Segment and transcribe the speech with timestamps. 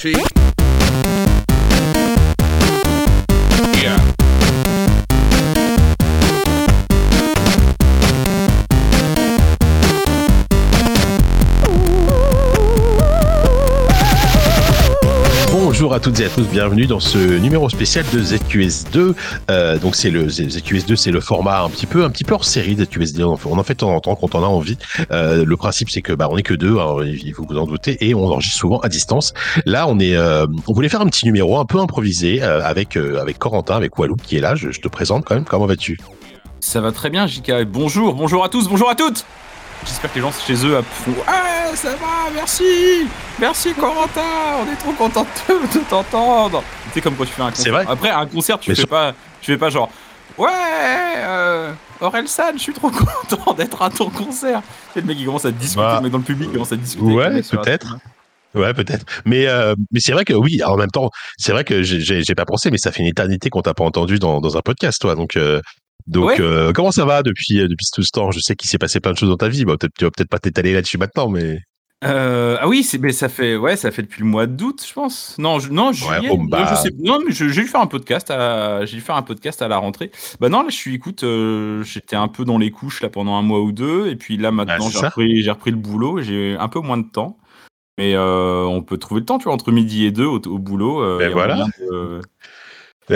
[0.00, 0.39] cheek.
[16.00, 19.14] Toutes et à tous, bienvenue dans ce numéro spécial de ZQS2.
[19.50, 22.74] Euh, donc c'est le ZQS2, c'est le format un petit peu, un petit hors série
[22.74, 23.38] ZQS2.
[23.44, 24.78] On en fait de temps en temps quand on a envie.
[25.10, 27.66] Euh, le principe c'est que bah on est que deux, alors, il faut vous en
[27.66, 29.34] douter, et on enregistre souvent à distance.
[29.66, 33.38] Là, on est, euh, on voulait faire un petit numéro un peu improvisé avec avec
[33.38, 34.54] Corentin, avec Walou qui est là.
[34.54, 35.44] Je, je te présente quand même.
[35.44, 35.98] Comment vas-tu?
[36.60, 37.64] Ça va très bien, JK.
[37.66, 39.26] Bonjour, bonjour à tous, bonjour à toutes.
[39.84, 43.06] J'espère que les gens chez eux font Ah, ça va, merci,
[43.38, 44.20] merci Corentin,
[44.66, 46.62] on est trop content de, t'entendre.
[46.88, 47.64] Tu sais comme quand tu fais un concert.
[47.64, 47.84] C'est vrai.
[47.88, 49.90] Après un concert, tu Mais fais pas, tu fais pas genre
[50.38, 50.48] Ouais,
[51.18, 52.90] euh, Orelsan, je suis trop
[53.28, 54.62] content d'être à ton concert.
[54.94, 56.72] C'est le mec qui commence à discuter, Bah, le mec dans le public il commence
[56.72, 57.12] à discuter.
[57.12, 57.88] ouais, peut-être.
[57.88, 58.00] scène.
[58.54, 59.04] Ouais, peut-être.
[59.24, 60.60] Mais euh, mais c'est vrai que oui.
[60.64, 63.62] En même temps, c'est vrai que j'ai pas pensé, mais ça fait une éternité qu'on
[63.62, 65.14] t'a pas entendu dans, dans un podcast, toi.
[65.14, 65.60] Donc euh,
[66.10, 66.40] donc Ouais.
[66.40, 68.30] euh, comment ça va depuis euh, depuis tout ce temps?
[68.30, 69.64] Je sais qu'il s'est passé plein de choses dans ta vie.
[69.64, 71.60] Bon, peut-être tu vas peut-être pas t'étaler là-dessus maintenant, mais
[72.02, 75.36] Euh, ah oui, mais ça fait, ouais, ça fait depuis le mois d'août, je pense.
[75.38, 76.28] Non, je, non, juillet.
[76.30, 76.66] oh, non, bah.
[76.70, 79.60] je sais, non, mais j'ai dû faire un podcast à, j'ai dû faire un podcast
[79.60, 80.10] à la rentrée.
[80.40, 83.34] Bah non, là, je suis, écoute, euh, j'étais un peu dans les couches là pendant
[83.36, 85.76] un mois ou deux, et puis là maintenant, Ah, c'est j'ai repris, j'ai repris le
[85.76, 87.36] boulot, et j'ai un peu moins de temps.
[87.98, 90.58] Mais euh, on peut trouver le temps, tu vois, entre midi et deux au, au
[90.58, 91.18] boulot.
[91.18, 91.66] Ben a voilà.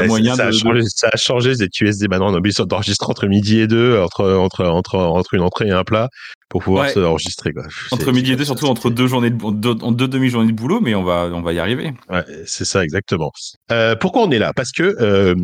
[0.01, 2.09] Ouais, moyen ça, a de- changé, ça a changé ces QSD.
[2.09, 5.69] Maintenant, on est obligé d'enregistrer entre midi et deux, entre entre entre entre une entrée
[5.69, 6.09] et un plat
[6.55, 6.93] pour pouvoir Ouais.
[6.93, 7.53] se enregistrer.
[7.53, 7.65] Quoi.
[7.91, 10.81] entre midi et deux, surtout entre deux journées, de, deux, en deux demi-journées de boulot,
[10.81, 11.93] mais on va, on va y arriver.
[12.09, 13.33] Ouais, c'est ça exactement.
[13.73, 14.53] Euh, pourquoi on est là?
[14.55, 15.35] Parce que euh,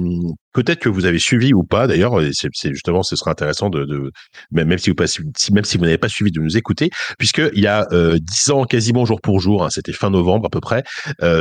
[0.52, 1.89] peut-être que vous avez suivi ou pas.
[1.89, 4.12] D'ailleurs, c'est justement, ce serait intéressant de, de
[4.52, 5.06] même, même si vous pas,
[5.50, 8.50] même si vous n'avez pas suivi, de nous écouter, puisque il y a euh, dix
[8.52, 10.84] ans, quasiment jour pour jour, hein, c'était fin novembre à peu près,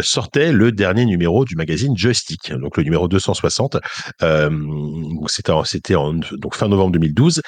[0.02, 3.77] sortait le dernier numéro du magazine Joystick, donc le numéro 260.
[4.23, 7.42] Euh, donc c'était en- c'était donc fin novembre 2012.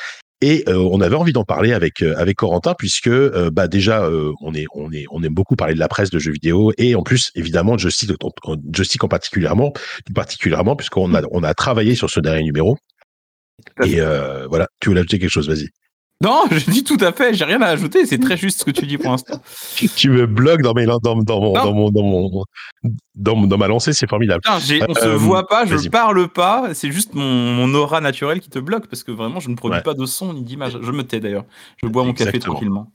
[0.43, 4.03] Et euh, on avait envie d'en parler avec euh, avec Corentin puisque euh, bah déjà
[4.05, 6.71] euh, on est on est on aime beaucoup parler de la presse de jeux vidéo
[6.79, 9.71] et en plus évidemment de joystick en, en- joystick en particulièrement
[10.15, 12.77] particulièrement puisqu'on a on a travaillé sur ce dernier numéro.
[13.83, 14.67] Et euh, voilà.
[14.79, 15.47] Tu voulais ajouter quelque chose?
[15.47, 15.69] Vas-y
[16.21, 18.71] Non, je dis tout à fait, j'ai rien à ajouter, c'est très juste ce que
[18.71, 19.41] tu dis pour l'instant.
[19.95, 22.43] tu me bloques dans mes dans, dans mon dans mon dans mon
[23.15, 26.27] dans, mon- dans ma lancée c'est formidable Putain, on se Euh, voit pas, je parle
[26.27, 29.55] pas, c'est juste mon, mon aura naturelle qui te bloque parce que vraiment je ne
[29.55, 29.83] produis Ouais.
[29.83, 30.77] pas de son ni d'image.
[30.81, 31.45] Je me tais d'ailleurs.
[31.81, 32.91] Je bois mon café tranquillement.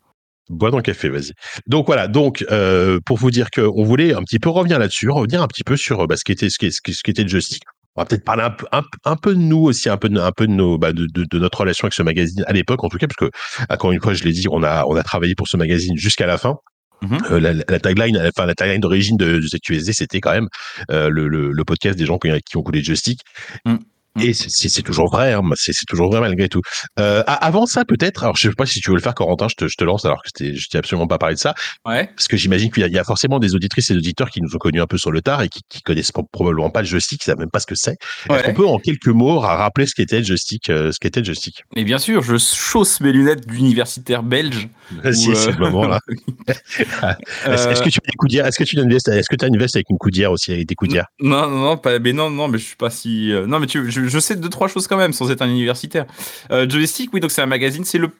[0.48, 1.32] Bois le café, vas-y.
[1.66, 5.42] Donc voilà, donc euh, pour vous dire qu'on voulait un petit peu revenir là-dessus, revenir
[5.42, 7.62] un petit peu sur bah, ce qui était ce qui, ce qui, était le joystick.
[7.96, 10.18] On va peut-être parler un peu, un, un peu de nous aussi, un peu de,
[10.20, 12.84] un peu de nos, bah, de, de, de notre relation avec ce magazine à l'époque,
[12.84, 13.36] en tout cas, parce que
[13.72, 16.26] encore une fois, je l'ai dit, on a, on a travaillé pour ce magazine jusqu'à
[16.26, 16.56] la fin.
[17.02, 17.18] Mhm.
[17.30, 20.48] Euh, la, la tagline, enfin la tagline d'origine de, de ZQSD, c'était quand même
[20.90, 23.20] euh, le, le, le podcast des gens qui, qui ont coulé le joystick.
[23.64, 23.76] Mm.
[24.20, 26.62] Et c'est- c'est c'est toujours vrai, hein, c'est c'est toujours vrai malgré tout.
[26.98, 29.54] Euh, avant ça, peut-être, alors je sais pas si tu veux le faire, Corentin, je
[29.54, 31.54] te, je te lance, alors que je t'ai absolument pas parlé de ça,
[31.84, 32.06] Ouais.
[32.14, 34.30] parce que j'imagine qu'il y, a- il y a forcément des auditrices et des auditeurs
[34.30, 36.70] qui nous ont connus un peu sur le tard et qui, qui connaissent pro- probablement
[36.70, 37.96] pas le joystick, qui savent même pas ce que c'est.
[38.30, 41.20] Est-ce qu'on peut en quelques mots ra- rappeler ce qu'était le joystick, euh, ce qu'était
[41.20, 41.62] le joystick?
[41.74, 44.68] Et bien sûr, je chausse mes lunettes d'universitaire belge.
[45.02, 46.00] Vas-y, Ou, c'est euh, le moment là.
[46.48, 49.36] Est-ce Euh, que tu as une coudière Est-ce que tu as une veste Est-ce que
[49.36, 51.06] tu as une veste avec une coudière aussi avec des coudières?
[51.20, 53.32] Non, non, non, pas, mais non, non, mais je suis pas si.
[53.32, 55.48] euh, non, mais tu, je, je sais deux trois choses quand même, sans être un
[55.48, 56.06] universitaire.
[56.50, 58.10] Euh, Joystick, oui, donc c'est un magazine, c'est le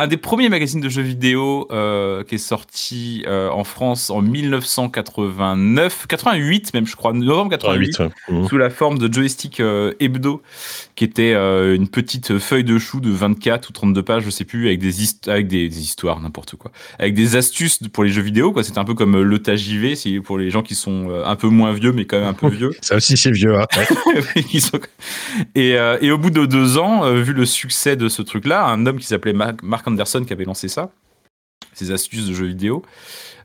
[0.00, 4.22] un des premiers magazines de jeux vidéo euh, qui est sorti euh, en France en
[4.22, 7.98] 1989, 88 même, je crois, novembre 88, 88,
[8.30, 8.34] ouais.
[8.40, 8.48] Mhm.
[8.48, 10.40] sous la forme de Joystick euh, Hebdo,
[10.96, 14.68] qui était une petite feuille de chou de 24 ou 32 pages, je sais plus,
[14.68, 18.22] avec des, hist- avec des, des histoires, n'importe quoi, avec des astuces pour les jeux
[18.22, 18.64] vidéo, quoi.
[18.64, 19.40] C'était un peu comme le
[19.96, 22.48] c'est pour les gens qui sont un peu moins vieux, mais quand même un peu
[22.48, 22.70] vieux.
[22.80, 23.58] Ça aussi, c'est vieux.
[23.58, 23.66] Hein.
[25.54, 28.98] Et, et au bout de deux ans, vu le succès de ce truc-là, un homme
[28.98, 30.90] qui s'appelait Mark Anderson qui avait lancé ça,
[31.74, 32.82] ses astuces de jeux vidéo.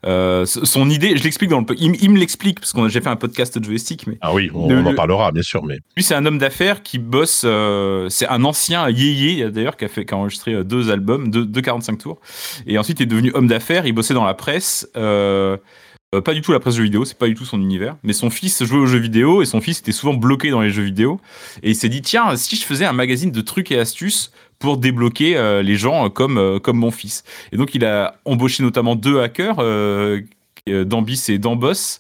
[0.05, 3.09] euh, son idée, je l'explique dans le, il, il me l'explique parce qu'on j'ai fait
[3.09, 5.63] un podcast de joystick, mais Ah oui, on, Le- on en le- parlera bien sûr,
[5.63, 9.85] mais lui c'est un homme d'affaires qui bosse, euh, c'est un ancien yéyé d'ailleurs qui
[9.85, 12.19] a fait, qui a enregistré euh, deux albums, deux, deux 45 tours,
[12.67, 13.85] et ensuite il est devenu homme d'affaires.
[13.87, 14.87] Il bossait dans la presse.
[14.95, 15.57] euh,
[16.15, 17.97] euh, pas du tout la presse jeux vidéo, c'est pas du tout son univers.
[18.03, 20.69] Mais son fils jouait aux jeux vidéo et son fils était souvent bloqué dans les
[20.69, 21.19] jeux vidéo.
[21.63, 24.77] Et il s'est dit tiens, si je faisais un magazine de trucs et astuces pour
[24.77, 27.23] débloquer euh, les gens euh, comme, mon fils.
[27.51, 29.57] Et donc il a embauché notamment deux hackers,
[30.67, 31.99] Dambis et Dambos,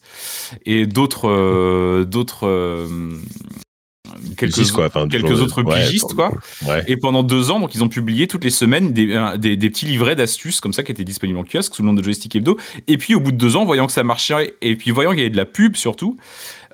[0.65, 2.05] et d'autres
[4.37, 6.31] quelques, Six, quoi, enfin, quelques genre, autres ouais, pigistes, quoi.
[6.65, 6.83] Ouais.
[6.87, 9.07] Et pendant deux ans, donc ils ont publié toutes les semaines des,
[9.37, 12.03] des petits livrets d'astuces comme ça qui étaient disponibles en kiosque sous le nom de
[12.03, 12.57] Joystick Hebdo.
[12.87, 15.19] Et puis au bout de deux ans, voyant que ça marchait et puis voyant qu'il
[15.19, 16.17] y avait de la pub surtout,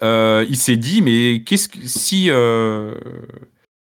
[0.04, 2.96] euh, il s'est dit mais qu'est-ce que si euh,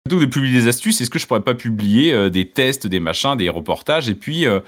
[0.04, 2.88] plutôt que de publier des astuces, est-ce que je pourrais pas publier euh, des tests,
[2.88, 4.58] des machins, des reportages et puis, euh,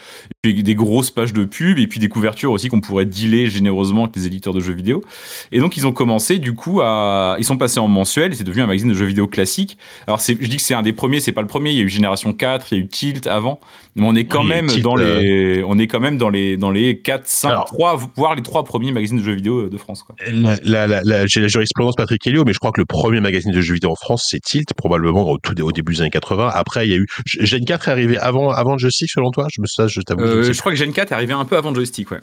[0.45, 4.15] des grosses pages de pub et puis des couvertures aussi qu'on pourrait dealer généreusement avec
[4.15, 5.03] les éditeurs de jeux vidéo?
[5.51, 8.63] Et donc ils ont commencé du coup à, ils sont passés en mensuel c'est devenu
[8.63, 9.77] un magazine de jeux vidéo classique.
[10.07, 11.71] Alors je dis que c'est un des premiers, c'est pas le premier.
[11.71, 13.59] Il y a eu Génération 4, il y a eu Tilt avant,
[13.97, 16.57] mais on est quand Oui, même dans euh, les, on est quand même dans les
[16.57, 19.77] dans les 4, 5, Alors- 3, voire les trois premiers magazines de jeux vidéo de
[19.79, 20.03] France.
[20.03, 20.17] Quoi.
[20.65, 23.61] La, la, j'ai la jurisprudence Patrick Helio, mais je crois que le premier magazine de
[23.61, 26.51] jeux vidéo en France, c'est Tilt, probablement au, tout, au début des années 80.
[26.53, 27.07] Après, il y a eu.
[27.27, 29.47] Gen 4 est arrivé avant, avant Joystick, selon toi?
[29.55, 30.23] Je me ça, je t'avoue.
[30.27, 32.19] je Euh, je crois que Gen 4 est arrivé un peu avant Joystick, ouais.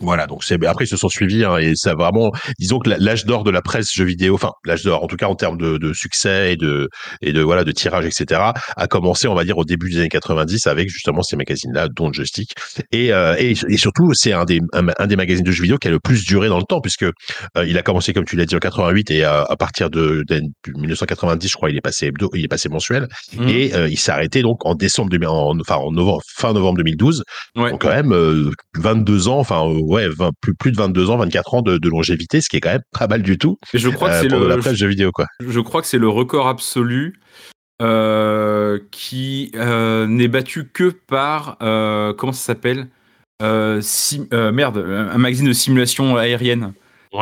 [0.00, 3.24] Voilà, donc c'est après ils se sont suivis hein, et ça vraiment, disons que l'âge
[3.24, 5.78] d'or de la presse jeux vidéo, enfin l'âge d'or en tout cas en termes de,
[5.78, 6.90] de succès et de
[7.22, 8.40] et de voilà de tirage etc.
[8.76, 12.12] a commencé on va dire au début des années 90 avec justement ces magazines-là dont
[12.12, 12.52] Joystick
[12.92, 15.78] et euh, et, et surtout c'est un des un, un des magazines de jeux vidéo
[15.78, 17.12] qui a le plus duré dans le temps puisque euh,
[17.66, 20.40] il a commencé comme tu l'as dit en 88 et euh, à partir de, de
[20.76, 23.06] 1990 je crois il est passé hebdo, il est passé mensuel
[23.36, 23.48] Mhm.
[23.48, 27.22] et il s'est arrêté donc en décembre 2000 en, enfin en novembre fin novembre 2012
[27.56, 27.70] Ouais.
[27.70, 31.54] donc quand même euh, 22 ans, enfin ouais, 20 plus, plus de 22 ans, 24
[31.54, 33.88] ans de, de longévité, ce qui est quand même pas mal du tout Et je
[33.88, 35.26] crois que c'est la vidéo quoi.
[35.40, 37.14] je crois que c'est le record absolu
[37.82, 42.88] euh, qui euh, n'est battu que par euh, comment ça s'appelle?
[43.82, 46.72] Sim- merde un magazine de simulation aérienne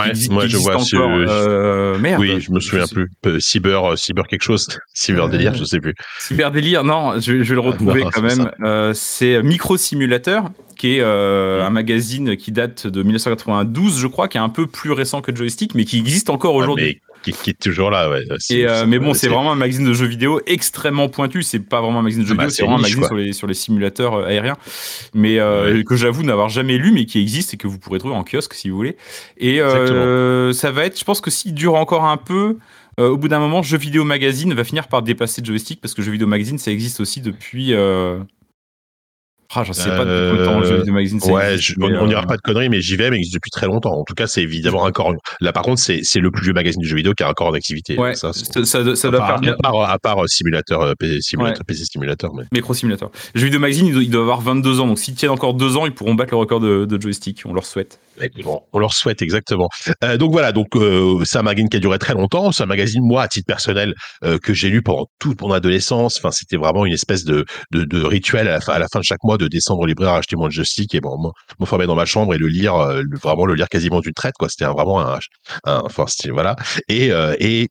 [0.02, 0.76] qui existe, moi qui je vois.
[0.76, 3.08] encore euh, merde oui, je me souviens plus.
[3.40, 5.94] Cyber, cyber quelque chose, cyber délire, je sais plus.
[6.18, 8.50] Cyberdélire, non, je, je vais le retrouver non, quand même.
[8.62, 10.50] Euh, c'est Micro Simulateur,
[10.84, 11.66] qui est euh, Mm.
[11.66, 15.34] un magazine qui date de 1992, je crois, qui est un peu plus récent que
[15.34, 17.00] Joystick, mais qui existe encore aujourd'hui.
[17.26, 18.24] Mais qui, qui est toujours là, ouais.
[18.50, 21.42] Et, euh, mais bon, c'est vraiment un magazine de jeux vidéo extrêmement pointu.
[21.42, 23.00] C'est pas vraiment un magazine de jeux Ah bah, vidéo, c'est c'est vraiment un magazine
[23.00, 23.08] quoi.
[23.08, 24.56] sur les, sur les simulateurs euh, aériens.
[25.14, 28.14] Mais euh, que j'avoue n'avoir jamais lu, mais qui existe et que vous pourrez trouver
[28.14, 28.96] en kiosque si vous voulez.
[29.38, 32.58] Et ça va être, je pense que s'il dure encore un peu,
[33.00, 36.02] euh, au bout d'un moment, Jeux Vidéo Magazine va finir par dépasser Joystick parce que
[36.02, 37.74] Jeux Vidéo Magazine, ça existe aussi depuis.
[37.74, 38.20] Euh...
[39.54, 41.20] Ah, j'en sais pas depuis combien de temps Jeux Vidéo Magazine.
[41.26, 43.66] Ouais, existe, je- mais, on, on euh, pas de conneries, mais JVM existe depuis très
[43.66, 43.92] longtemps.
[43.98, 45.12] En tout cas, c'est évidemment encore.
[45.40, 47.48] Là, par contre, c'est c'est le plus vieux magazine de jeux vidéo qui a encore
[47.48, 47.96] en activité.
[47.98, 49.52] Ouais, ça, c'est- ça, ça, ça à doit part, faire bien.
[49.52, 52.44] à part, à part, euh, simulateur, euh, PC, simulateur, PC simulateur, mais.
[52.52, 53.10] Micro Simulator.
[53.34, 55.76] Jeux vidéo magazine, il doit, il doit avoir 22 ans, donc s'ils tiennent encore deux
[55.76, 57.42] ans, ils pourront battre le record de, de joystick.
[57.46, 57.98] On leur souhaite.
[58.44, 59.68] Bon, on leur souhaite exactement.
[60.04, 62.52] Euh, donc voilà, donc euh, c'est un magazine qui a duré très longtemps.
[62.52, 66.18] C'est un magazine, moi, à titre personnel, euh, que j'ai lu pendant toute mon adolescence.
[66.18, 69.00] Enfin, c'était vraiment une espèce de, de, de rituel à la, fin, à la fin
[69.00, 72.04] de chaque mois de descendre au libraire acheter mon joystick et bon, m'enfermer dans ma
[72.04, 74.34] chambre et le lire, euh, le- vraiment le lire quasiment d'une traite.
[74.38, 75.18] Quoi, c'était vraiment un,
[75.64, 76.54] un, enfin, voilà.
[76.88, 77.68] Et euh, et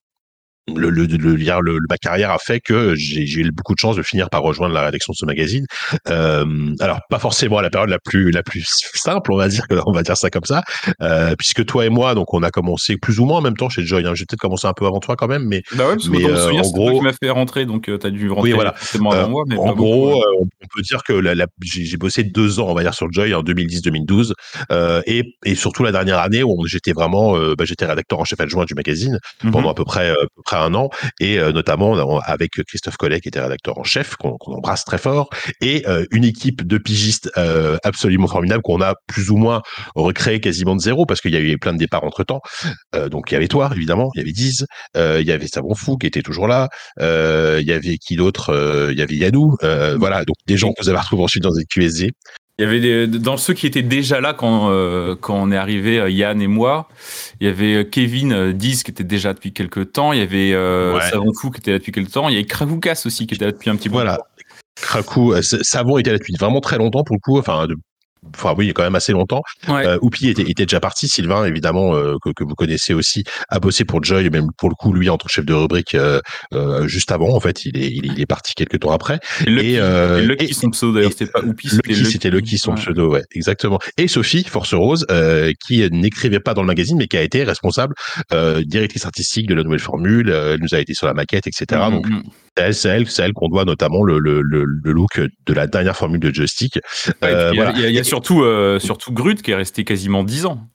[0.73, 3.79] le, le, le, lire le, le- ma carrière a fait que j'ai eu beaucoup de
[3.79, 5.65] chance de finir par rejoindre la rédaction de ce magazine.
[6.09, 8.63] Euh, alors pas forcément à la période la plus la plus
[8.95, 10.63] simple, on va dire que on va dire ça comme ça,
[11.01, 13.69] euh, puisque toi et moi, donc on a commencé plus ou moins en même temps
[13.69, 14.05] chez Joy.
[14.05, 14.13] Hein.
[14.15, 16.19] J'ai peut-être commencé un peu avant toi quand même, mais Bah ouais, parce que Mais,
[16.19, 18.55] le euh, en toi gros- qui m'as fait rentrer, donc euh, t'as dû rentrer Oui,
[18.55, 18.73] voilà.
[18.95, 19.43] avant Euh, moi.
[19.47, 22.59] Mais en gros, beaucoup, euh, on on peut dire que la, la- j'ai bossé deux
[22.59, 24.33] ans, on va dire, sur Joy en 2010-2012,
[24.71, 28.39] euh, et, et surtout la dernière année où j'étais vraiment, bah, j'étais rédacteur en chef
[28.39, 29.51] adjoint du magazine Mhm.
[29.51, 30.89] pendant à peu près euh, à peu près un an.
[31.19, 35.29] Et euh, notamment avec Christophe Collet qui était rédacteur en chef qu'on embrasse très fort.
[35.61, 39.61] Et euh, une équipe de pigistes euh, absolument formidable qu'on a plus ou moins
[39.95, 42.41] recréé quasiment de zéro parce qu'il y a eu plein de départs entre temps
[43.09, 45.97] donc il y avait toi évidemment il y avait Diz il y avait Savon Fou
[45.97, 46.69] qui était toujours là
[46.99, 49.55] il y avait qui d'autre il y avait Yanou
[49.93, 50.25] euh, voilà.
[50.25, 52.11] Donc des gens que vous avez retrouvés ensuite dans des QSD
[52.59, 55.57] Il y avait des, dans ceux qui étaient déjà là quand, euh, quand on est
[55.57, 56.87] arrivé, euh, Yann et moi.
[57.41, 60.13] Il y avait euh, Kevin Diz qui était déjà depuis quelques temps.
[60.13, 61.09] Il y avait euh, Ouais.
[61.09, 62.29] Savon Fou qui était là depuis quelques temps.
[62.29, 64.01] Il y avait Krakoukas aussi qui était là depuis un petit moment.
[64.03, 64.19] Voilà.
[65.37, 67.39] S- Savon était là depuis vraiment très longtemps pour le coup.
[67.39, 67.75] Enfin, de-
[68.35, 69.41] enfin oui, quand même assez longtemps.
[69.67, 69.85] Ouais.
[69.87, 71.07] Euh, Oupi était, était déjà parti.
[71.07, 74.75] Sylvain, évidemment, euh, que, que vous connaissez aussi, a bossé pour Joy, même pour le
[74.75, 76.19] coup, lui, en tant que chef de rubrique, euh,
[76.53, 77.35] euh, juste avant.
[77.35, 79.19] En fait, il est, il il est parti quelques temps après.
[79.45, 82.71] Et Lucky, et, euh, Lucky, et- son pseudo d'ailleurs, c'était pas Oupi, c'était Lucky, son
[82.71, 82.77] Ouais.
[82.77, 83.79] pseudo, ouais, exactement.
[83.97, 87.43] Et Sophie, Force Rose, euh, qui n'écrivait pas dans le magazine, mais qui a été
[87.43, 87.95] responsable,
[88.33, 90.29] euh, directrice artistique de la nouvelle formule.
[90.29, 91.81] euh, elle nous a été sur la maquette, etc.
[91.85, 92.23] Mhm, Donc, mhm.
[92.73, 96.19] C'est elle, c'est qu'on doit notamment le, le, le, le look de la dernière formule
[96.19, 96.79] de Joystick.
[97.23, 97.71] Euh, il y a, voilà.
[97.77, 100.45] il y a- il y a surtout, euh, surtout Grut qui est resté quasiment 10
[100.45, 100.67] ans.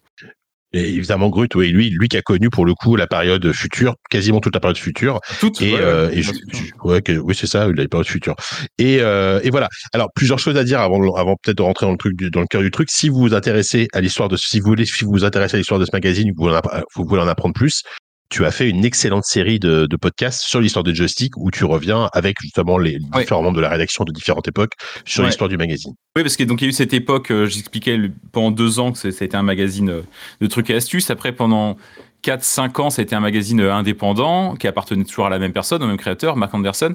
[0.74, 3.94] Et évidemment, Grut, oui, lui, lui qui a connu pour le coup la période future,
[4.10, 5.18] quasiment toute la période future.
[5.40, 5.62] Toutes.
[5.62, 8.06] Et, ouais, euh, ouais, et je- ouais, je- ouais, que- oui, c'est ça, la période
[8.06, 8.34] future.
[8.76, 9.68] Et, euh, et voilà.
[9.94, 12.40] Alors, plusieurs choses à dire avant, avant peut-être de rentrer dans le truc, du- dans
[12.42, 12.90] le cœur du truc.
[12.90, 15.58] Si vous vous intéressez à l'histoire de, si vous voulez, si vous vous intéressez à
[15.58, 16.60] l'histoire de ce magazine, en
[16.96, 17.82] vous voulez en apprendre plus.
[18.30, 21.64] Tu as fait une excellente série de, de podcasts sur l'histoire de joystick où tu
[21.64, 24.72] reviens avec justement les différents membres de la rédaction de différentes époques
[25.06, 25.28] sur Ouais.
[25.30, 25.94] l'histoire du magazine.
[26.16, 27.98] Oui, parce que donc il y a eu cette époque, euh, j'expliquais
[28.32, 30.02] pendant deux ans que c'est- ça a été un magazine euh,
[30.40, 31.10] de trucs et astuces.
[31.10, 31.76] Après, pendant
[32.22, 35.52] 4-5 ans, ça a été un magazine euh, indépendant qui appartenait toujours à la même
[35.52, 36.92] personne, au même créateur, Mark Anderson.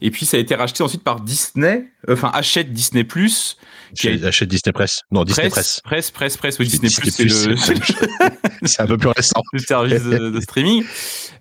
[0.00, 3.56] Et puis ça a été racheté ensuite par Disney, euh, enfin achète Disney Plus,
[3.96, 5.00] Qui a Chez- Achète Disney Press.
[5.10, 5.80] Non, Disney Press.
[5.84, 7.74] Presse, presse, presse, oui, Disney, Disney Plus, c'est le, c'est
[8.64, 9.40] c'est un peu plus récent.
[9.52, 10.84] le service de, de streaming,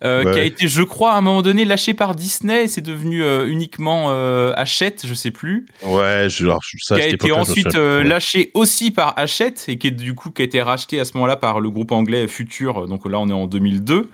[0.03, 0.33] euh, Ouais.
[0.33, 2.67] qui a été, je crois, à un moment donné lâché par Disney.
[2.67, 5.65] C'est devenu euh, uniquement euh, Hachette, je sais plus.
[5.83, 9.91] Ouais, je, alors, ça, qui a été ensuite lâché aussi par Hachette et qui est
[9.91, 12.87] du coup qui a été racheté à ce moment-là par le groupe anglais Future.
[12.87, 13.95] Donc là, on est en 2002.
[13.97, 14.09] Mhm.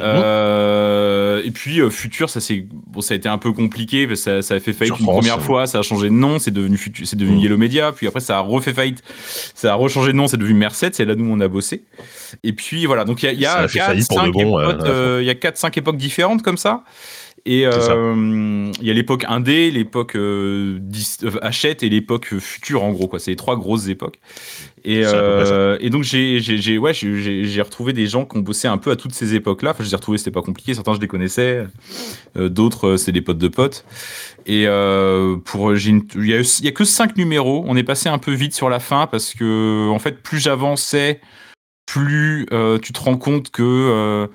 [0.00, 0.97] Euh,
[1.44, 4.24] et puis euh, Future, ça c'est bon, ça a été un peu compliqué parce que
[4.24, 5.44] ça, ça a fait faillite Sur une France, première ouais.
[5.44, 7.42] fois, ça a changé de nom, c'est devenu Future, c'est devenu Mhm.
[7.42, 9.02] Yellow Media, puis après ça a refait faillite,
[9.54, 11.84] ça a rechangé de nom, c'est devenu Merced, c'est là où on a bossé.
[12.42, 14.24] Et puis voilà, donc il y a, y a a fait 4, faillite pour de
[14.24, 16.84] 5 bon, euh, époques, euh, y a 4 5 époques différentes comme ça.
[17.50, 20.78] Et euh, il y a l'époque indé, l'époque euh,
[21.22, 23.18] euh, Hachette et l'époque future en gros quoi.
[23.18, 24.20] C'est les trois grosses époques.
[24.84, 28.96] Et, euh, et donc j'ai ouais retrouvé des gens qui ont bossé un peu à
[28.96, 29.70] toutes ces époques-là.
[29.70, 30.74] Enfin je les ai retrouvés, c'était pas compliqué.
[30.74, 31.64] Certains je les connaissais,
[32.36, 33.86] euh, d'autres c'est des potes de potes.
[34.44, 34.66] Et
[35.46, 37.64] pour il y y a que cinq numéros.
[37.66, 41.22] On est passé un peu vite sur la fin parce que en fait plus j'avançais,
[41.86, 42.46] plus
[42.82, 44.28] tu te rends compte que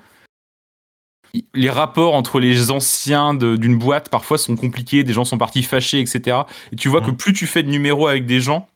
[1.54, 6.00] les rapports entre les anciens d'une boîte parfois sont compliqués, des gens sont partis fâchés,
[6.00, 6.38] etc.
[6.72, 7.16] Et tu vois que Mhm.
[7.16, 8.68] plus tu fais de numéros avec des gens,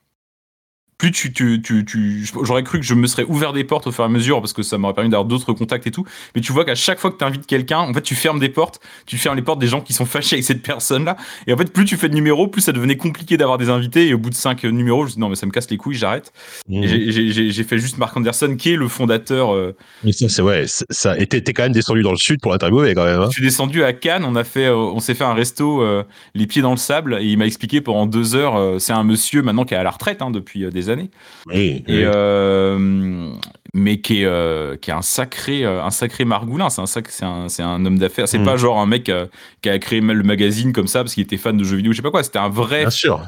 [0.98, 3.92] plus tu, tu, tu, tu- j'aurais cru que je me serais ouvert des portes au
[3.92, 6.04] fur et à mesure parce que ça m'aurait permis d'avoir d'autres contacts et tout.
[6.34, 8.48] Mais tu vois qu'à chaque fois que tu invites quelqu'un, en fait, tu fermes des
[8.48, 11.16] portes, tu fermes les portes des gens qui sont fâchés avec cette personne-là.
[11.46, 14.08] Et en fait, plus tu fais de numéros, plus ça devenait compliqué d'avoir des invités.
[14.08, 15.76] Et au bout de cinq euh, numéros, je dit, non, mais ça me casse les
[15.76, 16.32] couilles, j'arrête.
[16.68, 16.82] Mmh.
[16.86, 19.54] J'ai- fait juste Mark Anderson, qui est le fondateur.
[19.54, 21.16] euh, Mais ça, c'est ouais, ça.
[21.18, 23.20] Et t'es quand même descendu dans le sud pour l'interviewer quand même.
[23.20, 23.26] Hein.
[23.28, 26.02] Je suis descendu à Cannes, on a fait, euh, on s'est fait un resto, euh,
[26.34, 28.80] les pieds dans le sable, et il m'a expliqué pendant deux heures.
[28.80, 31.10] c'est un monsieur maintenant qui est à la retraite hein, depuis euh, des années,
[31.46, 32.02] Oui, et oui.
[32.04, 33.30] euh,
[33.74, 36.70] mais qui est, euh, qui est un sacré, euh, un sacré margoulin.
[36.70, 38.26] C'est un sac, c'est un, c'est un homme d'affaires.
[38.28, 38.44] C'est Mm.
[38.44, 39.26] pas genre un mec euh,
[39.62, 41.96] qui a créé le magazine comme ça parce qu'il était fan de jeux vidéo, je
[41.98, 42.22] sais pas quoi.
[42.22, 42.86] C'était un vrai,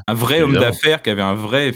[0.08, 1.72] un vrai homme d'affaires qui avait un vrai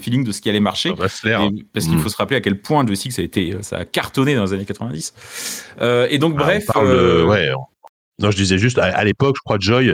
[0.00, 0.90] feeling de ce qui allait marcher.
[0.90, 1.40] Ça va se faire.
[1.42, 2.00] Et parce qu'il Mm.
[2.00, 4.52] faut se rappeler à quel point Joystick ça a été, ça a cartonné dans les
[4.52, 5.64] années 90.
[5.80, 7.50] Euh, et donc Ah, on bref, parle de- ouais.
[8.20, 9.92] Non, je disais juste, à, à l'époque, je crois, Joy,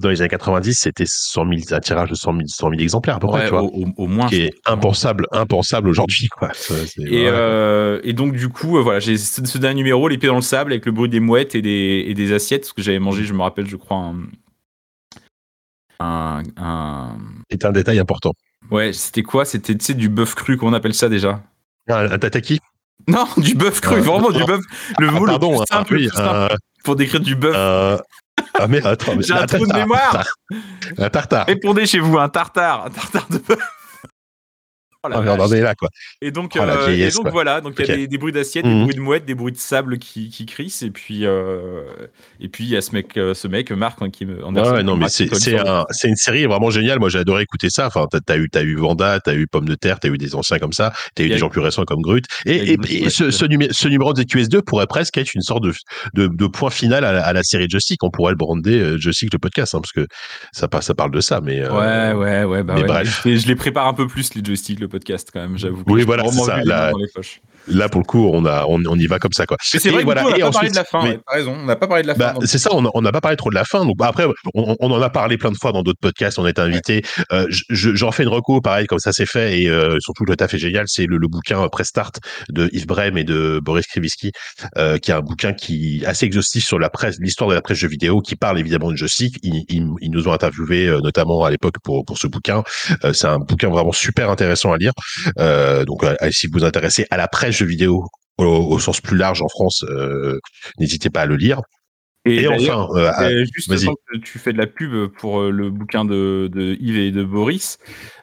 [0.00, 3.16] dans les années 90, c'était 100 000, un tirage de 100 000, 100 000 exemplaires
[3.16, 3.62] à peu près, ouais, tu vois.
[3.62, 4.26] au, au- moins.
[4.28, 6.50] qui est impensable, impensable aujourd'hui, quoi.
[6.54, 7.30] Ça, c'est- Et, ouais.
[7.30, 10.34] euh, et donc du coup, euh, voilà, j'ai ce, ce dernier numéro, les pieds dans
[10.36, 12.98] le sable, avec le bruit des mouettes et des, et des assiettes, parce que j'avais
[12.98, 14.16] mangé, je me rappelle, je crois, un,
[16.00, 17.16] un, un-
[17.50, 18.32] C'est un détail important.
[18.70, 19.44] ouais, c'était quoi?
[19.44, 21.42] C'était tu sais, du bœuf cru, comment on appelle ça déjà?
[21.88, 22.60] Un, un tataki?
[23.08, 24.60] Non, du bœuf cru, Euh, vraiment du bœuf.
[24.98, 27.34] Le Ah, mot pardon, le plus hein, simple, le oui, plus simple pour décrire du
[27.36, 27.54] bœuf.
[28.60, 30.24] Ah, mais attends, mais- J'ai un trou de mémoire.
[30.98, 31.46] Un tartare.
[31.46, 33.58] Répondez chez vous, un tartare, un tartare de bœuf.
[35.06, 35.88] Oh la on en est là, quoi.
[36.22, 37.30] Et donc, Oh, euh, et vieillesse, donc quoi.
[37.32, 38.72] voilà, donc il y a des, des bruits d'assiettes, Mhm.
[38.78, 41.82] des bruits de mouettes, des bruits de sable qui, qui crissent, et puis euh,
[42.40, 44.44] et puis il y a ce mec, euh, ce mec Marc hein, qui me.
[44.44, 46.98] Anderson, Ouais, non, mais c'est un, une série vraiment géniale.
[46.98, 47.86] Moi, j'ai adoré écouter ça.
[47.86, 50.34] Enfin, t'as as eu, t'as eu Vanda, t'as eu Pomme de Terre, t'as eu des
[50.34, 52.24] anciens comme ça, t'as eu des gens plus récents comme Grut.
[52.44, 52.76] Et,
[53.10, 55.72] ce, ce, numé- ce numéro de QS2 pourrait presque être une sorte de,
[56.14, 58.02] de, de point final à la, à la série Joystick.
[58.04, 60.06] On pourrait le brander Joystick le podcast, hein, parce que
[60.52, 61.40] ça, ça parle de ça.
[61.42, 62.86] Mais Ouais, ouais, ouais, bah mais ouais.
[62.86, 63.22] bref.
[63.24, 64.95] Je, les- prépare un peu plus les joysticks, le podcast
[65.32, 65.82] quand même, j'avoue.
[65.86, 67.40] Oui, voilà, c'est ça, la- dans les poches.
[67.68, 69.56] Là, pour le coup, on a, on, on y va comme ça, quoi.
[69.74, 70.24] Mais c'est vrai voilà.
[70.26, 71.02] on n'a pas parlé de la fin.
[71.04, 72.18] ouais, raison, on n'a pas parlé de la fin.
[72.20, 73.84] Bah, donc- c'est ça, on n'a pas parlé trop de la fin.
[73.84, 76.38] Donc bah, après, on, on en a parlé plein de fois dans d'autres podcasts.
[76.38, 77.02] On a été invité.
[77.32, 79.60] Euh, je- je- J'en fais une reco, pareil, comme ça c'est fait.
[79.60, 80.84] Et euh, surtout, le taf est génial.
[80.88, 82.20] C'est le, le bouquin euh, Press Start
[82.50, 84.32] de Yves Brem et de Boris Krivitsky,
[84.78, 87.62] euh, qui est un bouquin qui est assez exhaustif sur la presse, l'histoire de la
[87.62, 89.36] presse jeux vidéo, qui parle évidemment de joystick.
[89.42, 92.62] Ils, ils, ils nous ont interviewé euh, notamment à l'époque pour pour ce bouquin.
[93.04, 94.92] Euh, c'est un bouquin vraiment super intéressant à lire.
[95.38, 98.04] Euh, donc, euh, si vous vous intéressez à la presse vidéo
[98.38, 100.38] au, au sens plus large en France, euh,
[100.78, 101.60] n'hésitez pas à le lire.
[102.28, 103.68] Et, enfin, euh, à- Euh, juste
[104.12, 107.22] que tu fais de la pub pour euh, le bouquin de, de Yves et de
[107.22, 107.78] Boris.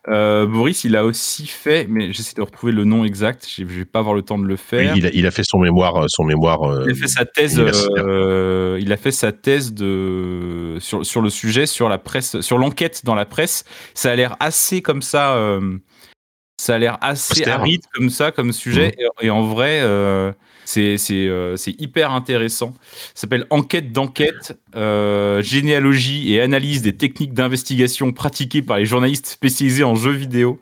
[0.10, 3.48] Euh, Boris, il a aussi fait, mais j'essaie de retrouver le nom exact.
[3.50, 4.94] Je vais pas avoir le temps de le faire.
[4.98, 6.84] il, a, il a fait son mémoire, son mémoire.
[6.86, 7.58] Il a fait sa thèse.
[7.98, 12.58] euh, il a fait sa thèse de sur sur le sujet, sur la presse, sur
[12.58, 13.64] l'enquête dans la presse.
[13.94, 15.38] Ça a l'air assez comme ça.
[16.64, 18.96] Ça a l'air assez aride comme ça, comme sujet.
[19.22, 20.32] Et, et en vrai, euh,
[20.66, 22.74] c'est euh, hyper intéressant.
[23.14, 29.28] Ça s'appelle Enquête d'enquête, euh, généalogie et analyse des techniques d'investigation pratiquées par les journalistes
[29.28, 30.58] spécialisés en jeux vidéo.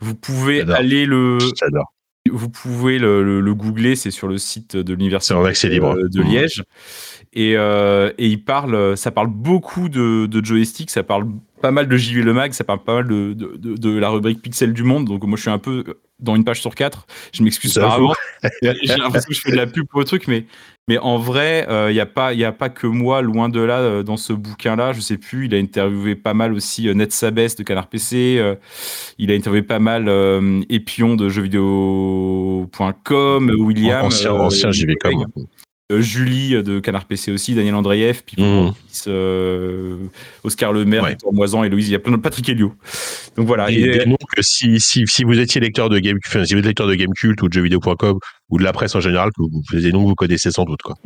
[0.00, 1.92] Vous pouvez aller le J'adore.
[2.30, 5.96] vous pouvez le, le- le googler, c'est sur le site de l'université libre.
[5.96, 6.28] de Mhm.
[6.30, 6.62] Liège.
[7.32, 11.26] Et, euh, et il parle, ça parle beaucoup de, de joystick, ça parle
[11.60, 14.08] pas mal de JV Le Mag, ça parle pas mal de, de, de- de la
[14.10, 15.04] rubrique Pixel du Monde.
[15.06, 15.84] Donc moi, je suis un peu
[16.18, 17.06] dans une page sur quatre.
[17.32, 18.16] Je m'excuse par avance.
[18.62, 20.44] J'ai l'impression que je fais de la pub pour le truc, mais,
[20.88, 23.78] mais en vrai, il n'y a, pas- y a pas que moi, loin de là,
[23.78, 24.92] euh, dans ce bouquin-là.
[24.92, 28.36] Je sais plus, il a interviewé pas mal aussi euh, Ned Sabes de Canard PC.
[28.38, 28.54] euh,
[29.18, 34.04] il a interviewé pas mal euh, Epion de jeuxvideo.com, William.
[34.06, 35.26] ancien, euh, ancien JVcom.
[35.90, 38.72] Euh, Julie euh, de Canard PC aussi, Daniel Andreev, puis Mhm.
[39.08, 39.96] euh,
[40.44, 41.10] Oscar Lemaire, Ouais.
[41.10, 42.72] Victor Moisan, Héloïse, il y a plein de Patrick Helio.
[43.36, 43.70] Donc voilà.
[43.70, 46.60] Et- des noms que si, si, si vous étiez lecteur de game, enfin, si vous
[46.60, 48.18] êtes lecteur de Gamecult ou de jeuxvideo.com
[48.50, 49.50] ou de la presse en général, que vous,
[49.90, 50.96] noms que vous connaissez sans doute, quoi.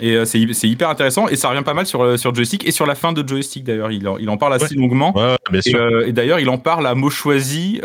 [0.00, 2.64] Et euh, c'est hy- c'est hyper intéressant et ça revient pas mal sur, sur joystick
[2.66, 3.90] et sur la fin de joystick d'ailleurs.
[3.90, 5.12] Il, en- il en parle assez longuement.
[5.16, 7.80] Ouais, ouais, Et, euh, et d'ailleurs, il en parle à mots choisis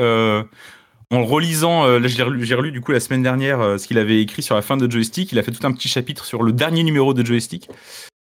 [1.12, 1.86] en le relisant.
[1.86, 2.24] euh, j'ai
[2.56, 4.90] relu, du coup la semaine dernière euh, ce qu'il avait écrit sur la fin de
[4.90, 5.32] joystick.
[5.32, 7.70] Il a fait tout un petit chapitre sur le dernier numéro de joystick.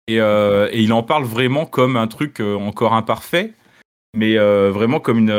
[0.07, 3.53] Et, euh, et il en parle vraiment comme un truc encore imparfait.
[4.17, 5.31] Mais vraiment comme une.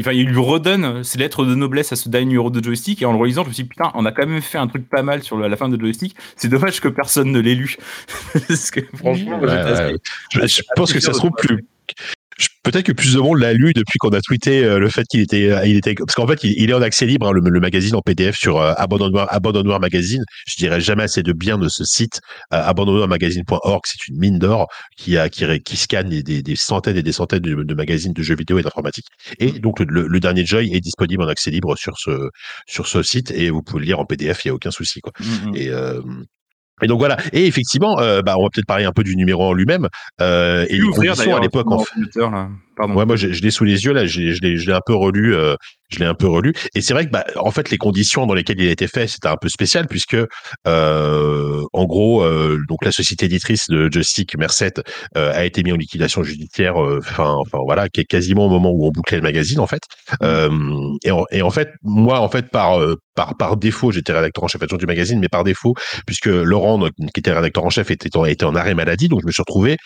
[0.00, 3.00] enfin, il lui redonne ses lettres de noblesse à ce dernier numéro de joystick.
[3.00, 4.66] Et en le relisant, je me suis dit, putain, on a quand même fait un
[4.66, 6.16] truc pas mal sur le- la fin de joystick.
[6.34, 7.76] C'est dommage que personne ne l'ait lu.
[8.48, 9.94] Parce que franchement, Ouais, ouais.
[10.32, 11.64] Je, je pense que ça se trouve plus.
[12.70, 15.20] Peut-être que plus de monde l'a lu depuis qu'on a tweeté euh, le fait qu'il
[15.20, 17.40] était, euh, il était, parce qu'en fait, il, il est en accès libre, hein, le,
[17.40, 20.22] le magazine en PDF sur euh, Abandonnoir, Abandonnoir Magazine.
[20.48, 22.20] Je dirais jamais assez de bien de ce site.
[22.52, 27.02] Euh, abandonnoirmagazine.org, c'est une mine d'or qui a, qui, scanne des, des- des centaines et
[27.02, 29.06] des centaines de, de magazines de jeux vidéo et d'informatique.
[29.38, 32.30] Et donc, le, le- dernier Joy est disponible en accès libre sur ce,
[32.66, 35.00] sur ce site et vous pouvez le lire en PDF, il n'y a aucun souci,
[35.00, 35.12] quoi.
[35.20, 35.56] Mm, mm.
[35.56, 36.00] Et, euh,
[36.82, 37.16] et donc voilà.
[37.32, 39.88] Et effectivement, euh, bah, on va peut-être parler un peu du numéro en lui-même.
[40.20, 41.70] Euh, et les conditions à l'époque.
[41.70, 41.82] En
[42.30, 42.48] là.
[42.76, 42.94] Pardon.
[42.94, 44.04] Ouais, moi, je, je l'ai sous les yeux là.
[44.06, 45.34] Je l'ai, je l'ai, je l'ai un peu relu.
[45.34, 45.54] euh,
[45.88, 46.52] je l'ai un peu relu.
[46.74, 49.06] Et c'est vrai que, bah, en fait, les conditions dans lesquelles il a été fait,
[49.06, 50.16] c'était un peu spécial puisque,
[50.66, 54.82] euh, en gros, euh, donc la société éditrice de Joystick, Merced,
[55.16, 56.82] euh, a été mise en liquidation judiciaire.
[56.82, 59.66] euh, Enfin, enfin voilà, qui est quasiment au moment où on bouclait le magazine, en
[59.66, 59.82] fait.
[60.22, 60.50] Euh,
[61.04, 62.80] et, en, et en fait, moi, en fait, par
[63.14, 65.74] par par défaut, j'étais rédacteur en chef adjoint du magazine, mais par défaut,
[66.06, 66.78] puisque Laurent,
[67.14, 69.40] qui était rédacteur en chef, était en, était en arrêt maladie, donc je me suis
[69.42, 69.76] retrouvé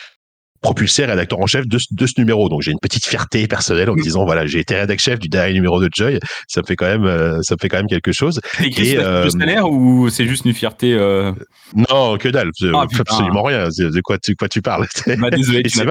[0.62, 2.48] propulsé rédacteur en chef de, ce- de ce numéro.
[2.48, 5.28] Donc j'ai une petite fierté personnelle en me disant voilà j'ai été rédacteur chef du
[5.28, 6.18] dernier numéro de Joy.
[6.48, 8.40] Ça me fait quand même euh, ça me fait quand même quelque chose.
[8.60, 11.32] Et, de euh, salaire ou c'est juste une fierté euh...
[11.74, 13.68] Non que dalle, Ah, absolument rien.
[13.68, 14.86] De quoi tu quoi tu parles?
[15.18, 15.86] Bah, Désolé, Et tu c'est en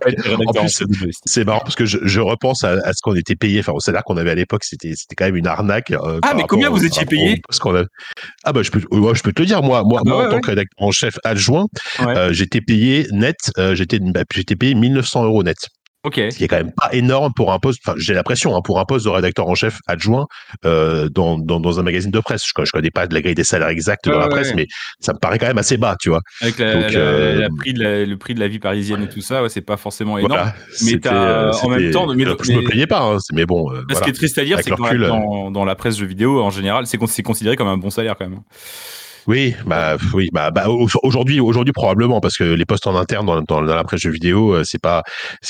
[0.45, 3.71] en plus, marrant parce que je, je repense à, à ce qu'on était payé, enfin
[3.71, 5.91] au salaire qu'on avait à l'époque, c'était c'était quand même une arnaque.
[5.91, 7.41] euh, par mais combien vous étiez payé?
[7.47, 7.85] poste qu'on a-
[8.43, 10.19] Ah bah je peux ouais, je peux te le dire moi moi, Ah bah moi
[10.21, 11.65] ouais, en tant que rédacteur en chef adjoint,
[12.01, 15.57] euh, j'étais payé net, euh, j'étais bah, j'étais payé 1900 euros net.
[16.05, 16.15] Ok.
[16.15, 17.81] ce qui est quand même pas énorme pour un poste.
[17.85, 20.27] Enfin, j'ai l'impression hein, pour un poste de rédacteur en chef adjoint
[20.63, 22.41] euh, dans, dans, dans un magazine de presse.
[22.45, 24.53] Je, je connais pas de la grille des salaires exacte dans la ouais, presse, ouais.
[24.55, 24.67] mais
[25.01, 26.21] ça me paraît quand même assez bas, tu vois.
[26.39, 29.03] Avec la, Donc, la- euh, la prix de la- le prix de la vie parisienne
[29.03, 30.31] et tout ça, c'est pas forcément énorme.
[30.31, 30.55] Voilà.
[30.85, 33.69] mais t'as, euh, en même temps, mais- je me plaignais pas, hein, mais bon.
[33.69, 36.41] euh, Ce qui est triste à dire, c'est que dans, dans, la presse jeux vidéo,
[36.41, 38.39] en général, c'est considéré comme un bon salaire quand même.
[39.29, 43.27] Oui, bah oui, bah, bah au- aujourd'hui, aujourd'hui probablement parce que les postes en interne
[43.27, 45.03] dans, dans, la presse jeux vidéo, euh, c'est pas,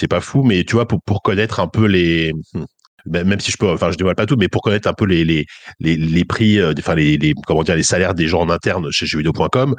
[0.10, 2.66] pas fou, mais tu vois pour connaître un peu les hmm,
[3.06, 5.06] ben, même si je peux, enfin je dévoile pas tout, mais pour connaître un peu
[5.06, 5.46] les les
[5.80, 8.92] les, les prix, euh, enfin les, les comment dire les salaires des gens en interne
[8.92, 9.76] chez jeuxvideo.com,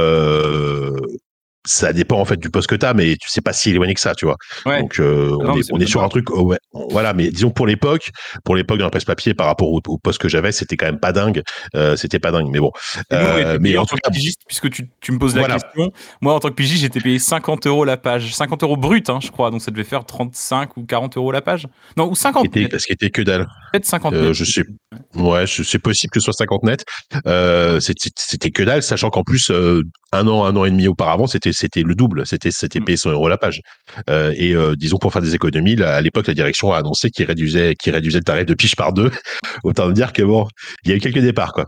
[0.00, 0.90] euh,
[1.66, 3.94] ça dépend en fait du poste que tu as, mais tu sais pas si éloigné
[3.94, 4.36] que ça, tu vois.
[4.66, 4.80] Ouais.
[4.80, 6.58] Donc euh, Non, on est, on sur un truc, oh, ouais,
[6.90, 7.12] voilà.
[7.14, 8.10] Mais disons pour l'époque,
[8.44, 10.86] pour l'époque dans la presse papier par rapport au, au poste que j'avais, c'était quand
[10.86, 11.42] même pas dingue.
[11.74, 12.70] Euh, c'était pas dingue, mais bon.
[13.10, 15.42] Nous, Euh, mais en tout tant cas, que pigiste, puisque tu, tu me poses la
[15.42, 15.54] Voilà.
[15.58, 15.92] question.
[16.20, 18.34] Moi, en tant que pigiste, j'étais payé 50 euros la page.
[18.34, 19.50] 50 euros brut, hein, je crois.
[19.50, 21.66] Donc ça devait faire 35 ou 40 euros la page.
[21.96, 22.78] Non, ou 50 était, net.
[22.78, 23.46] ce qui était que dalle.
[23.72, 24.32] Peut-être 50 Euh, net.
[24.34, 24.62] je sais.
[25.14, 26.84] Ouais, c'est possible que ce soit 50 net.
[27.26, 31.26] Euh, c'était que dalle, sachant qu'en plus euh, un an, un an et demi auparavant,
[31.26, 32.26] c'était c'était le double.
[32.26, 32.84] C'était c'était Mm.
[32.84, 33.60] payé 100 euros la page.
[34.10, 37.10] Euh, et euh, disons pour faire des économies, là, à l'époque, la direction a annoncé
[37.10, 39.10] qu'il réduisait qu'il réduisait le tarif de pige par deux.
[39.64, 40.46] Autant dire que bon,
[40.84, 41.66] il y a eu quelques départs quoi.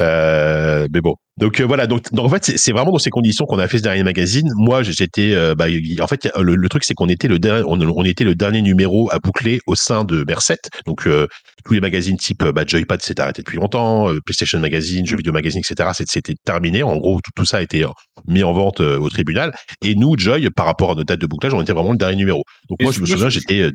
[0.00, 1.14] Euh, mais bon.
[1.40, 3.78] Donc euh, voilà, donc, donc en fait c'est- vraiment dans ces conditions qu'on a fait
[3.78, 4.48] ce dernier magazine.
[4.56, 5.66] Moi j'étais, euh, bah,
[6.00, 8.62] en fait le, le truc c'est qu'on était le dernier, on, on était le dernier
[8.62, 10.58] numéro à boucler au sein de Merced.
[10.86, 11.26] Donc euh,
[11.64, 15.60] tous les magazines type bah, Joypad s'étaient arrêtés depuis longtemps, PlayStation Magazine, Jeux Vidéo Magazine,
[15.68, 15.90] etc.
[15.94, 16.82] C'était terminé.
[16.82, 17.84] En gros tout, tout ça a été
[18.28, 19.54] mis en vente au tribunal.
[19.82, 22.16] Et nous Joy par rapport à notre date de bouclage, on était vraiment le dernier
[22.16, 22.44] numéro.
[22.68, 23.70] Donc Et moi je me souviens j'étais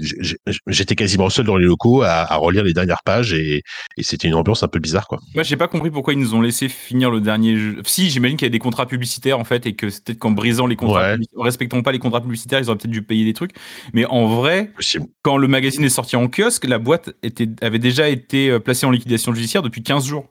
[0.68, 3.62] j'étais quasiment seul dans les locaux à, à relire les dernières pages et,
[3.98, 5.20] et c'était une ambiance un peu bizarre quoi.
[5.34, 7.55] Moi, j'ai pas compris pourquoi ils nous ont laissé finir le dernier
[7.86, 10.32] Si, j'imagine qu'il y a des contrats publicitaires en fait, et que c'est peut-être qu'en
[10.32, 11.26] brisant les contrats, Ouais.
[11.36, 13.52] en respectant pas les contrats publicitaires, ils auraient peut-être dû payer des trucs.
[13.94, 15.06] Mais en vrai, Possible.
[15.22, 18.86] quand le magazine est sorti en kiosque, la boîte était, avait déjà été euh, placée
[18.86, 20.28] en liquidation judiciaire depuis 15 jours.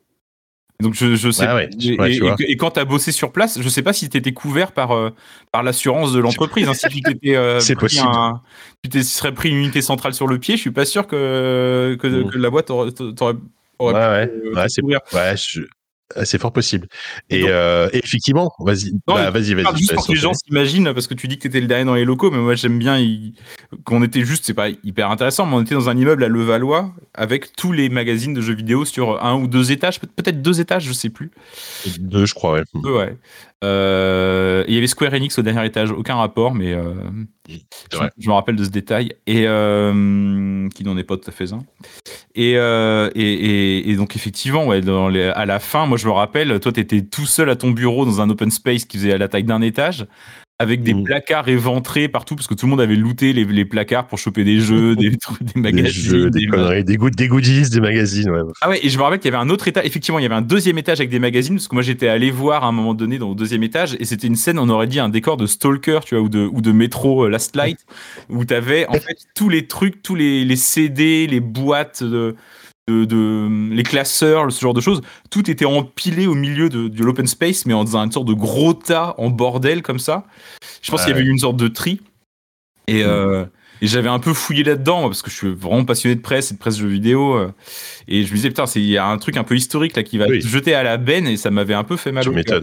[0.82, 1.46] Donc je, je sais.
[1.46, 2.34] Ouais, et, ouais, tu et- vois.
[2.40, 4.90] et quand tu as bossé sur place, je sais pas si tu étais couvert par,
[4.90, 5.10] euh,
[5.52, 6.68] par l'assurance de l'entreprise.
[6.68, 6.74] hein.
[6.74, 8.08] si tu t'étais euh, C'est pris possible.
[8.12, 8.42] un-
[8.82, 11.96] tu t'es serais pris une unité centrale sur le pied, je suis pas sûr que,
[12.00, 12.30] que, Mm.
[12.30, 13.34] que la boîte aurait, t'aurait-
[13.78, 15.60] aurait Ouais, ouais, euh, ouais, c'est ouais, je-
[16.24, 16.86] c'est fort possible.
[17.30, 19.76] Et, donc- euh, et effectivement, vas-y, bah, vas-y, vas-y.
[19.78, 21.84] juste pour que les gens s'imaginent, parce que tu dis que tu étais le dernier
[21.84, 23.02] dans les locaux, mais moi j'aime bien
[23.84, 26.92] qu'on était juste, c'est pas hyper intéressant, mais on était dans un immeuble à Levallois
[27.14, 30.60] avec tous les magazines de jeux vidéo sur un ou deux étages, peut- peut-être deux
[30.60, 31.30] étages, je sais plus.
[31.98, 32.62] Deux, je crois, ouais.
[32.74, 33.16] Deux, ouais.
[33.64, 36.94] Euh, il y avait Square Enix au dernier étage, aucun rapport, mais euh,
[38.18, 41.52] je, me rappelle de ce détail, et euh, qui n'en est pas tout à fait
[41.52, 41.64] un.
[42.34, 46.12] Et, et, et- et donc effectivement, ouais, dans les- à la fin, moi je me
[46.12, 49.16] rappelle, toi tu étais tout seul à ton bureau dans un open space qui faisait
[49.18, 50.06] la taille d'un étage,
[50.60, 51.02] avec des Mhm.
[51.04, 54.44] placards éventrés partout, parce que tout le monde avait looté les, les placards pour choper
[54.44, 56.10] des jeux, des, trucs, des Des magazines.
[56.10, 58.40] jeux, des des- conneries, des, des goodies, des magazines, ouais.
[58.60, 59.84] ah ouais, et je me rappelle qu'il y avait un autre étage.
[59.84, 62.30] Effectivement, il y avait un deuxième étage avec des magazines, parce que moi j'étais allé
[62.30, 64.86] voir à un moment donné dans le deuxième étage, et c'était une scène, on aurait
[64.86, 67.78] dit un décor de Stalker, tu vois, ou de, ou de Metro euh, Last Light,
[68.30, 72.36] où t'avais en fait tous les trucs, tous les, les CD, les boîtes de,
[72.88, 77.02] de, de- les classeurs, ce genre de choses, tout était empilé au milieu de, de
[77.04, 80.24] l'open space, mais en dans une sorte de gros tas en bordel comme ça.
[80.82, 81.06] Je pense Ouais.
[81.06, 82.00] qu'il y avait eu une sorte de tri.
[82.86, 83.46] Et, euh,
[83.80, 86.54] et j'avais un peu fouillé là-dedans, parce que je suis vraiment passionné de presse et
[86.54, 87.34] de presse jeux vidéo.
[87.36, 87.52] euh,
[88.08, 90.02] et je me disais, putain, c'est- il y a un truc un peu historique là
[90.02, 90.42] qui va Oui.
[90.42, 92.60] se jeter à la benne, et ça m'avait un peu fait mal Tu au cœur.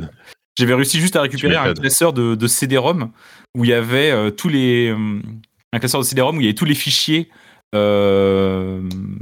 [0.58, 3.10] J'avais réussi juste à récupérer un classeur de, de CD-ROM
[3.58, 4.90] où il y avait euh, tous les.
[4.90, 5.20] euh,
[5.74, 7.30] un classeur de CD-ROM où il y avait tous les fichiers.
[7.74, 8.82] Euh,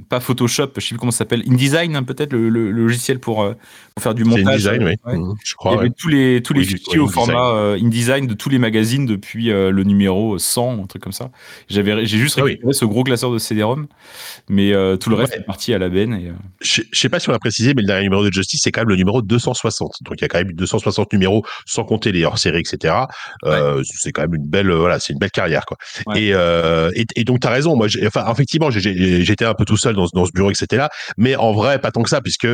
[0.09, 3.53] pas Photoshop, je sais plus comment ça s'appelle, InDesign hein, peut-être le, logiciel pour, euh,
[3.99, 4.67] pour faire du montage.
[4.67, 4.93] InDesign, oui.
[5.05, 5.17] Ouais.
[5.17, 7.77] Mhm, Je Il y crois, avait tous les, tous les Oui, fichiers au format euh,
[7.81, 11.29] InDesign de tous les magazines depuis euh, le numéro 100, un truc comme ça.
[11.69, 12.51] J'avais, j'ai juste Ah oui.
[12.51, 13.87] récupéré ce gros classeur de CD-ROM,
[14.49, 15.39] mais euh, tout le reste Ouais.
[15.39, 16.13] est parti à la benne.
[16.13, 16.31] Et,
[16.61, 18.71] Je je sais pas si on a précisé, mais le dernier numéro de Justice, c'est
[18.71, 19.91] quand même le numéro 260.
[20.03, 22.93] Donc il y a quand même eu 260 numéros, sans compter les hors-séries, etc.
[23.83, 25.77] C'est quand même une belle, voilà, c'est une belle carrière, quoi.
[26.15, 27.75] Et, et, et donc t'as raison.
[27.75, 30.87] Moi, enfin, effectivement, j'étais un peu tout seul dans, ce- dans ce bureau, etc.
[31.17, 32.47] Mais en vrai, pas tant que ça, puisque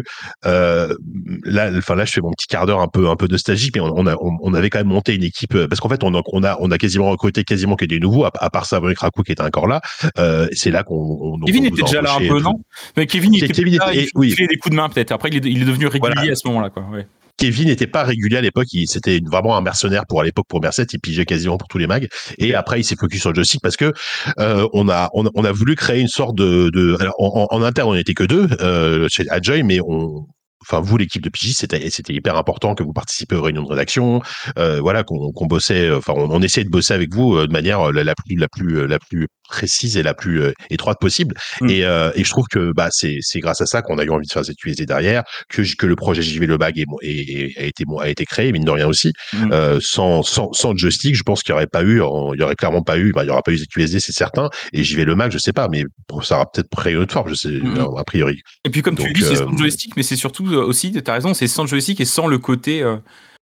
[1.44, 3.82] là, enfin là, je fais mon petit quart d'heure un peu, un peu nostalgique, mais
[3.82, 6.04] on, on a, on, on avait quand même monté une équipe euh, parce qu'en fait,
[6.04, 8.66] on a, on a, on a quasiment recruté quasiment que des nouveaux, à, à part
[8.66, 9.82] ça, Brick Raku qui était encore là.
[10.18, 10.96] Euh, c'est là qu'on.
[10.96, 12.54] on- Kevin était déjà là un peu, non?
[12.98, 14.34] Mais Kevin, il était Kevin là, était- il oui.
[14.38, 15.12] des coups de main peut-être.
[15.12, 16.32] Après, il est, il est devenu régulier Voilà.
[16.32, 16.84] à ce moment-là, quoi.
[16.92, 17.06] Ouais.
[17.38, 20.62] Kevin n'était pas régulier à l'époque, il c'était vraiment un mercenaire pour à l'époque pour
[20.62, 22.08] Merced, il pigeait quasiment pour tous les mags.
[22.38, 23.92] Et après, il s'est focus sur le joystick parce que
[24.40, 27.46] euh, on a on, a- on a voulu créer une sorte de, de alors, en,
[27.52, 30.26] en en interne, on n'était que deux euh, chez Adjoy, mais on
[30.68, 33.70] Enfin, vous, l'équipe de PJ, c'était c'était hyper important que vous participez aux réunions de
[33.70, 34.22] rédaction,
[34.58, 37.82] euh, voilà, qu'on bossait, enfin, on, on essayait de bosser avec vous euh, de manière
[37.82, 40.98] euh, la, la plus la plus euh, la plus précise et la plus euh, étroite
[41.00, 41.36] possible.
[41.62, 41.70] Mm.
[41.70, 44.10] Et, euh, et je trouve que bah c'est c'est grâce à ça qu'on a eu
[44.10, 47.30] envie de faire cette USD derrière, que que le projet JV le bag est, est-
[47.30, 49.14] est- a été a été créé mine de rien aussi.
[49.34, 49.52] Mm.
[49.52, 52.56] Euh, sans sans sans joystick, je pense qu'il y aurait pas eu, il y aurait
[52.56, 54.50] clairement pas eu, bah, il y aura pas eu cette USD, c'est certain.
[54.74, 55.84] Et JV le mag, je sais pas, mais
[56.24, 57.96] ça aura peut-être pris une autre forme, je sais Mm.
[57.98, 58.42] a priori.
[58.66, 61.14] Et puis comme tu Donc, dis, c'est sans joystick, mais c'est surtout aussi, tu as
[61.14, 62.84] raison, c'est sans joystick et sans le côté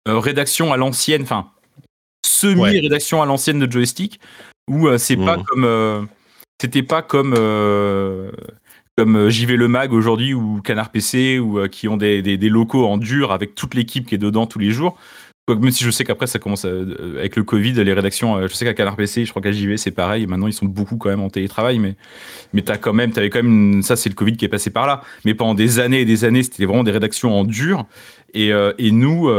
[0.07, 1.49] rédaction à l'ancienne, enfin
[2.27, 4.21] semi-rédaction à l'ancienne de joystick,
[4.69, 6.03] où euh, pas comme euh,
[6.61, 8.31] c'était pas comme euh,
[8.97, 12.49] comme JV Le Mag aujourd'hui ou Canard PC ou euh, qui ont des, des, des
[12.49, 14.97] locaux en dur avec toute l'équipe qui est dedans tous les jours.
[15.49, 18.49] Même si je sais qu'après ça commence à- euh, avec le Covid, les rédactions, euh,
[18.49, 20.25] je sais qu'à Canard PC, je crois qu'à JV c'est pareil.
[20.25, 21.95] Et maintenant ils sont beaucoup quand même en télétravail, mais
[22.53, 24.69] mais t'as quand même, t'avais quand même, une- ça c'est le Covid qui est passé
[24.71, 25.01] par là.
[25.25, 27.87] Mais pendant des années et des années, c'était vraiment des rédactions en dur.
[28.35, 29.31] Et, et nous,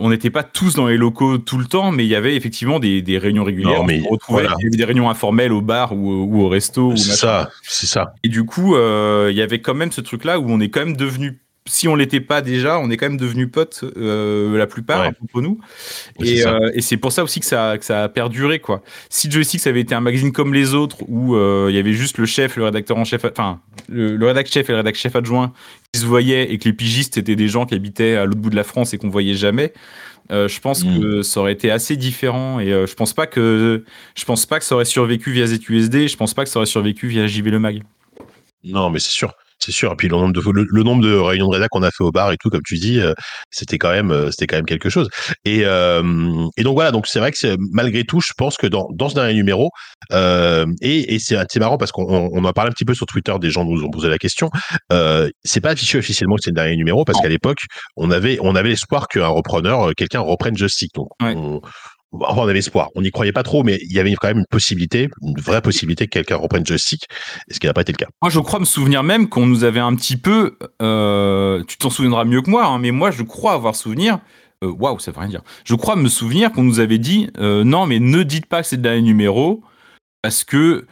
[0.00, 2.78] on n'était pas tous dans les locaux tout le temps, mais il y avait effectivement
[2.78, 3.78] des, des réunions régulières.
[3.80, 4.56] Non, mais on retrouvait, voilà.
[4.58, 6.94] il y avait des réunions informelles au bar ou, au- ou au resto.
[6.96, 8.14] C'est ça, c'est ça.
[8.24, 10.80] Et du coup, euh, il y avait quand même ce truc-là où on est quand
[10.84, 14.66] même devenu, si on l'était pas déjà, on est quand même devenu potes euh, la
[14.66, 15.12] plupart Ouais.
[15.22, 15.60] entre nous.
[16.18, 18.82] Oui, Et, euh, et c'est pour ça aussi que ça, que ça a perduré quoi.
[19.10, 21.92] Si Joystick ça avait été un magazine comme les autres où euh, il y avait
[21.92, 24.94] juste le chef, le rédacteur en chef, enfin le, le rédac chef et le rédac
[24.96, 25.52] chef adjoint
[25.92, 28.50] qui se voyaient et que les pigistes étaient des gens qui habitaient à l'autre bout
[28.50, 29.72] de la France et qu'on voyait jamais.
[30.30, 31.00] je pense Mm.
[31.00, 34.64] que ça aurait été assez différent et je pense pas que je pense pas que
[34.64, 36.08] ça aurait survécu via ZUSD.
[36.08, 37.82] Je pense pas que ça aurait survécu via JV le mag.
[38.64, 39.32] Non, mais c'est sûr.
[39.60, 39.92] C'est sûr.
[39.92, 42.04] Et puis le nombre de le, le nombre de réunions de rédac qu'on a fait
[42.04, 43.12] au bar et tout, comme tu dis, euh,
[43.50, 45.08] c'était quand même euh, c'était quand même quelque chose.
[45.44, 46.02] Et euh,
[46.56, 46.92] et donc voilà.
[46.92, 49.70] Donc c'est vrai que c'est- malgré tout, je pense que dans dans ce dernier numéro,
[50.12, 53.06] euh, et, et c'est c'est marrant parce qu'on on on en un petit peu sur
[53.06, 53.34] Twitter.
[53.40, 54.50] Des gens nous ont posé la question.
[54.92, 57.58] Euh, c'est pas affiché officiellement que c'est le dernier numéro parce qu'à l'époque,
[57.96, 60.92] on avait on avait l'espoir qu'un repreneur, quelqu'un reprenne Joystick.
[60.94, 61.34] Donc Ouais.
[61.36, 61.60] on,
[62.12, 62.90] on avait espoir.
[62.94, 65.62] On n'y croyait pas trop, mais il y avait quand même une possibilité, une vraie
[65.62, 67.06] possibilité que quelqu'un reprenne joystick,
[67.50, 68.08] ce qui n'a pas été le cas.
[68.22, 70.56] Moi, je crois me souvenir même qu'on nous avait un petit peu.
[70.82, 74.20] Euh, tu t'en souviendras mieux que moi, hein, mais moi, je crois avoir souvenir.
[74.64, 75.42] Euh, waouh, ça veut rien dire.
[75.64, 78.68] Je crois me souvenir qu'on nous avait dit euh, non, mais ne dites pas que
[78.68, 79.62] c'est le dernier numéro
[80.22, 80.86] parce que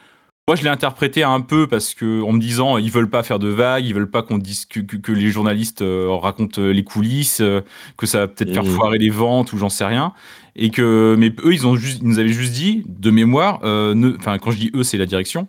[0.48, 3.40] moi, je l'ai interprété un peu parce que en me disant ils veulent pas faire
[3.40, 6.84] de vagues, ils veulent pas qu'on dise que, que, que, les journalistes euh, racontent les
[6.84, 7.62] coulisses, euh,
[7.96, 8.70] que ça va peut-être faire Mhm.
[8.70, 10.12] foirer les ventes ou j'en sais rien.
[10.54, 14.14] Et que mais eux ils ont juste ils nous avaient juste dit de mémoire, euh,
[14.18, 15.48] enfin quand je dis eux c'est la direction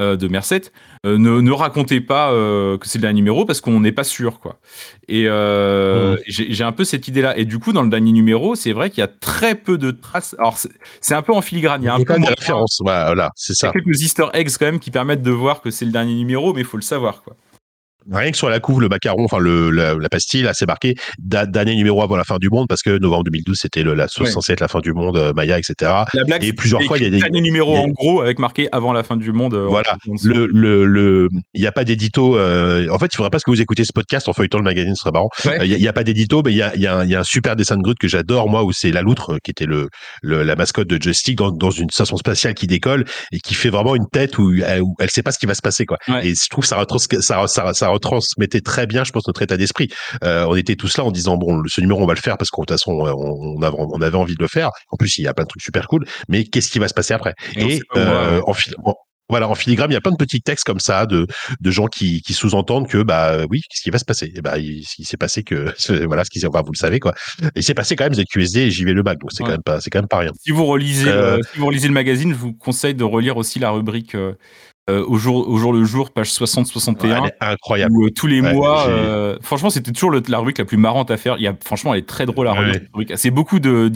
[0.00, 0.70] euh, de Merced,
[1.04, 4.04] euh, ne, ne racontez pas euh, que c'est le dernier numéro parce qu'on n'est pas
[4.04, 4.58] sûr quoi.
[5.08, 6.18] Et Mhm.
[6.26, 7.36] j'ai un peu cette idée là.
[7.36, 9.90] Et du coup dans le dernier numéro c'est vrai qu'il y a très peu de
[9.90, 10.34] traces.
[10.38, 10.56] Alors
[11.00, 11.82] c'est un peu en filigrane.
[11.82, 12.78] Il y a un peu moins- références.
[12.82, 13.72] Voilà, c'est il y a ça.
[13.72, 16.60] quelques Easter eggs quand même qui permettent de voir que c'est le dernier numéro, mais
[16.62, 17.36] il faut le savoir quoi.
[18.10, 20.94] Rien que sur la couve, le macaron, enfin le, la, la pastille, là, c'est marqué
[21.18, 24.26] da- dernier numéro avant la fin du monde parce que novembre 2012, c'était la, Ouais.
[24.30, 25.74] censé être la fin du monde, euh, Maya, etc.
[26.14, 28.38] La blague, Et plusieurs fois, il y a des- dernier numéro a- en gros avec
[28.38, 29.54] marqué avant la fin du monde.
[29.54, 29.96] euh, Voilà.
[30.24, 32.36] Le, le, le, il n'y a pas d'édito.
[32.36, 34.94] euh, en fait, il faudrait pas que vous écoutez ce podcast en feuilletant le magazine,
[34.94, 35.28] ce serait marrant.
[35.44, 35.60] Ouais.
[35.60, 37.10] Euh, Il n'y a, pas d'édito, mais il y a, il y, a un- il
[37.10, 39.50] y a un super dessin de Groot que j'adore, moi, où c'est la loutre, qui
[39.50, 39.88] était le,
[40.22, 43.70] le, la mascotte de Joystick dans, dans une station spatiale qui décolle et qui fait
[43.70, 45.98] vraiment une tête où elle, où elle sait pas ce qui va se passer, quoi.
[46.08, 46.26] Ouais.
[46.28, 46.84] Et je trouve ça,
[47.20, 49.88] ça, ça, ça retransmettait très bien, je pense, notre état d'esprit.
[50.24, 52.50] Euh, on était tous là en disant, bon, ce numéro, on va le faire parce
[52.50, 54.70] qu'en toute façon, on, on avait, on avait envie de le faire.
[54.90, 56.94] En plus, il y a plein de trucs super cool, mais qu'est-ce qui va se
[56.94, 57.34] passer après?
[57.56, 58.42] Et euh, ouais.
[58.46, 58.94] en, en-
[59.28, 61.26] voilà, en filigrane, il y a plein de petits textes comme ça de,
[61.58, 64.30] de gens qui, qui sous-entendent que bah oui, qu'est-ce qui va se passer?
[64.36, 65.72] Et bah il, il s'est passé que
[66.06, 67.14] voilà ce qui s'est enfin, vous le savez quoi.
[67.42, 69.46] Et il s'est passé quand même ZQSD et JV le bac, donc c'est Ouais.
[69.46, 70.32] quand même pas c'est quand même pas rien.
[70.38, 73.58] Si vous relisez, Euh, si vous relisez le magazine, je vous conseille de relire aussi
[73.58, 74.14] la rubrique
[74.90, 77.22] euh, au jour au jour le jour, page 60-61.
[77.22, 77.94] Ouais, incroyable.
[77.96, 80.76] où euh, tous les Ouais, mois, euh, franchement, c'était toujours le- la rubrique la plus
[80.76, 81.36] marrante à faire.
[81.38, 83.12] Il y a, franchement, elle est très drôle à Ouais, cette rubrique.
[83.16, 83.90] C'est beaucoup de,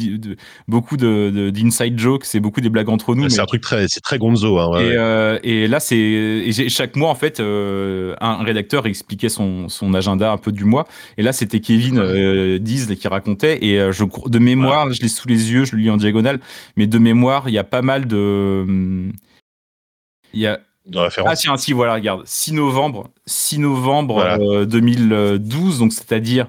[0.69, 3.29] beaucoup de, de- d'inside jokes, c'est beaucoup des blagues entre nous.
[3.29, 5.39] C'est mais- un truc très c'est très gonzo hein.
[5.43, 10.53] et, là, c'est chaque mois en fait, un rédacteur expliquait son, son agenda un peu
[10.53, 10.87] du mois.
[11.19, 13.59] Et là, c'était Kevin euh, Diz qui racontait.
[13.65, 16.39] Et je de mémoire, je l'ai sous les yeux, je le lis en diagonale.
[16.77, 19.13] Mais de mémoire, il y a pas mal de hum,
[20.33, 20.61] il y a
[20.95, 21.31] référence.
[21.33, 24.39] ah tiens, si voilà, regarde, 6 novembre, 6 novembre Voilà.
[24.41, 26.47] euh, 2012, donc c'est-à-dire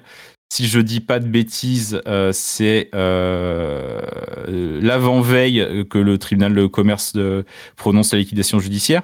[0.54, 7.14] si je dis pas de bêtises, euh, c'est euh, l'avant-veille que le tribunal de commerce
[7.14, 7.46] de-
[7.76, 9.02] prononce la liquidation judiciaire.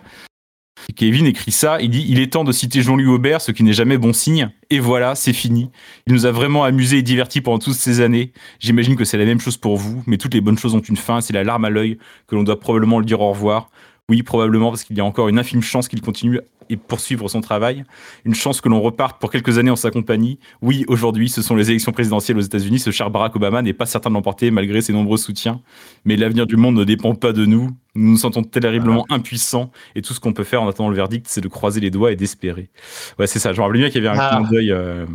[0.89, 3.63] Et Kevin écrit ça, il dit Il est temps de citer Jean-Louis Aubert, ce qui
[3.63, 4.49] n'est jamais bon signe.
[4.69, 5.69] Et voilà, c'est fini.
[6.07, 8.33] Il nous a vraiment amusés et divertis pendant toutes ces années.
[8.59, 10.97] J'imagine que c'est la même chose pour vous, mais toutes les bonnes choses ont une
[10.97, 11.21] fin.
[11.21, 13.69] C'est la larme à l'œil que l'on doit probablement le dire au revoir.
[14.09, 17.41] Oui, probablement, parce qu'il y a encore une infime chance qu'il continue et poursuivre son
[17.41, 17.83] travail.
[18.25, 20.39] Une chance que l'on reparte pour quelques années en sa compagnie.
[20.61, 22.79] Oui, aujourd'hui, ce sont les élections présidentielles aux États-Unis.
[22.79, 25.61] Ce cher Barack Obama n'est pas certain de l'emporter malgré ses nombreux soutiens.
[26.05, 27.69] Mais l'avenir du monde ne dépend pas de nous.
[27.95, 31.27] Nous nous sentons terriblement impuissants et tout ce qu'on peut faire en attendant le verdict,
[31.29, 32.69] c'est de croiser les doigts et d'espérer.
[33.19, 33.53] Ouais, c'est ça.
[33.53, 34.37] Je me rappelle bien qu'il y avait un Ah.
[34.39, 34.71] clin d'œil.
[34.71, 35.05] euh,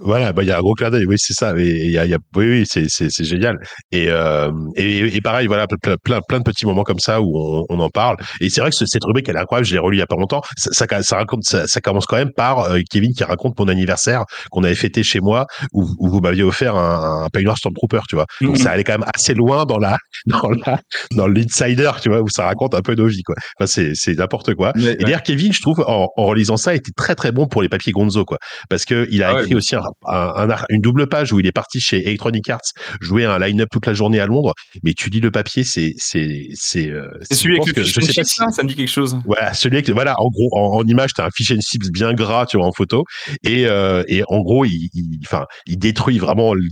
[0.00, 1.52] Voilà, bah il y a un gros clin d'œil, oui c'est ça.
[1.58, 3.58] Et y a, y a- oui oui c'est c'est c'est génial.
[3.92, 7.36] Et, euh, et et pareil voilà plein plein plein de petits moments comme ça où
[7.38, 8.16] on, on en parle.
[8.40, 9.66] Et c'est vrai que ce- cette rubrique elle est incroyable.
[9.66, 10.40] Je l'ai relue il y a pas longtemps.
[10.56, 13.68] Ça ça, ça raconte ça, ça commence quand même par euh, Kevin qui raconte mon
[13.68, 18.16] anniversaire qu'on avait fêté chez moi où, où vous m'aviez offert un, un Stormtrooper, tu
[18.16, 18.26] vois.
[18.40, 18.62] Donc Mhm.
[18.62, 20.80] ça allait quand même assez loin dans la dans la
[21.12, 23.34] dans l'insider, tu vois, où ça raconte un peu nos vies quoi.
[23.58, 24.72] Enfin c'est c'est n'importe quoi.
[24.76, 27.62] mais- Et d'ailleurs, Kevin, je trouve, en, en relisant ça, était très très bon pour
[27.62, 28.38] les papiers Gonzo, quoi.
[28.68, 31.40] Parce que il a Ah écrit aussi un, un- un ar- une double page où
[31.40, 32.60] il est parti chez Electronic Arts
[33.00, 34.52] jouer un line-up toute la journée à Londres.
[34.82, 36.88] Mais tu lis le papier, c'est c'est c'est.
[36.90, 39.16] euh, c'est celui avec que- je sais pas si- ça me dit quelque chose.
[39.26, 42.46] voilà, celui avec, voilà, en gros, en, en image, t'as un fichier chips bien gras,
[42.46, 43.04] tu vois, en photo,
[43.44, 46.68] et, euh, et en gros, il, il- enfin, il détruit vraiment le-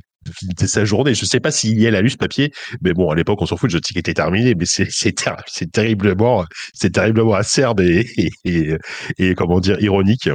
[0.64, 1.14] sa journée.
[1.14, 3.56] Je sais pas s'il y a lu ce papier, mais bon, à l'époque, on s'en
[3.58, 7.80] fout, je sais qu'il était terminé, mais c'est, c'est, ter- c'est terriblement, c'est terriblement acerbe
[7.80, 8.76] et, et, et,
[9.18, 10.28] et, comment dire, ironique.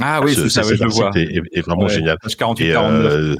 [0.00, 1.10] Ah oui, Ce- c'est ça, je le vois.
[1.16, 2.16] Est, vraiment Ouais, génial.
[2.22, 2.36] Page Et
[2.72, 3.06] 48-49.
[3.06, 3.36] euh,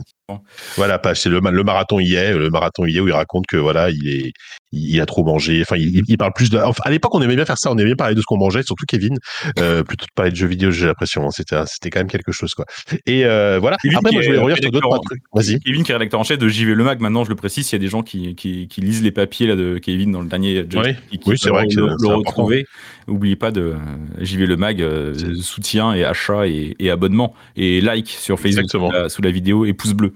[0.77, 3.47] voilà, pas- c'est le, le marathon y est, le marathon y est où il raconte
[3.47, 4.33] que voilà, il est,
[4.73, 5.61] il, a trop mangé.
[5.63, 6.59] Enfin, il, il parle plus de.
[6.59, 8.39] Enfin, à l'époque, on aimait bien faire ça, on aimait bien parler de ce qu'on
[8.39, 9.19] mangeait, surtout Kevin,
[9.59, 10.71] euh, plutôt de parler de jeux vidéo.
[10.71, 12.65] J'ai l'impression, hein, c'était, c'était quand même quelque chose quoi.
[13.07, 13.77] Et euh, voilà.
[13.83, 15.23] Kevin Après, moi, je voulais revenir sur d'autres trucs.
[15.33, 15.61] Vas-y.
[15.61, 17.01] Kevin qui est rédacteur en chef de JV Le Mag.
[17.01, 19.47] Maintenant, je le précise, il y a des gens qui, qui, qui lisent les papiers
[19.47, 22.67] là, de Kevin dans le dernier Oui, qui oui, c'est vrai que le, retrouver.
[23.09, 23.75] N'oubliez pas de
[24.21, 28.91] JV Le Mag, euh, soutien et achat et, et abonnement et like sur Facebook sous
[28.91, 30.13] la, sous la vidéo et pouce bleu.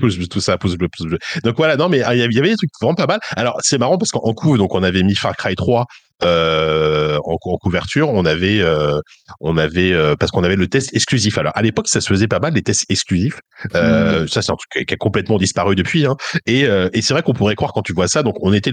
[0.00, 1.18] Pouce bleu, tout ça, pouce bleu, pouce bleu.
[1.42, 3.20] Donc voilà, non, mais ah, il y avait- des trucs vraiment pas mal.
[3.36, 5.86] Alors, c'est marrant parce qu'en en couve, donc, on avait mis Far Cry 3
[6.22, 9.00] euh, en, en, couverture, on avait, euh,
[9.40, 11.38] on avait euh, parce qu'on avait le test exclusif.
[11.38, 13.40] Alors à l'époque, ça se faisait pas mal les tests exclusifs.
[13.74, 16.06] Euh, Ça, c'est un truc qui a complètement disparu depuis.
[16.06, 16.16] Hein.
[16.46, 16.60] Et,
[16.92, 18.22] et c'est vrai qu'on pourrait croire quand tu vois ça.
[18.22, 18.72] Donc on était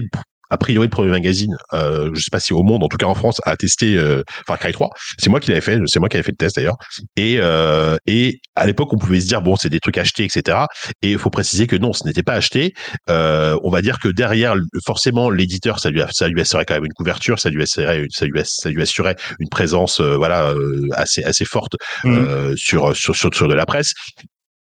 [0.52, 3.06] a priori le premier magazine, euh, je sais pas si au monde, en tout cas
[3.06, 4.90] en France, a testé euh, Far Cry 3.
[5.18, 6.76] C'est moi qui l'avais fait, c'est moi qui avais fait le test d'ailleurs.
[7.16, 10.58] Et euh, et à l'époque, on pouvait se dire bon, c'est des trucs achetés, etc.
[11.00, 12.74] Et il faut préciser que non, ce n'était pas acheté.
[13.08, 16.84] Euh, on va dire que derrière, forcément, l'éditeur, ça lui ça lui assurait quand même
[16.84, 20.86] une couverture, ça lui assurait, ça lui, ça lui assurait une présence, euh, voilà, euh,
[20.92, 22.56] assez assez forte mmh.
[22.56, 23.94] sur, sur sur sur de la presse.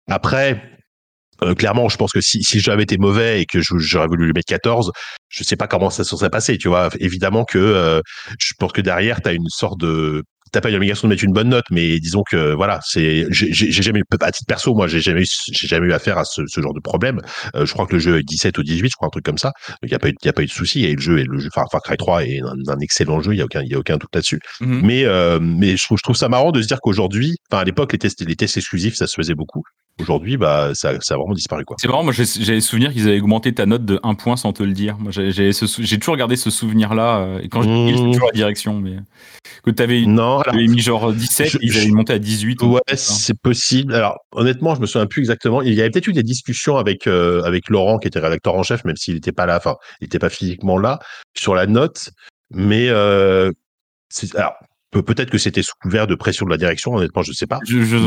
[0.07, 0.74] Après,
[1.43, 4.33] euh, clairement, je pense que si, si j'avais été mauvais et que j'aurais voulu lui
[4.33, 4.91] mettre 14,
[5.29, 6.89] je sais pas comment ça se serait passé, tu vois.
[6.99, 8.01] Évidemment que euh,
[8.39, 11.23] je pense que derrière, tu as une sorte de t'as pas une obligation de mettre
[11.23, 14.87] une bonne note, mais disons que voilà, c'est j'ai jamais eu à titre perso, moi
[14.87, 17.19] j'ai jamais eu j'ai jamais eu affaire à ce, ce genre de problème.
[17.55, 19.37] Euh, je crois que le jeu est 17 ou 18, je crois un truc comme
[19.37, 19.51] ça.
[19.83, 21.23] Il y a pas eu y a pas eu de souci et le jeu et
[21.23, 23.75] le jeu Far Cry 3 est un, excellent jeu, il y a aucun il y
[23.75, 24.39] a aucun doute là-dessus.
[24.61, 24.81] Mm-hmm.
[24.83, 27.65] Mais euh, mais je trouve je trouve ça marrant de se dire qu'aujourd'hui, enfin à
[27.65, 29.63] l'époque les tests les tests exclusifs ça se faisait beaucoup.
[30.01, 31.63] Aujourd'hui, bah, ça, ça a vraiment disparu.
[31.63, 31.77] quoi.
[31.79, 34.61] C'est marrant, moi j'avais souvenir qu'ils avaient augmenté ta note de 1 point sans te
[34.61, 34.97] le dire.
[34.99, 38.11] Moi j'ai toujours gardé ce souvenir-là, euh, et quand je dis, mmh.
[38.11, 38.97] toujours la direction, mais
[39.63, 42.61] que tu avais, non, mis genre 17, ils avaient monté à 18.
[42.63, 43.95] Ouais, c'est possible.
[43.95, 45.61] Alors honnêtement, je me souviens plus exactement.
[45.61, 48.63] Il y avait peut-être eu des discussions avec, euh, avec Laurent, qui était rédacteur en
[48.63, 50.99] chef, même s'il n'était pas là, enfin, il n'était pas physiquement là,
[51.37, 52.09] sur la note.
[52.51, 53.49] Mais euh,
[54.35, 54.55] alors,
[55.01, 57.59] Peut-être que c'était sous couvert de pression de la direction, honnêtement, je sais pas.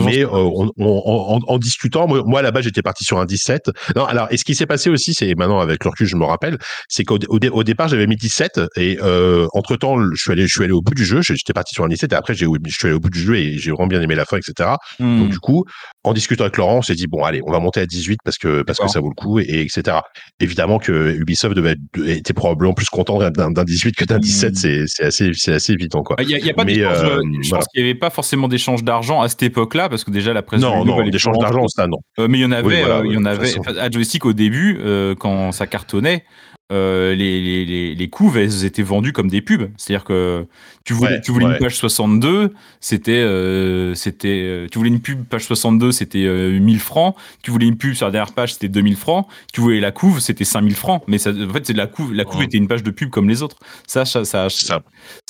[0.04, 3.70] mais euh, en, discutant, moi, là-bas, j'étais parti sur un 17.
[3.96, 6.24] Non, alors, et ce qui s'est passé aussi, c'est maintenant avec le recul, je me
[6.24, 10.42] rappelle, c'est qu'au au, départ, j'avais mis 17 et euh, entre temps, je suis allé,
[10.46, 11.20] je suis allé au bout du jeu.
[11.22, 13.36] J'étais parti sur un 17 et après, j'ai, je suis allé au bout du jeu
[13.36, 14.70] et j'ai vraiment bien aimé la fin, etc.
[14.98, 15.20] Hmm.
[15.20, 15.64] Donc du coup,
[16.04, 18.38] en discutant avec Laurent, on s'est dit bon, allez, on va monter à 18 parce
[18.38, 19.98] que parce que ça vaut le coup et, etc.
[20.40, 24.52] Évidemment que Ubisoft devait être, était probablement plus content d'un 18 que d'un 17.
[24.52, 24.54] Hmm.
[24.54, 26.16] C'est c'est assez c'est assez évident quoi.
[26.20, 29.20] Il y a, pas mais euh, je pense qu'il n'y avait pas forcément d'échange d'argent
[29.20, 30.60] à cette époque-là, parce que déjà la presse.
[30.60, 31.98] Non, non, d'échange d'argent, ça, non.
[32.18, 33.54] Euh, mais il y en avait, euh, il y en avait.
[33.78, 34.80] À joystick au début,
[35.18, 36.24] quand ça cartonnait,
[36.70, 39.70] les, les, les, les couves, elles étaient vendues comme des pubs.
[39.76, 40.46] C'est-à-dire que
[40.88, 45.22] tu voulais, tu voulais une page 62, c'était, euh, c'était, euh, tu voulais une pub
[45.26, 47.14] page 62, c'était 1000 euh, francs.
[47.42, 49.26] Tu voulais une pub sur la dernière page, c'était 2000 francs.
[49.52, 51.02] Tu voulais la couve, c'était 5000 francs.
[51.06, 53.28] Mais ça, en fait, c'est la couve, la couve était une page de pub comme
[53.28, 53.58] les autres.
[53.86, 54.80] Ça, ça, ça, ça.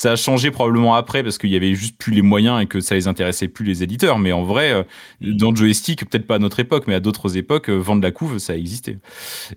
[0.05, 2.95] a changé probablement après parce qu'il y avait juste plus les moyens et que ça
[2.95, 4.17] les intéressait plus les éditeurs.
[4.17, 4.85] Mais en vrai,
[5.19, 8.37] dans le joystick, peut-être pas à notre époque, mais à d'autres époques, vendre la couve,
[8.37, 8.97] ça existait.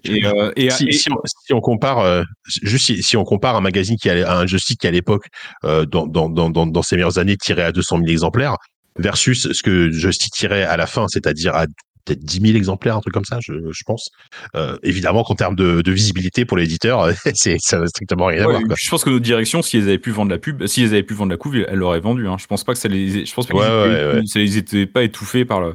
[0.02, 0.24] Et,
[0.56, 1.08] et, si,
[1.52, 2.24] on, compare,
[2.62, 5.26] juste si, on compare un magazine qui a un joystick qui à l'époque
[5.62, 8.56] dans, dans, dans, dans, ces meilleures années tiré à 200 000 exemplaires
[8.98, 11.66] versus ce que Joystick tirait à la fin, c'est-à-dire à,
[12.04, 14.10] peut-être 10 000 exemplaires, un truc comme ça, je, je pense.
[14.56, 18.46] Euh, évidemment qu'en termes de, de, visibilité pour l'éditeur, c'est ça n'a strictement rien à
[18.46, 18.60] voir.
[18.76, 21.02] Je pense que notre direction, si elles avaient pu vendre la pub, si elles avaient
[21.02, 22.26] pu vendre la couve, elles l'auraient vendu.
[22.26, 22.36] Hein.
[22.38, 25.44] Je pense pas que ça les, je pense pas ouais, ça les était pas étouffés
[25.44, 25.74] par le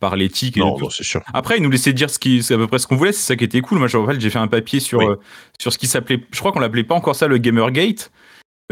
[0.00, 0.56] par l'éthique.
[0.56, 1.22] Non, non c'est sûr.
[1.32, 3.12] Après, ils nous laissaient dire ce qui, à peu près ce qu'on voulait.
[3.12, 3.78] C'est ça qui était cool.
[3.78, 5.18] Moi, je me rappelle, j'ai fait un papier sur euh,
[5.58, 8.10] sur ce qui s'appelait, je crois qu'on l'appelait pas encore ça le Gamergate.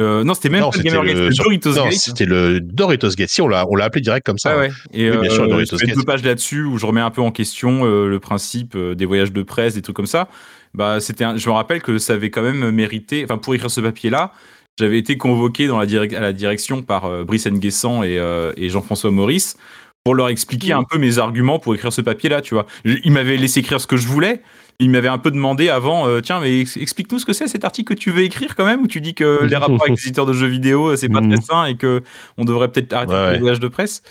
[0.00, 1.92] Euh, non, c'était même pas le Gamergate, c'était Doritos Gate.
[1.92, 3.28] C'était le Doritos Gate.
[3.28, 4.58] Si, on l'a, on l'a appelé direct comme ça.
[4.58, 4.70] ouais.
[4.92, 5.94] Et oui, bien sûr, euh, Doritos Gate.
[5.96, 9.32] deux pages là-dessus où je remets un peu en question euh, le principe des voyages
[9.32, 10.28] de presse, des trucs comme ça.
[10.74, 13.22] Bah, c'était, je me rappelle que ça avait quand même mérité.
[13.22, 14.32] Enfin, pour écrire ce papier-là,
[14.80, 18.20] j'avais été convoqué dans la à la direction par Brice Nguessan et,
[18.56, 19.56] et Jean-François Maurice
[20.04, 20.78] pour leur expliquer mmh.
[20.78, 22.66] un peu mes arguments pour écrire ce papier-là, tu vois.
[22.84, 24.42] Ils m'avaient laissé écrire ce que je voulais,
[24.78, 27.94] il m'avait un peu demandé avant, euh, tiens, mais explique-nous ce que c'est cet article
[27.94, 30.26] que tu veux écrire quand même, où tu dis que les rapports avec les éditeurs
[30.26, 31.42] de jeux vidéo, euh, c'est pas très mm.
[31.42, 32.02] sain et que
[32.36, 34.02] on devrait peut-être arrêter les voyages de presse.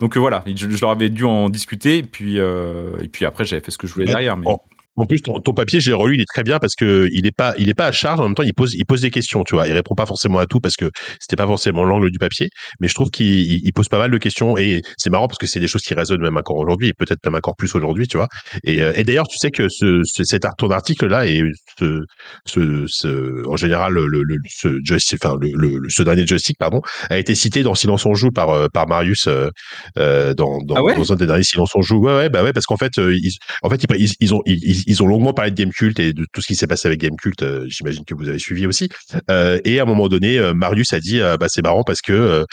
[0.00, 3.62] Donc euh, voilà, je, leur avais dû en discuter, et puis, et puis après j'avais
[3.62, 4.36] fait ce que je voulais derrière.
[4.36, 4.46] Mais...
[4.98, 7.54] En plus, ton, papier, j'ai relu, il est très bien parce que il est pas,
[7.58, 8.20] il est pas à charge.
[8.20, 9.68] En même temps, il pose, il pose des questions, tu vois.
[9.68, 12.50] Il répond pas forcément à tout parce que c'était pas forcément l'angle du papier.
[12.80, 15.60] Mais je trouve qu'il pose pas mal de questions et c'est marrant parce que c'est
[15.60, 18.28] des choses qui résonnent même encore aujourd'hui et peut-être même encore plus aujourd'hui, tu vois.
[18.64, 21.42] Et, euh, et d'ailleurs, tu sais que ce, ce cet ton article là et
[21.78, 22.04] ce,
[22.46, 24.68] ce, ce, en général le, le, ce
[25.14, 26.80] enfin le, le, ce dernier joystick pardon
[27.10, 29.50] a été cité dans Silence on joue par euh, par Marius euh,
[29.98, 31.98] euh, dans dans, ah dans, un des derniers Silence on joue.
[31.98, 35.02] Ouais ouais bah ouais parce qu'en fait ils, en fait ils, ils ont ils, ils
[35.02, 37.42] ont longuement parlé de Gamecult et de tout ce qui s'est passé avec Gamecult.
[37.42, 38.88] Euh, J'imagine que vous avez suivi aussi.
[39.30, 42.00] Euh, et à un moment donné, euh, Marius a dit, euh, bah c'est marrant parce
[42.00, 42.46] que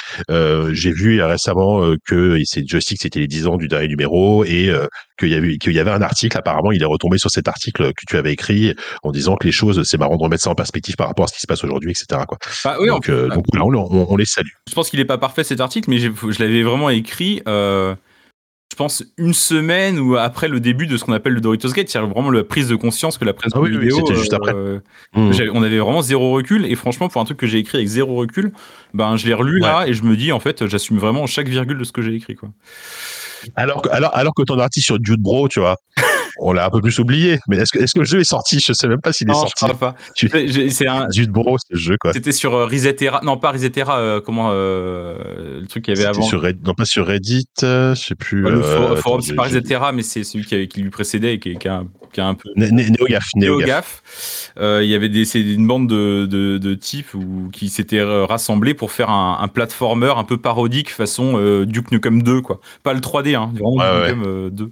[0.74, 4.72] j'ai vu récemment que c'est joystick, c'était les 10 ans du dernier numéro et
[5.18, 6.38] qu'il y avait qu'il y avait un article.
[6.38, 9.54] Apparemment, il est retombé sur cet article que tu avais écrit en disant que les
[9.54, 11.64] choses, c'est marrant de remettre ça en perspective par rapport à ce qui se passe
[11.64, 12.24] aujourd'hui, etc.
[12.28, 12.38] Quoi.
[12.66, 14.50] Bah, oui, donc, donc on, on, les salue.
[14.70, 17.42] Je pense qu'il est pas parfait cet article, mais je l'avais vraiment écrit.
[17.48, 17.96] Euh
[18.76, 21.88] je pense, une semaine ou après le début de ce qu'on appelle le Doritos Gate,
[21.88, 24.00] c'est vraiment la prise de conscience que la presse Ah oui, oui, vidéo.
[24.06, 24.52] c'était juste après.
[24.54, 24.80] euh,
[25.16, 25.32] Mmh.
[25.54, 28.16] On avait vraiment zéro recul et franchement, pour un truc que j'ai écrit avec zéro
[28.16, 28.52] recul,
[28.94, 31.78] ben je l'ai relu là et je me dis en fait, j'assume vraiment chaque virgule
[31.78, 32.50] de ce que j'ai écrit quoi.
[33.56, 35.78] Alors, que- alors, alors que ton artiste sur Dude Bro, tu vois,
[36.40, 37.40] on l'a un peu plus oublié.
[37.48, 38.60] Mais est-ce que, est-ce que le jeu est sorti?
[38.66, 39.66] Je sais même pas s'il est Non, je sorti.
[39.66, 39.96] parle pas.
[40.16, 40.30] Tu-
[40.70, 42.14] C'est- un, Bro, jeu, quoi.
[42.14, 46.08] C'était sur euh, Resetera, non pas Resetera, euh, comment euh, le truc qu'il y avait
[46.08, 46.22] avant.
[46.22, 48.44] sur non, pas sur Reddit, euh, je sais plus.
[48.44, 51.40] Bah, le euh, forum, c'est pas Resetera, mais c'est celui qui, qui lui précédait et
[51.40, 51.84] qui, qui a,
[52.16, 53.26] qui a un peu NeoGaf, NeoGaf.
[53.36, 54.02] Néogaf.
[54.58, 58.00] Euh, Il y avait des, c'est une bande de, de, de types où, qui s'étaient
[58.00, 62.42] euh, rassemblés pour faire un, un platformer un peu parodique façon euh, Duke Nukem 2,
[62.42, 62.60] quoi.
[62.84, 64.16] Pas le 3D, hein, vraiment Duke ouais.
[64.16, 64.72] Nukem euh, 2.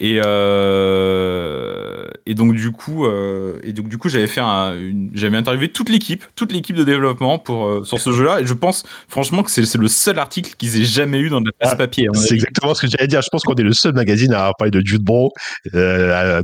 [0.00, 5.10] Et, euh, et donc du coup, euh, et donc du coup, j'avais fait un, une-
[5.14, 8.40] j'avais interviewé toute l'équipe, toute l'équipe de développement pour euh, sur ce jeu-là.
[8.40, 11.40] Et je pense franchement que c'est c'est le seul article qu'ils aient jamais eu dans
[11.40, 12.08] la presse Ah, papier.
[12.14, 13.20] C'est exactement ce que j'allais dire.
[13.22, 15.32] Je pense qu'on est le seul magazine à parlé de Dude Bro
[15.74, 16.42] euh,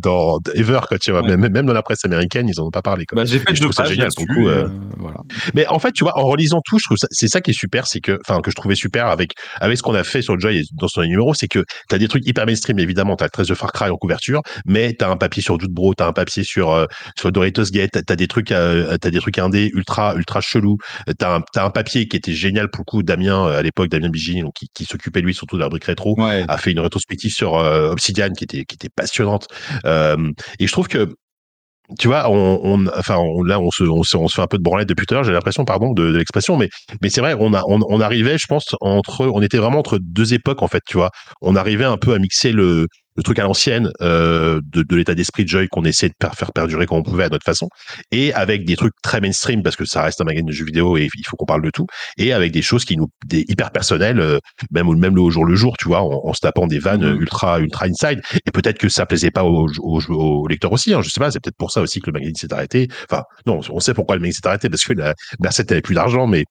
[0.55, 1.23] Ever, quoi, tu vois.
[1.23, 1.37] Ouais.
[1.37, 3.07] Même, même dans la presse américaine, ils en ont pas parlé.
[3.07, 3.17] Quoi.
[3.17, 5.19] Bah, j'ai fait je deux trouve ça génial, pour coup, euh, euh, voilà.
[5.55, 7.87] Mais en fait, tu vois, en relisant tout, je trouve c'est ça qui est super,
[7.87, 10.41] c'est que, enfin, que je trouvais super avec, avec ce qu'on a fait sur le
[10.41, 13.31] Joy et dans son numéro, c'est que t'as des trucs hyper mainstream, évidemment, t'as le
[13.31, 16.13] 13 de Far Cry en couverture, mais t'as un papier sur Dude Bro, t'as un
[16.13, 16.87] papier sur, euh,
[17.19, 20.77] sur Doritos Gate, t'as- des trucs, euh, t'as des trucs indés ultra, ultra chelous,
[21.19, 23.89] t'as un, t'as un papier qui était génial pour le coup, Damien, euh, à l'époque,
[23.89, 26.45] Damien Bigini, donc, qui, qui s'occupait lui surtout de la brique rétro, Ouais.
[26.49, 29.47] a fait une rétrospective sur Obsidian qui était qui était passionnante
[29.87, 29.90] Euh,
[30.59, 31.15] et je trouve que
[31.99, 34.89] tu vois on, enfin là on se, on on se fait un peu de branlette
[34.89, 36.69] depuis tout à l'heure j'ai l'impression pardon de, de l'expression mais
[37.03, 39.99] mais c'est vrai on a on, on arrivait je pense entre on était vraiment entre
[40.01, 41.11] deux époques en fait tu vois.
[41.41, 42.87] On arrivait un peu à mixer le
[43.17, 46.29] le truc à l'ancienne euh, de, de l'état d'esprit de Joy qu'on essaie de per-
[46.35, 47.69] faire perdurer comme on pouvait à notre façon
[48.13, 50.97] et avec des trucs très mainstream parce que ça reste un magazine de jeux vidéo
[50.97, 51.87] et il faut qu'on parle de tout
[52.19, 54.39] et avec des choses qui nous des hyper personnelles euh,
[54.71, 57.03] même même le au jour le jour tu vois en, en se tapant des vannes
[57.03, 57.17] Mhm.
[57.17, 58.21] euh, ultra ultra inside.
[58.47, 61.31] Et peut-être que ça plaisait pas aux, aux, aux lecteurs aussi hein, je sais pas
[61.31, 62.89] c'est peut-être pour ça aussi que le magazine s'est arrêté.
[63.11, 65.95] Enfin non on sait pourquoi le magazine s'est arrêté parce que la Merced avait plus
[65.95, 66.45] d'argent mais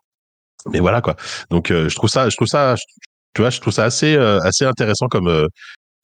[0.71, 1.15] mais voilà quoi.
[1.49, 2.81] Donc euh, je trouve ça je trouve ça je-
[3.35, 5.47] tu vois je trouve ça assez euh, assez intéressant comme euh,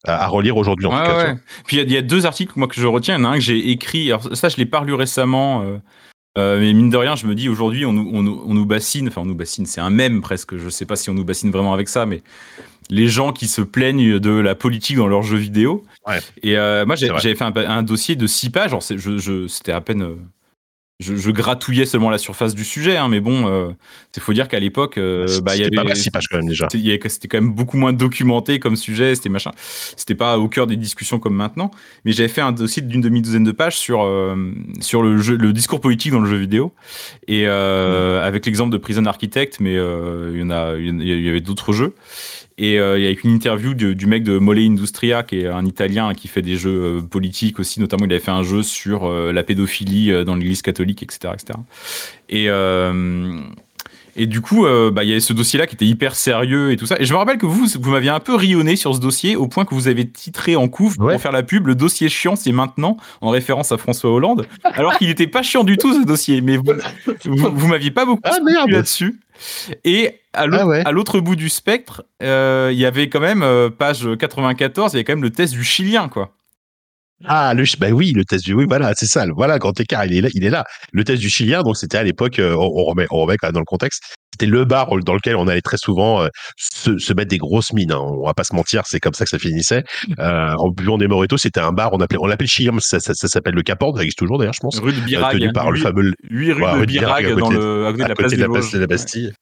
[0.07, 1.35] à, relire aujourd'hui en Ouais, tout cas ouais.
[1.65, 3.15] Puis il y a- il y, a deux articles moi que je retiens.
[3.17, 4.11] Il y en a un que j'ai écrit.
[4.11, 5.61] Alors ça, je l'ai pas lu récemment.
[5.63, 5.77] euh,
[6.37, 9.07] euh, mais mine de rien, je me dis aujourd'hui, on, nous- on, on nous bassine.
[9.07, 9.65] Enfin, on nous bassine.
[9.65, 10.57] C'est un mème presque.
[10.57, 12.23] Je sais pas si on nous bassine vraiment avec ça, mais
[12.89, 15.83] les gens qui se plaignent de la politique dans leurs jeux vidéo.
[16.05, 16.19] Ouais.
[16.43, 18.75] Et euh, moi, j'avais fait un, un dossier de six pages.
[19.47, 20.05] C'était à peine.
[20.99, 23.71] Je, je gratouillais seulement la surface du sujet, hein, mais bon, euh,
[24.15, 26.27] il faut dire qu'à l'époque, euh, bah, il y C'était pas avait mal six pages
[26.29, 26.67] quand même déjà
[27.09, 29.51] c'était quand même beaucoup moins documenté comme sujet, c'était machin.
[29.95, 31.71] C'était pas au cœur des discussions comme maintenant.
[32.03, 34.35] Mais j'avais fait un dossier d'une demi-douzaine de pages sur, euh,
[34.79, 36.73] sur le, jeu, le discours politique dans le jeu vidéo.
[37.27, 41.29] Et euh, avec l'exemple de Prison Architect, mais euh, il y en a, il y
[41.29, 41.95] avait d'autres jeux.
[42.57, 45.65] Et euh, il y a une interview du, mec de Mole Industria, qui est un
[45.65, 47.81] Italien qui fait des jeux euh, politiques aussi.
[47.81, 51.59] Notamment, il avait fait un jeu sur euh, la pédophilie dans l'Église catholique, etc., etc.
[52.29, 52.49] Et
[54.15, 56.77] et du coup, euh, bah, il y avait ce dossier-là qui était hyper sérieux et
[56.77, 56.95] tout ça.
[56.99, 59.47] Et je me rappelle que vous, vous m'aviez un peu rionné sur ce dossier au
[59.47, 61.13] point que vous avez titré en couve Ouais.
[61.13, 64.97] pour faire la pub le dossier chiant, c'est maintenant, en référence à François Hollande, alors
[64.97, 66.41] qu'il n'était pas chiant du tout ce dossier.
[66.41, 66.63] Mais vous,
[67.25, 68.37] vous, vous m'aviez pas beaucoup Ah,
[68.67, 69.19] là-dessus.
[69.83, 70.81] Et à l'autre Ah ouais.
[70.85, 74.95] à l'autre bout du spectre, euh, il y avait quand même, euh, page 94, il
[74.95, 76.31] y avait quand même le test du chilien, quoi.
[77.23, 79.25] Ah, le, bah oui, le test du, oui, voilà, c'est ça.
[79.25, 80.65] le- Voilà, grand écart, il est là, il est là.
[80.91, 83.47] Le test du chilien, donc c'était à l'époque, euh, on, on remet, on remet quand
[83.47, 84.03] même dans le contexte.
[84.33, 87.71] C'était le bar dans lequel on allait très souvent euh, se, se mettre des grosses
[87.71, 87.93] mines.
[87.93, 88.01] hein.
[88.01, 89.83] On va pas se mentir, c'est comme ça que ça finissait.
[90.19, 93.13] Euh, en buvant des mojitos, c'était un bar, on appelait, on l'appelait chilien, ça, ça,
[93.13, 94.79] ça s'appelle le Capord, ça existe toujours d'ailleurs, je pense.
[94.79, 95.33] Rue de Euh, Birague.
[95.39, 97.97] tenu par le fameux, huit rue Ouais, de Birague, à dans côté- le, à côté
[97.99, 98.73] de à la côté place de des la place Vosges.
[98.73, 99.33] de la Bastille.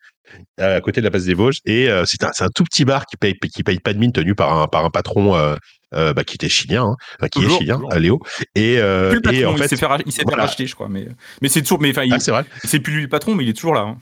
[0.60, 3.18] À côté de la place des Vosges et euh, c'est un tout petit bar qui
[3.18, 5.56] paye qui paye pas de mine tenu par un par un patron euh,
[5.96, 7.94] euh, bah, qui était chilien hein, enfin, qui Toujours, est chilien toujours.
[7.94, 8.20] euh, Léo
[8.56, 10.24] et euh, Plus le patron, et en il fait s'est fait, ra- il s'est fait
[10.26, 10.44] voilà.
[10.44, 10.90] racheter, je crois.
[10.90, 11.08] Mais,
[11.42, 13.44] mais c'est toujours, mais enfin, il- ah, c'est vrai c'est plus lui le patron, mais
[13.44, 13.82] il est toujours là.
[13.82, 13.98] hein.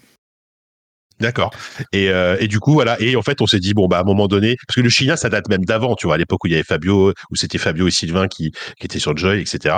[1.21, 1.51] D'accord.
[1.93, 2.99] Et, euh, et du coup, voilà.
[3.01, 4.89] Et en fait, on s'est dit, bon, bah, à un moment donné, parce que le
[4.89, 7.35] chilien, ça date même d'avant, tu vois, à l'époque où il y avait Fabio, où
[7.35, 9.75] c'était Fabio et Sylvain qui, qui étaient sur Joy, etc.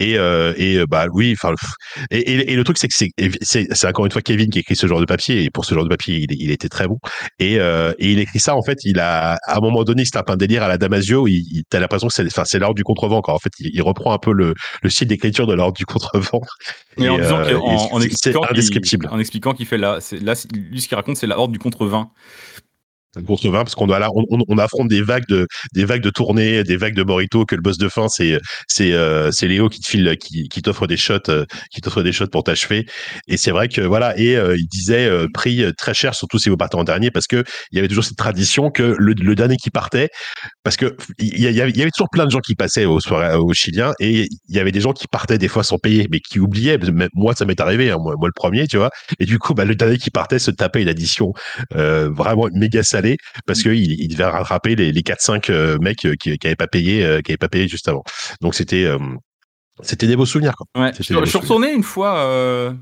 [0.00, 1.54] Et, euh, et euh, bah, oui, enfin,
[2.10, 4.86] et, et, et le truc, c'est que c'est, encore une fois Kevin qui écrit ce
[4.86, 6.98] genre de papier, et pour ce genre de papier, il, il était très bon.
[7.38, 10.06] Et, euh, et il écrit ça, en fait, il a, à un moment donné, il
[10.06, 12.58] se tape un délire à la Damasio, il, il t'as l'impression que c'est, enfin, c'est
[12.58, 13.34] l'ordre du contrevent, quoi.
[13.34, 16.40] En fait, il, il reprend un peu le, le style d'écriture de l'ordre du contrevent.
[16.98, 19.08] Mais en Et, disant euh, en, et expliquant qu'il- indescriptible.
[19.10, 21.58] en expliquant qu'il fait là, c'est là, lui ce qu'il raconte, c'est la horde du
[21.58, 22.10] contrevin.
[23.26, 26.02] contre 20 parce qu'on doit là, on, on, on, affronte des vagues de des vagues
[26.02, 29.48] de tournée, des vagues de Morito que le boss de fin c'est c'est euh, c'est
[29.48, 32.44] Léo qui te file qui, qui t'offre des shots euh, qui t'offre des shots pour
[32.44, 32.86] t'achever
[33.26, 36.56] et c'est vrai que voilà et euh, il disait prix très cher surtout si vous
[36.56, 39.70] partez en dernier parce que il y avait toujours cette tradition que le dernier qui
[39.70, 40.10] partait
[40.66, 42.98] parce que il y, avait, il y avait toujours plein de gens qui passaient au
[42.98, 46.08] soirée au Chilien et il y avait des gens qui partaient des fois sans payer
[46.10, 46.78] mais qui oubliaient
[47.14, 48.90] moi ça m'est arrivé hein, moi, moi le premier tu vois
[49.20, 51.32] et du coup bah, le dernier qui partait se tapait une addition
[51.70, 56.14] vraiment méga salée parce que il, il devait rattraper les, les 4-5 euh, mecs euh,
[56.18, 58.02] qui, qui avaient pas payé, euh, qui avaient pas payé juste avant.
[58.40, 58.88] Donc c'était
[59.82, 60.54] c'était des beaux souvenirs.
[60.56, 60.82] Quoi.
[60.82, 60.92] Ouais.
[60.98, 62.18] Je, je suis retourné une fois.
[62.18, 62.72] Euh...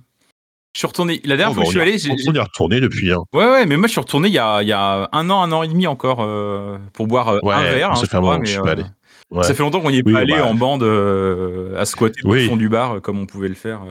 [0.75, 1.21] Je suis retourné.
[1.25, 2.11] La dernière oh, fois que je suis allé, j'ai.
[2.29, 3.13] On est retourné depuis.
[3.13, 3.23] Hein.
[3.33, 5.43] Ouais, ouais, mais moi je suis retourné il y a, il y a un an,
[5.43, 7.97] un an et demi encore euh, pour boire ouais, un verre.
[7.97, 8.85] Ça hein, fait moment que je suis pas allé.
[9.31, 9.45] Ouais.
[9.45, 10.47] Ça fait longtemps qu'on n'y est oui, pas allé bah...
[10.47, 12.47] en bande euh, à squatter oui.
[12.47, 13.83] au fond du bar comme on pouvait le faire.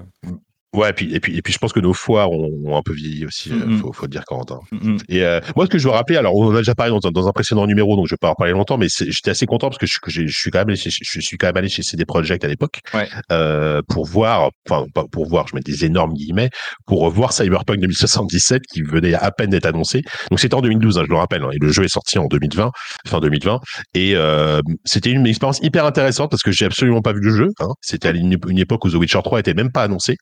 [0.74, 2.82] Ouais, et puis, et puis, et puis, je pense que nos foires ont, ont un
[2.82, 3.52] peu vieilli aussi.
[3.52, 3.80] Mm -hmm.
[3.80, 4.60] faut, faut le dire, Corentin.
[4.72, 5.00] Mm -hmm.
[5.10, 7.28] Et euh, moi, ce que je veux rappeler, alors, on a déjà parlé dans, dans
[7.28, 9.78] un précédent numéro, donc je vais pas en parler longtemps, mais j'étais assez content parce
[9.78, 11.84] que je, je, je, suis quand même allé chez, je suis quand même allé chez
[11.84, 13.08] CD Projekt à l'époque ouais.
[13.32, 16.50] euh, pour voir, enfin, pour voir, je mets des énormes guillemets,
[16.90, 20.02] pour voir Cyberpunk 2077 qui venait à peine d'être annoncé.
[20.30, 22.28] Donc c'était en 2012, hein, je le rappelle, hein, et le jeu est sorti en
[22.28, 22.72] 2020,
[23.08, 23.60] fin 2020,
[23.94, 27.50] et euh, c'était une expérience hyper intéressante parce que j'ai absolument pas vu le jeu.
[27.60, 27.72] Hein.
[27.82, 30.16] C'était à une, une, époque où The Witcher 3 était même pas annoncé.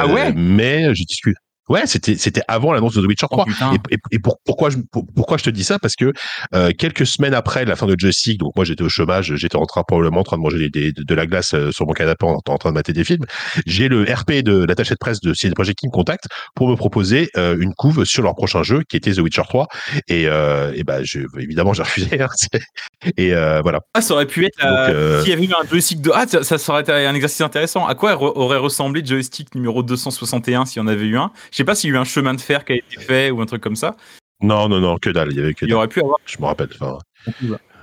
[0.00, 0.32] Ah ouais?
[0.34, 1.36] Mais je discute.
[1.68, 3.46] Ouais, c'était c'était avant l'annonce de The Witcher 3.
[3.48, 5.78] Oh, et, et, et pour, pourquoi je pour, pourquoi je te dis ça?
[5.78, 6.12] Parce que
[6.54, 9.64] euh, quelques semaines après la fin de Joystick, donc moi j'étais au chômage, j'étais en
[9.64, 12.26] train probablement en train de manger des, des, de la glace euh, sur mon canapé
[12.26, 13.24] en, en, train de mater des films.
[13.64, 16.76] J'ai le RP de l'attaché de presse de CD Projekt qui me contacte pour me
[16.76, 19.66] proposer euh, une couve sur leur prochain jeu qui était The Witcher 3.
[20.08, 22.20] Et, euh, et ben je, évidemment j'ai refusé.
[22.20, 22.28] Hein,
[23.16, 23.80] et euh, voilà.
[23.94, 26.58] Ah, ça aurait pu être donc, s'il y avait eu un joystick de ah ça,
[26.58, 27.86] ça aurait été un exercice intéressant.
[27.86, 31.32] À quoi aurait ressemblé joystick numéro 261 s'il y en avait eu un?
[31.54, 33.30] Je sais pas s'il y a eu un chemin de fer qui a été fait
[33.30, 33.94] ou un truc comme ça.
[34.42, 35.28] Non, non, non, que dalle.
[35.30, 36.18] Il y avait que Il aurait pu avoir.
[36.26, 36.68] Je me rappelle.
[36.74, 36.98] Enfin,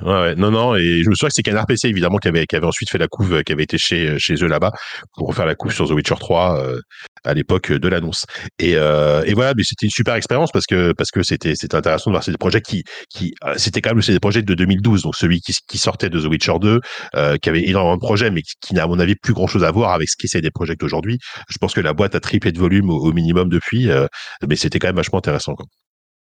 [0.03, 2.45] Ouais, ouais, non, non, et je me souviens que c'est Canard PC évidemment qui avait,
[2.47, 4.71] qui avait ensuite fait la couve, qui avait été chez, chez eux là-bas
[5.13, 6.81] pour faire la couve sur The Witcher 3 euh,
[7.23, 8.25] à l'époque de l'annonce.
[8.59, 11.75] Et, euh, et voilà, mais c'était une super expérience parce que parce que c'était c'était
[11.75, 14.53] intéressant de voir ces projets qui qui euh, c'était quand même c'est des projets de
[14.53, 16.79] 2012, donc celui qui, sortait de The Witcher 2,
[17.15, 19.63] euh, qui avait énormément de projets, mais qui, n'a à mon avis plus grand chose
[19.63, 21.19] à voir avec ce qui c'est des projets d'aujourd'hui.
[21.49, 24.07] Je pense que la boîte a triplé de volume au, au minimum depuis, euh,
[24.47, 25.55] mais c'était quand même vachement intéressant.
[25.55, 25.65] Quoi.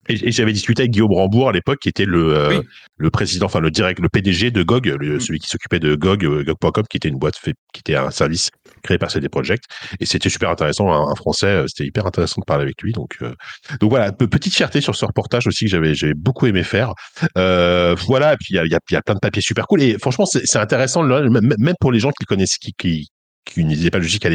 [0.09, 2.67] Et, et j'avais discuté avec Guillaume Rambourg à l'époque, qui était le, euh, oui.
[2.97, 5.19] le président, enfin le direct, le PDG de GOG, le, mmh.
[5.19, 8.11] celui qui s'occupait de GOG, euh, GOG.com, qui était une boîte, fait, qui était un
[8.11, 8.49] service
[8.83, 9.65] créé par CD Projekt.
[9.99, 12.91] Et c'était super intéressant, un, un français, euh, c'était hyper intéressant de parler avec lui.
[12.91, 13.33] Donc, euh,
[13.79, 16.93] donc voilà, petite fierté sur ce reportage aussi que j'avais, j'avais beaucoup aimé faire.
[17.37, 19.67] Euh, voilà, et puis il y a, y, a, y a, plein de papiers super
[19.67, 19.81] cool.
[19.81, 23.07] Et franchement, c'est intéressant, même pour les gens qui connaissent, qui, qui,
[23.49, 24.25] qui ne lisaient pas logique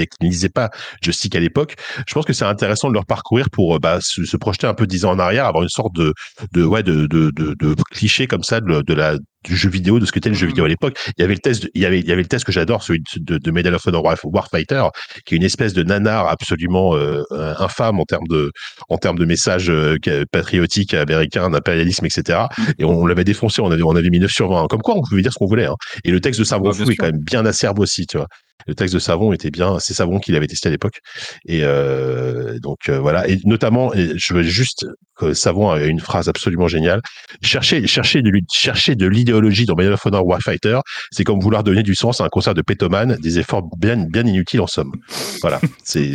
[0.55, 0.71] pas
[1.03, 4.67] joystick à l'époque, je pense que c'est intéressant de leur parcourir pour bah, se, projeter
[4.67, 6.15] un peu dix ans en arrière, avoir une sorte de
[6.53, 10.13] de ouais de de, de, cliché comme ça de la du jeu vidéo, de ce
[10.13, 10.97] que était le jeu vidéo à l'époque.
[11.19, 12.53] Il y avait le test, de, il y avait, il y avait le test que
[12.53, 14.85] j'adore, celui de, de, Medal of Honor Warfighter,
[15.27, 17.23] qui est une espèce de nanar absolument euh,
[17.59, 18.53] infâme en termes de,
[18.89, 19.97] en termes de messages euh,
[20.31, 22.41] patriotiques américains, d'impérialisme, etc.
[22.79, 24.67] Et on, on l'avait défoncé, on avait, on avait mis 9 sur 20.
[24.69, 25.67] Comme quoi, on pouvait dire ce qu'on voulait.
[25.67, 25.77] Hein.
[26.05, 28.29] Et le texte de Savon ouais, est quand même bien acerbe aussi, tu vois.
[28.69, 31.01] Le texte de Savon était bien, c'est Savon qu'il avait testé à l'époque.
[31.47, 33.29] Et euh, donc voilà.
[33.29, 34.87] Et notamment, et je veux juste
[35.17, 37.01] que Savon a une phrase absolument géniale.
[37.43, 40.81] Chercher, chercher de, chercher de l'idée idéologie dans Medal of Honor Warfighter,
[41.11, 44.27] c'est comme vouloir donner du sens à un concert de pétomane, des efforts bien, bien
[44.27, 44.93] inutiles en somme.
[45.41, 45.61] Voilà.
[45.85, 46.13] C'est,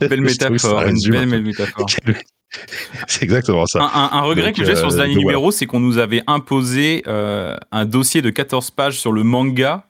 [0.00, 1.86] belle métaphore, une belle métaphore.
[3.06, 3.80] C'est exactement ça.
[3.80, 5.98] Un, un, un regret donc, que j'ai euh, sur ce dernier numéro, c'est qu'on nous
[5.98, 9.86] avait imposé euh, un dossier de 14 pages sur le manga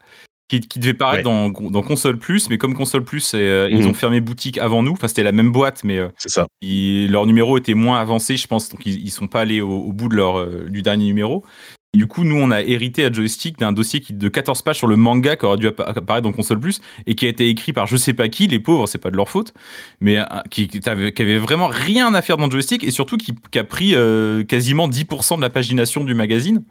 [0.50, 1.50] qui, qui devait paraître ouais.
[1.52, 3.72] dans, dans, Console Plus, mais comme Console Plus, euh, mmh.
[3.72, 4.92] ils ont fermé boutique avant nous.
[4.92, 6.46] Enfin, c'était la même boîte, mais euh, ça.
[6.60, 9.70] Ils, leur numéro était moins avancé, je pense, donc ils, ils sont pas allés au,
[9.70, 11.44] au bout de leur euh, du dernier numéro.
[11.92, 14.76] Et du coup, nous, on a hérité à Joystick d'un dossier qui, de 14 pages
[14.76, 17.72] sur le manga qui aurait dû apparaître dans Console Plus et qui a été écrit
[17.72, 19.52] par je sais pas qui, les pauvres, c'est pas de leur faute,
[20.00, 23.58] mais euh, qui, qui, avait, vraiment rien à faire dans Joystick et surtout qui, qui
[23.58, 26.62] a pris euh, quasiment 10% de la pagination du magazine.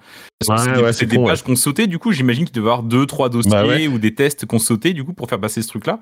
[0.48, 1.46] Parce que ouais, c'est des, pages ouais.
[1.46, 4.16] qu'on sautait, du coup, j'imagine qu'il devait y avoir deux, trois dossiers bah ou des
[4.16, 6.00] tests qu'on sautait, du coup, pour faire passer ce truc-là.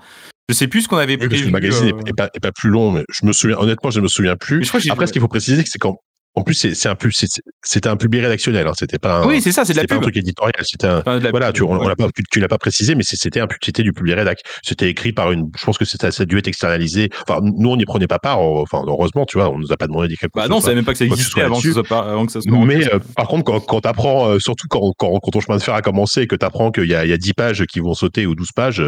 [0.50, 1.46] Je sais plus ce qu'on avait oui, prévu.
[1.46, 2.02] le magazine euh...
[2.06, 4.62] est, pas, plus long, mais je me souviens, honnêtement, je me souviens plus.
[4.92, 5.98] Après, ce qu'il faut préciser, c'est quand
[6.38, 7.12] en plus, c'est un pub,
[7.64, 8.68] c'était un pub rédactionnel.
[8.68, 8.74] Hein.
[8.78, 9.22] C'était pas.
[9.22, 9.90] Un, oui, c'est ça, c'est de la pub.
[9.90, 10.54] Pas un truc éditorial.
[10.62, 11.02] C'était un.
[11.32, 13.82] Voilà, tu, on, on l'a pas, tu, tu l'as pas précisé, mais c'était un c'était
[13.82, 14.42] du public rédac.
[14.62, 15.50] C'était écrit par une.
[15.58, 17.10] Je pense que ça a dû être externalisé.
[17.28, 18.40] Enfin, nous, on n'y prenait pas part.
[18.40, 20.30] Enfin, heureusement, tu vois, on nous a pas demandé d'écrire.
[20.36, 22.48] Bah non, on savait même pas que ça existait avant que, avant que ça se.
[22.48, 25.64] Mais euh, par contre, quand, quand t'apprends, euh, surtout quand, quand, quand ton chemin de
[25.64, 27.80] fer a commencé et que t'apprends qu'il y a, il y a 10 pages qui
[27.80, 28.84] vont sauter ou 12 pages,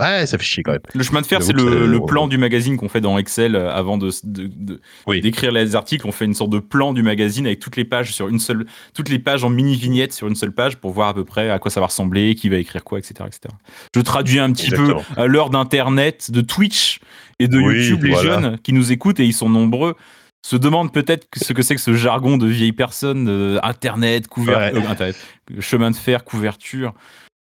[0.00, 0.80] Ouais, ça fait chier quand même.
[0.94, 3.98] Le chemin de fer, c'est le, plan du magazine qu'on fait dans Excel euh, avant
[3.98, 4.10] de,
[5.06, 5.20] Oui.
[5.20, 6.06] d'écrire les articles.
[6.06, 8.64] On fait une sorte de plan du magazine avec toutes les pages sur une seule,
[8.94, 11.50] toutes les pages en mini vignettes sur une seule page pour voir à peu près
[11.50, 13.54] à quoi ça va ressembler, qui va écrire quoi, etc., etc.
[13.94, 15.02] Je traduis un petit Exactement.
[15.14, 17.00] peu à l'heure d'internet, de Twitch
[17.40, 18.04] et de Oui, YouTube.
[18.04, 18.40] Les voilà.
[18.40, 19.94] jeunes qui nous écoutent et ils sont nombreux
[20.46, 24.80] se demandent peut-être ce que c'est que ce jargon de vieilles personnes, euh, internet, couverture,
[24.82, 24.86] Ouais.
[24.86, 25.16] internet,
[25.58, 26.94] chemin de fer, couverture.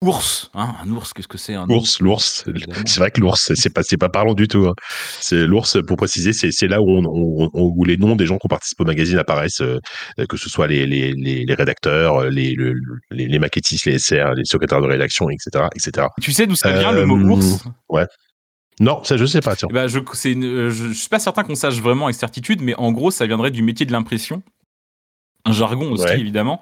[0.04, 2.44] Ours, hein, un ours, qu'est-ce que c'est un L'ours, l'ours.
[2.86, 4.66] C'est vrai que l'ours, c'est- pas, pas parlant du tout.
[4.68, 4.74] hein.
[5.20, 8.38] C'est l'ours, pour préciser, c'est, là où, on, on- on- où les noms des gens
[8.38, 9.80] qui participent au magazine apparaissent, euh,
[10.28, 12.80] que ce soit les, les, les, les rédacteurs, les, le-
[13.10, 16.06] les, les maquettistes, les SR, les secrétaires de rédaction, etc., etc.
[16.22, 17.64] Tu sais d'où ça vient le Euh, mot ours
[18.78, 19.56] Non, ça je sais pas.
[19.56, 19.68] Tiens.
[19.72, 19.98] Ben, je,
[20.30, 23.10] une- euh, je, je suis pas certain qu'on sache vraiment avec certitude, mais en gros,
[23.10, 24.44] ça viendrait du métier de l'impression.
[25.44, 26.20] Un jargon aussi, Ouais.
[26.20, 26.60] évidemment.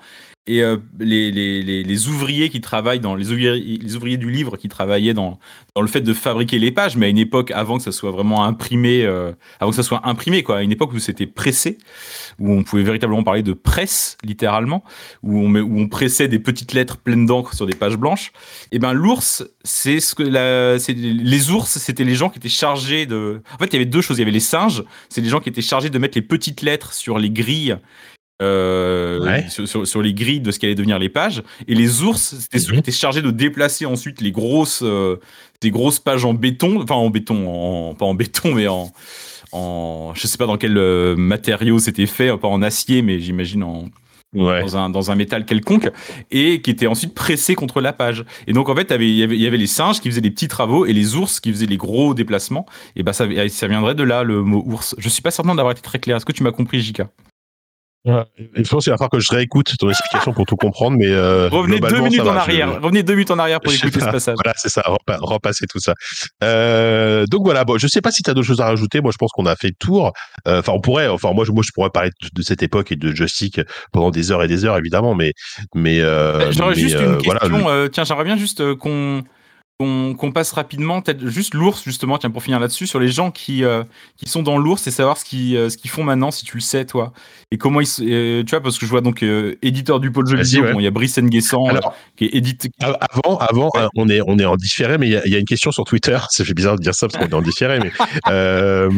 [0.49, 4.31] Et euh, les, les, les, les ouvriers qui travaillent dans les ouvriers, les ouvriers du
[4.31, 5.41] livre qui travaillaient dans,
[5.75, 8.13] dans le fait de fabriquer les pages, mais à une époque avant que ça soit
[8.13, 11.79] vraiment imprimé, euh, avant que ça soit imprimé, quoi, à une époque où c'était pressé,
[12.39, 14.85] où on pouvait véritablement parler de presse, littéralement,
[15.25, 18.31] où on, met- où on pressait des petites lettres pleines d'encre sur des pages blanches.
[18.71, 22.49] Et ben l'ours, c'est ce que la, c'est les ours, c'était les gens qui étaient
[22.49, 23.43] chargés de.
[23.53, 24.19] En fait, il y avait deux choses.
[24.19, 26.63] Il y avait les singes, c'est les gens qui étaient chargés de mettre les petites
[26.63, 27.77] lettres sur les grilles.
[28.43, 29.47] Euh, Ouais.
[29.49, 32.59] sur, sur- sur les grilles de ce qu'allaient devenir les pages et les ours c'était
[32.59, 32.75] ceux Mhm.
[32.75, 35.17] qui étaient chargés de déplacer ensuite les grosses euh,
[35.63, 38.93] des grosses pages en béton enfin en béton en, pas en béton mais en
[39.53, 43.63] en je sais pas dans quel euh, matériau c'était fait pas en acier mais j'imagine
[43.63, 43.85] en
[44.35, 44.61] Ouais.
[44.61, 45.91] dans un, dans un métal quelconque
[46.31, 48.23] et qui était ensuite pressé contre la page.
[48.47, 50.33] Et donc en fait, il y avait- il y avait les singes qui faisaient des
[50.33, 52.67] petits travaux et les ours qui faisaient les gros déplacements.
[52.97, 54.95] Et bah ça, ça viendrait de là le mot ours.
[54.99, 56.17] Je suis pas certain d'avoir été très clair.
[56.19, 57.09] Est-ce que tu m'as compris, Jika
[58.07, 61.49] Je pense qu'il va falloir que je réécoute ton explication pour tout comprendre, mais euh,
[61.49, 62.73] Revenez deux minutes en arrière.
[62.75, 64.13] je- Revenez deux minutes en arrière pour Je écouter ce pas.
[64.13, 64.37] passage.
[64.43, 65.93] Voilà, c'est ça, repa- repasser tout ça.
[66.45, 69.01] Euh, donc voilà, bon, je sais pas si tu as d'autres choses à rajouter.
[69.01, 70.13] Moi, je pense qu'on a fait le tour.
[70.47, 72.93] Euh, Enfin, on pourrait, enfin, moi, je, moi, je pourrais parler de, de cette époque
[72.93, 73.61] et de joystick
[73.93, 75.33] pendant des heures et des heures, évidemment, mais,
[75.75, 77.69] mais, euh, J'aurais mais, juste euh, une voilà, question.
[77.69, 79.23] euh, tiens, j'aimerais bien juste euh, qu'on
[79.79, 83.63] qu'on passe rapidement, peut-être juste l'ours justement, tiens pour finir là-dessus, sur les gens qui
[83.63, 83.85] euh,
[84.17, 86.63] qui sont dans l'ours et savoir ce qu'ils euh, qu'ils font maintenant, si tu le
[86.63, 87.13] sais toi,
[87.51, 90.27] et comment ils, euh, tu vois, parce que je vois donc euh, éditeur du pôle
[90.27, 90.73] jeu Vas-y, vidéo, ouais.
[90.73, 91.81] bon, il y a Brice Nguessan euh,
[92.17, 92.69] qui est édite.
[92.83, 93.83] Av- Avant, avant, Ouais.
[93.83, 95.45] euh, on est, on est en différé, mais il y a, il y a une
[95.45, 96.17] question sur Twitter.
[96.31, 97.93] Ça fait bizarre de dire ça parce qu'on est en différé, mais
[98.31, 98.91] euh,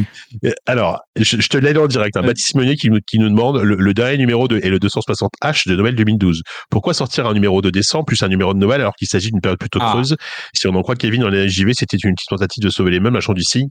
[0.67, 2.15] alors, je, je te l'ai en direct.
[2.17, 2.23] Ouais.
[2.23, 5.69] Baptiste Meunier qui nous, qui nous demande le, le dernier numéro de, est le 260H
[5.69, 6.43] de Noël 2012.
[6.71, 9.41] Pourquoi sortir un numéro de décembre plus un numéro de Noël alors qu'il s'agit d'une
[9.41, 9.91] période plutôt Ah.
[9.93, 10.17] creuse?
[10.55, 13.01] Si on en croit Kevin dans les JV, c'était une petite tentative de sauver les
[13.01, 13.69] meubles, un champ du signe.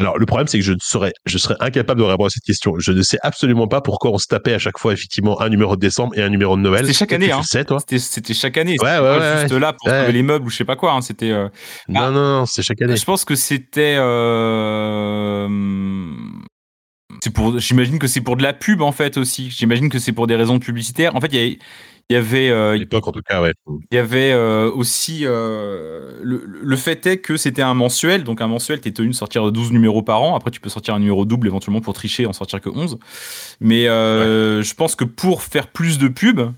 [0.00, 2.74] Alors, le problème, c'est que je serais, je serais incapable de répondre à cette question.
[2.78, 5.74] Je ne sais absolument pas pourquoi on se tapait à chaque fois, effectivement, un numéro
[5.74, 6.82] de décembre et un numéro de Noël.
[6.86, 7.40] C'était chaque année, hein.
[7.42, 8.72] C'était chaque année.
[8.72, 10.76] Ouais, c'était ouais, pas ouais, juste là pour sauver les meubles ou je sais pas
[10.76, 10.92] quoi.
[10.92, 11.32] hein, C'était.
[11.32, 11.48] euh,
[11.88, 12.10] Non, Ah.
[12.12, 12.94] non, non, c'est chaque année.
[12.96, 13.96] Je pense que c'était.
[13.98, 15.48] euh,
[17.22, 17.58] C'est pour.
[17.58, 19.50] J'imagine que c'est pour de la pub en fait aussi.
[19.50, 21.16] J'imagine que c'est pour des raisons publicitaires.
[21.16, 21.58] En fait, il y avait.
[22.10, 23.52] Il y avait, euh, l'époque, en tout cas, ouais.
[23.90, 28.40] il y avait euh, aussi euh, le, le fait est que c'était un mensuel, donc
[28.40, 30.34] un mensuel, tu es tenu de sortir 12 numéros par an.
[30.34, 32.98] Après, tu peux sortir un numéro double éventuellement pour tricher et en sortir que 11.
[33.60, 36.50] Mais euh, je pense que pour faire plus de pubs,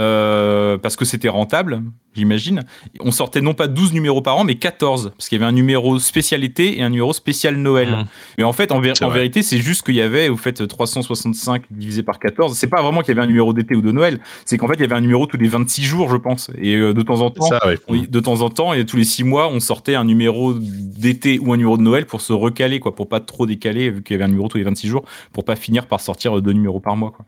[0.00, 1.82] euh, parce que c'était rentable,
[2.14, 2.62] j'imagine,
[3.00, 5.54] on sortait non pas 12 numéros par an, mais 14, parce qu'il y avait un
[5.54, 7.90] numéro spécial été et un numéro spécial Noël.
[7.90, 8.04] Mmh.
[8.38, 12.18] Mais en fait, en, vérité, c'est juste qu'il y avait, vous faites 365 divisé par
[12.18, 12.56] 14.
[12.56, 14.74] C'est pas vraiment qu'il y avait un numéro d'été ou de Noël, c'est qu'en fait,
[14.74, 16.50] il y avait un numéro tous les 26 jours, je pense.
[16.56, 17.78] Et euh, de temps en temps, Ça, ouais.
[17.90, 21.38] oui, de temps en temps, et tous les 6 mois, on sortait un numéro d'été
[21.40, 24.14] ou un numéro de Noël pour se recaler, quoi, pour pas trop décaler, vu qu'il
[24.14, 26.80] y avait un numéro tous les 26 jours, pour pas finir par sortir deux numéros
[26.80, 27.26] par mois, quoi.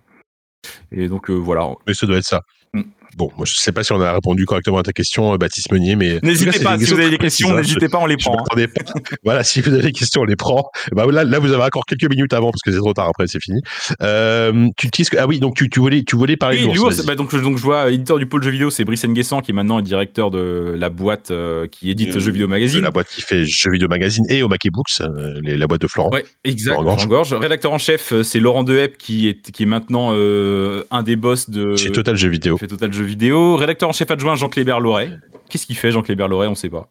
[0.90, 1.68] Et donc, euh, voilà.
[1.86, 2.42] Mais ça doit être ça.
[2.72, 2.82] Mm.
[3.16, 5.70] Bon, moi, je sais pas si on a répondu correctement à ta question, euh, Baptiste
[5.72, 6.18] Meunier, mais.
[6.22, 7.56] N'hésitez pas, si vous avez des questions, hein.
[7.56, 8.36] n'hésitez pas, on les prend.
[8.38, 8.66] hein.
[8.74, 8.82] pas.
[9.24, 10.70] voilà, si vous avez des questions, on les prend.
[10.92, 13.26] Bah, là, là, vous avez encore quelques minutes avant parce que c'est trop tard après,
[13.26, 13.60] c'est fini.
[14.02, 17.14] Euh, tu que, ah oui, donc tu, tu voulais, tu voulais parler Oui, de bah,
[17.14, 19.54] donc, je- donc je vois, éditeur du pôle jeux vidéo, c'est Brice Nguessan, qui est
[19.54, 22.80] maintenant directeur de la boîte euh, qui édite Euh, Jeux Vidéo Magazine.
[22.82, 25.80] la boîte qui fait Jeux vidéo magazine et au Mackey Books, euh, les- la boîte
[25.82, 26.10] de Florent.
[26.10, 26.80] Ouais, exact.
[26.80, 27.34] Laurent Gorge.
[27.34, 31.16] Rédacteur en chef, euh, c'est Laurent Dehepp qui est, qui est maintenant euh, un des
[31.16, 32.56] boss de Chez Total Jeux vidéo.
[32.58, 33.56] fait Total Jeux Vidéo.
[33.56, 35.10] Rédacteur en chef adjoint, Jean Clébert Loret.
[35.48, 36.88] Qu'est-ce qu'il fait, Jean Clébert Loret On sait pas.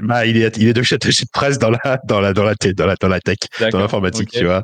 [0.00, 2.54] Bah, il est, il est devenu attaché de presse dans la, dans la, dans la,
[2.54, 3.38] tech- dans la, dans la tech,
[3.72, 4.62] dans l'informatique, tu vois.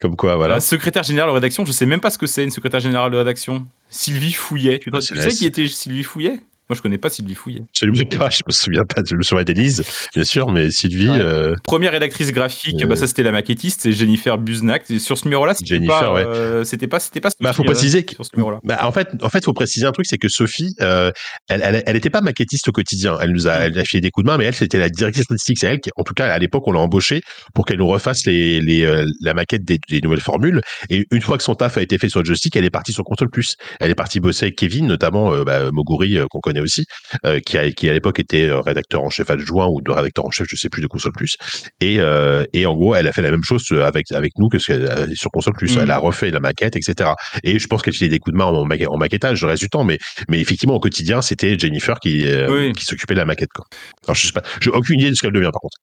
[0.00, 0.60] Comme quoi, voilà.
[0.60, 3.16] Secrétaire général de rédaction, je sais même pas ce que c'est une secrétaire générale de
[3.16, 3.66] rédaction.
[3.90, 4.78] Sylvie Fouillet.
[4.78, 6.38] Tu, Ah, tu sais qui était Sylvie Fouillet?
[6.68, 7.62] Moi, je connais pas Sylvie Fouillet.
[7.72, 11.18] Je, me- souviens pas, je me souviens d'Élise, bien sûr, mais Sylvie, Ouais.
[11.20, 12.86] euh, Première rédactrice graphique, Euh.
[12.86, 14.90] bah ça c'était la maquettiste, c'est Jennifer Busnack.
[14.90, 16.24] Et sur ce numéro-là, c'était Jennifer, pas, ouais.
[16.26, 17.28] euh, c'était pas, c'était pas.
[17.40, 18.58] Bah, faut Sophie, euh, préciser que- sur ce numéro-là.
[18.64, 21.12] Bah, en fait, en fait, faut préciser un truc, c'est que Sophie, euh,
[21.48, 23.16] elle, elle, elle était pas maquettiste au quotidien.
[23.20, 25.24] Elle nous a, elle a fait des coups de main, mais elle, c'était la directrice
[25.24, 25.58] statistique.
[25.60, 27.22] C'est elle qui, en tout cas, à l'époque, on l'a embauchée
[27.54, 30.60] pour qu'elle nous refasse les, les, euh, la maquette des, des nouvelles formules.
[30.90, 32.92] Et une fois que son taf a été fait sur le joystick, elle est partie
[32.92, 33.56] sur Console Plus.
[33.78, 36.84] Elle est partie bosser avec Kevin, notamment euh, bah, Moguri, euh, qu'on connaît aussi,
[37.24, 40.24] euh, qui, a, qui à l'époque était euh, rédacteur en chef adjoint ou de rédacteur
[40.26, 41.36] en chef, je sais plus, de Console Plus.
[41.80, 44.58] Et, euh, et en gros, elle a fait la même chose avec avec nous que
[44.58, 44.72] ce
[45.14, 45.74] sur Console Plus.
[45.76, 45.82] Mhm.
[45.82, 47.10] Elle a refait la maquette, etc.
[47.44, 49.68] Et je pense qu'elle faisait des coups de main en, en maquettage le reste du
[49.68, 49.98] temps, mais
[50.28, 52.72] mais effectivement au quotidien, c'était Jennifer qui Oui.
[52.72, 53.50] qui s'occupait de la maquette.
[53.54, 53.64] Quoi.
[54.06, 55.76] Alors je sais pas, j'ai aucune idée de ce qu'elle devient par contre.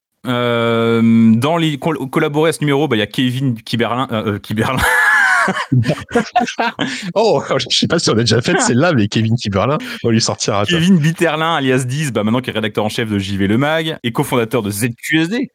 [1.38, 4.82] Dans les col- collaborés à ce numéro, bah il y a Kevin Kiberlin, Kiberlin.
[7.14, 10.12] Oh, je sais pas si on a déjà fait celle-là, mais Kevin Kiberlin, on va
[10.12, 13.18] lui sortir un Kevin Bitterlin, alias Diz, bah maintenant qui est rédacteur en chef de
[13.18, 15.48] JV Le Mag et cofondateur de ZQSD.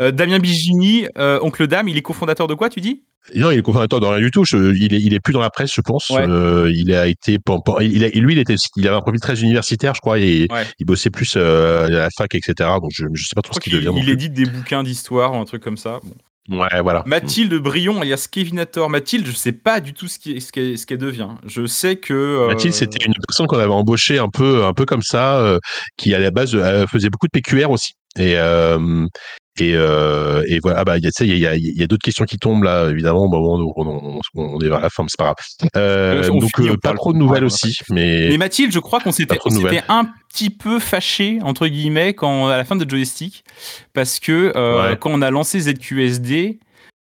[0.00, 3.02] Euh, Damien Bigini, euh, oncle Dame, il est cofondateur de quoi, tu dis?
[3.34, 4.44] Non, il est cofondateur de rien du tout.
[4.44, 6.10] Je- il est, il est plus dans la presse, je pense.
[6.10, 6.26] Ouais.
[6.28, 7.38] Euh, il a été,
[7.80, 10.64] il a, lui, il était, il avait un profil très universitaire, je crois, et Ouais.
[10.78, 12.52] il bossait plus euh, à la fac, etc.
[12.82, 13.92] Donc je, je sais pas trop Je ce qu'il devient.
[13.96, 14.12] il plus.
[14.12, 16.00] édite des bouquins d'histoire un truc comme ça.
[16.04, 16.14] Bon.
[16.50, 17.02] Ouais, voilà.
[17.06, 18.90] Mathilde Brion, alias Kevinator.
[18.90, 21.28] Mathilde, je sais pas du tout ce qu'elle ce ce qu'elle devient.
[21.46, 22.12] Je sais que.
[22.12, 25.58] euh, Mathilde, c'était une personne qu'on avait embauchée un peu, un peu comme ça, euh,
[25.96, 27.94] qui à la base euh, faisait beaucoup de PQR aussi.
[28.18, 28.36] Et
[29.60, 31.78] et, euh, et voilà, ah bah, il y a, tu sais, il y a, il
[31.78, 33.86] y a d'autres questions qui tombent là, évidemment, au moment où on,
[34.18, 35.36] on, on est vers la fin, mais c'est pas grave.
[35.76, 39.00] Euh, On donc finit, euh, pas trop de nouvelles aussi, mais, Mais Mathilde, je crois
[39.00, 39.38] qu'on s'était
[39.88, 43.44] un petit peu fâché entre guillemets quand à la fin de joystick
[43.92, 44.96] parce que euh, Ouais.
[44.98, 46.58] quand on a lancé ZQSD,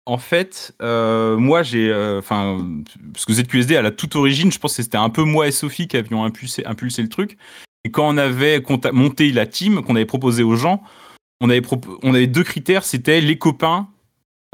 [0.06, 2.66] en fait, euh, moi j'ai, enfin,
[3.14, 5.52] parce que ZQSD à la toute origine, je pense que c'était un peu moi et
[5.52, 7.38] Sophie qui avions impulsé, impulsé le truc.
[7.84, 10.82] Et quand on avait monté la team, qu'on avait proposé aux gens,
[11.42, 13.88] on avait, propo- on avait deux critères, c'était les copains,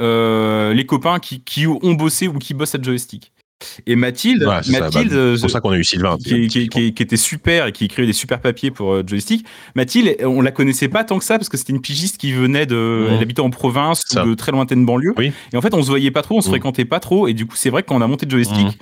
[0.01, 3.31] euh, les copains qui, qui ont bossé ou qui bossent à joystick.
[3.87, 6.15] Et Mathilde, Ouais, Mathilde, bah, euh, c'est pour ça qu'on a eu Sylvain.
[6.17, 9.47] qui, qui- qui- qui était super et qui écrivait des super papiers pour euh, joystick.
[9.75, 12.67] Mathilde, on la connaissait pas tant que ça parce que c'était une pigiste qui venait
[12.67, 14.23] de, elle habitait en province Ça.
[14.25, 15.15] ou de très lointaines banlieues.
[15.17, 15.31] Oui.
[15.53, 16.51] Et en fait, on se voyait pas trop, on se Mhm.
[16.53, 17.27] fréquentait pas trop.
[17.27, 18.77] Et du coup, c'est vrai que quand on a monté joystick,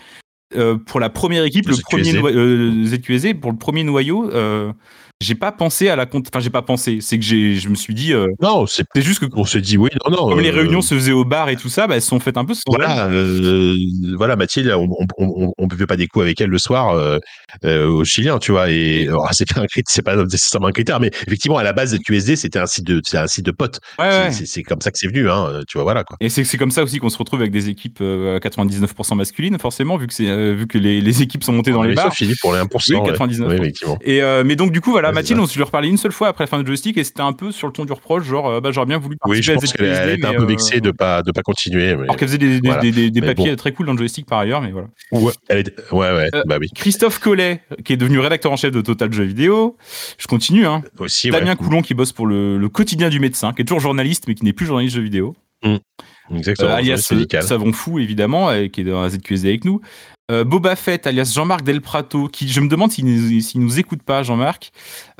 [0.57, 2.19] euh, pour la première équipe, le ZQSD.
[2.19, 4.73] premier euh, ZQSD, pour le premier noyau, euh,
[5.21, 6.27] j'ai pas pensé à la compte.
[6.27, 6.99] Enfin, j'ai pas pensé.
[7.01, 9.61] C'est que j'ai, je me suis dit, euh, Non, c'est, c'est juste que on s'est
[9.61, 10.29] dit oui, non, non.
[10.29, 12.19] comme les euh, réunions se faisaient au bar et tout ça, bah, elles se sont
[12.19, 12.61] faites un peu sans.
[12.67, 13.75] Voilà, euh,
[14.17, 17.19] voilà, Mathilde, on, on, on, on buvait pas des coups avec elle le soir
[17.63, 18.69] au Chilien, tu vois.
[18.69, 21.97] Et c'est pas un critère, c'est pas nécessairement un critère, mais effectivement, à la base,
[21.97, 23.79] QSD, c'était un site de, c'est un site de potes.
[23.99, 24.63] Ouais, C'est- ouais.
[24.63, 25.61] Comme ça que c'est venu, hein.
[25.67, 26.17] Tu vois, voilà quoi.
[26.19, 29.57] Et c'est comme ça aussi qu'on se retrouve avec des équipes euh, à 99% masculines,
[29.59, 32.13] forcément, vu que, c'est, vu que les, les équipes sont montées dans les bars.
[32.13, 32.67] Philippe pour les 1%.
[32.89, 33.07] Oui, ouais.
[33.07, 33.49] 99.
[33.49, 33.97] Oui, effectivement.
[34.03, 35.43] Et mais donc du coup voilà Mathilde ça.
[35.43, 37.33] on se lui reparlé une seule fois après la fin de joystick et c'était un
[37.33, 39.71] peu sur le ton du reproche genre euh, bah j'aurais bien voulu Oui, je pense
[39.73, 41.95] qu'elle était un peu euh, vexée de pas de pas continuer.
[41.95, 42.03] Mais...
[42.03, 42.81] alors qu'elle faisait des, des, Voilà.
[42.81, 43.55] des, des- des Mais papiers bon.
[43.55, 46.57] très cool dans le joystick par ailleurs mais voilà Ouais, elle ouais, ouais, Euh, bah
[46.59, 46.69] oui.
[46.75, 49.77] Christophe Collet qui est devenu rédacteur en chef de Total Jeux Vidéo
[50.17, 51.39] je continue hein Aussi, ouais.
[51.39, 54.35] Damien Coulon qui bosse pour le, le quotidien du médecin qui est toujours journaliste mais
[54.35, 55.35] qui n'est plus journaliste jeux vidéo
[56.33, 56.69] Exactement.
[56.71, 59.81] Euh, alias Savon Fou évidemment euh, qui est dans la ZQSD avec nous
[60.29, 64.71] Boba Fett alias Jean-Marc Del Prato qui je me demande s'il nous écoute pas Jean-Marc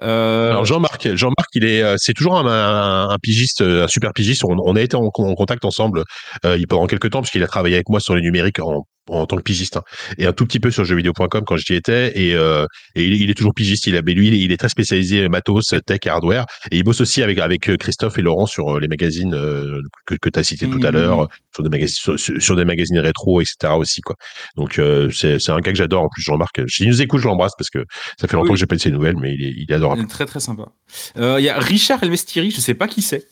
[0.03, 4.13] Euh, Alors Jean-Marc, Jean-Marc, il est, euh, c'est toujours un, un, un pigiste, un super
[4.13, 4.43] pigiste.
[4.43, 6.03] On, on a été en, en contact ensemble
[6.45, 8.85] euh, il pendant quelques temps parce qu'il a travaillé avec moi sur le numérique en,
[9.07, 9.83] en tant que pigiste hein,
[10.17, 12.65] et un tout petit peu sur jeuxvideo.com quand j'y étais et, euh,
[12.95, 13.85] et il, est- il est toujours pigiste.
[13.87, 16.83] Il a, mais lui, il est, il est très spécialisé matos, tech, hardware et il
[16.83, 19.31] bosse aussi avec avec Christophe et Laurent sur les magazines
[20.05, 20.97] que, que tu as cités tout à Mhm.
[20.97, 23.73] l'heure, sur des magazines sur, sur- sur des magazines rétro, etc.
[23.77, 24.15] aussi quoi.
[24.57, 24.81] Donc
[25.13, 26.61] c'est c'est un gars que j'adore en plus Jean-Marc.
[26.67, 27.85] S'il nous écoute, je l'embrasse parce que
[28.19, 28.53] ça fait longtemps Oui.
[28.55, 29.75] que j'ai pas de ses nouvelles, mais il est, il est
[30.07, 30.71] Très très sympa.
[31.17, 33.27] Euh, Il y a Richard Elvestiri, je sais pas qui c'est.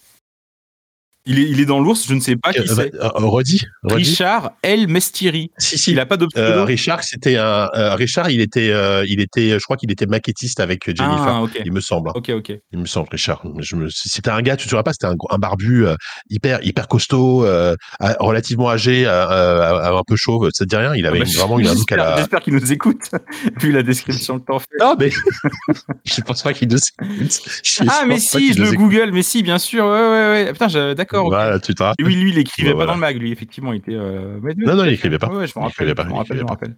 [1.25, 2.93] Il est, il est dans l'ours, je ne sais pas qui Euh, c'est.
[2.95, 3.95] euh, redis, redis.
[4.09, 5.51] Richard El Mestiri.
[5.57, 5.91] Si, si.
[5.91, 6.27] Il a pas de.
[6.35, 7.69] Euh, Richard, c'était un.
[7.75, 11.27] euh, Richard, il était, euh, il était, je crois qu'il était maquettiste avec Jennifer.
[11.27, 11.61] ah, ok.
[11.63, 12.09] Il me semble.
[12.13, 12.51] Ok, ok.
[12.73, 13.41] Il me semble, Richard.
[13.89, 15.95] C'était un gars, tu te souviens pas, c'était un, un barbu euh,
[16.29, 17.75] hyper, hyper costaud, euh,
[18.19, 20.49] relativement âgé, euh, euh, un peu chauve.
[20.53, 20.93] Ça te dit rien?
[20.93, 22.17] Il avait Ah bah, une- vraiment une look à la.
[22.17, 22.99] j'espère qu'il nous écoute,
[23.61, 24.65] vu la description que t'en fais.
[24.79, 25.09] Non, mais
[26.03, 27.39] je pense pas qu'il nous écoute.
[27.63, 28.77] Je Ah, mais si, je le écoute.
[28.79, 29.85] Google, mais si, bien sûr.
[29.85, 30.51] Ouais, ouais, ouais.
[30.53, 31.25] Putain, je- d'accord.
[31.27, 31.33] ok.
[31.33, 32.05] Voilà, tu te rappelles.
[32.05, 32.91] Oui, lui, il écrivait Ouais, pas voilà.
[32.91, 33.73] dans le mag, lui, effectivement.
[33.73, 33.93] Il était.
[33.93, 35.27] euh, Non, non, il écrivait pas.
[35.27, 35.87] Ouais, je me rappelle.
[35.89, 36.75] écrivait pas, je me il rappelle, je me écrivait rappelle.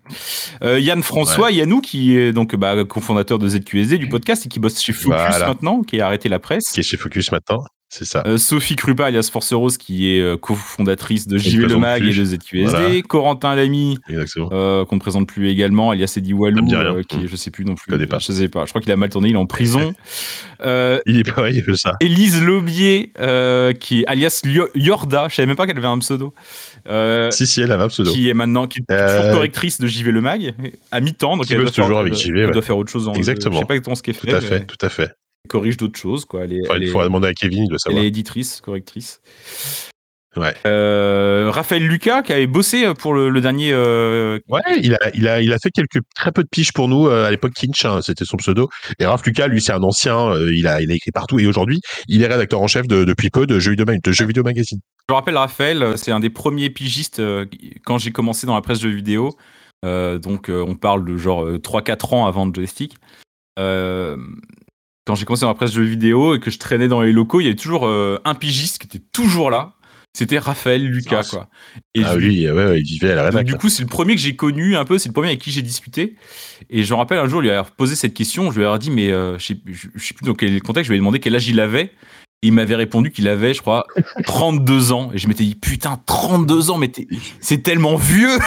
[0.63, 4.59] Euh, Yann François, Yannou, qui est donc bah, cofondateur de ZQSD du podcast et qui
[4.59, 5.47] bosse chez Focus Voilà.
[5.47, 6.71] maintenant, qui a arrêté la presse.
[6.71, 7.63] Qui est chez Focus maintenant.
[7.97, 8.23] C'est ça.
[8.27, 12.13] Euh, Sophie Krupa, alias Force Rose, qui est euh, cofondatrice de JV Le Mag et
[12.13, 12.65] de ZQSD.
[12.65, 13.01] Voilà.
[13.03, 17.35] Corentin Lamy, euh, qu'on ne présente plus également, alias Eddie Walou, euh, qui est, je
[17.37, 17.89] sais plus non plus.
[17.89, 18.19] connais pas.
[18.19, 18.65] Je sais pas.
[18.65, 19.93] Je crois qu'il a mal tourné, il est en prison.
[21.05, 21.93] Il est pareil que ça.
[21.99, 24.41] Élise Laubier, euh, qui est alias
[24.73, 26.33] Yorda, je savais même pas qu'elle avait un pseudo.
[27.31, 28.11] Si, si, elle a un pseudo.
[28.11, 30.53] qui est maintenant qui est toujours correctrice de JV Le Mag
[30.91, 32.51] à mi-temps donc Qui elle doit, faire, toujours avec elle JV, elle ouais.
[32.51, 33.55] doit faire autre chose Exactement.
[33.55, 35.11] je sais pas exactement ce qu'elle Tout fait à mais fait, tout à fait.
[35.45, 37.63] Elle corrige d'autres choses quoi elle est, Enfin, elle il est- faudra demander à Kevin,
[37.63, 38.03] il doit elle savoir.
[38.03, 39.21] est éditrice correctrice
[40.37, 40.53] Ouais.
[40.67, 45.29] Euh, Raphaël Lucas qui avait bossé pour le, le dernier euh, Ouais, il a, il
[45.29, 47.53] a, il a fait quelques très peu de piges pour nous euh, à l'époque.
[47.53, 48.67] Kinch, hein, c'était son pseudo.
[48.99, 50.31] Et Raph Lucas, lui, c'est un ancien.
[50.33, 51.39] euh, il a, il a écrit partout.
[51.39, 51.79] Et aujourd'hui,
[52.09, 54.79] il est rédacteur en chef de, depuis peu de Jeux vidéo, de Jeux vidéo magazine.
[55.07, 57.45] Je me rappelle Raphaël, euh, c'est un des premiers pigistes euh,
[57.85, 59.37] quand j'ai commencé dans la presse jeux vidéo.
[59.85, 62.95] Euh, donc euh, on parle de genre euh, 3-4 ans avant de joystick.
[65.05, 67.39] Quand j'ai commencé dans la presse jeux vidéo et que je traînais dans les locaux,
[67.39, 69.73] il y avait toujours euh, un pigiste qui était toujours là.
[70.17, 71.49] C'était Raphaël Lucas, Ah, quoi.
[71.93, 73.45] Et ah je oui, ouais, ouais, il vivait à la donc, rédac.
[73.47, 75.51] du coup, c'est le premier que j'ai connu un peu, c'est le premier avec qui
[75.51, 76.15] j'ai discuté.
[76.69, 78.91] Et je me rappelle un jour, lui avoir posé cette question, je lui ai dit,
[78.91, 81.19] mais euh, je, sais, je- je sais plus dans quel contexte, je lui ai demandé
[81.19, 81.91] quel âge il avait.
[82.45, 83.85] Il m'avait répondu qu'il avait, je crois,
[84.25, 85.11] 32 ans.
[85.13, 87.07] Et je m'étais dit, putain, 32 ans, mais t'es-
[87.41, 88.37] c'est tellement vieux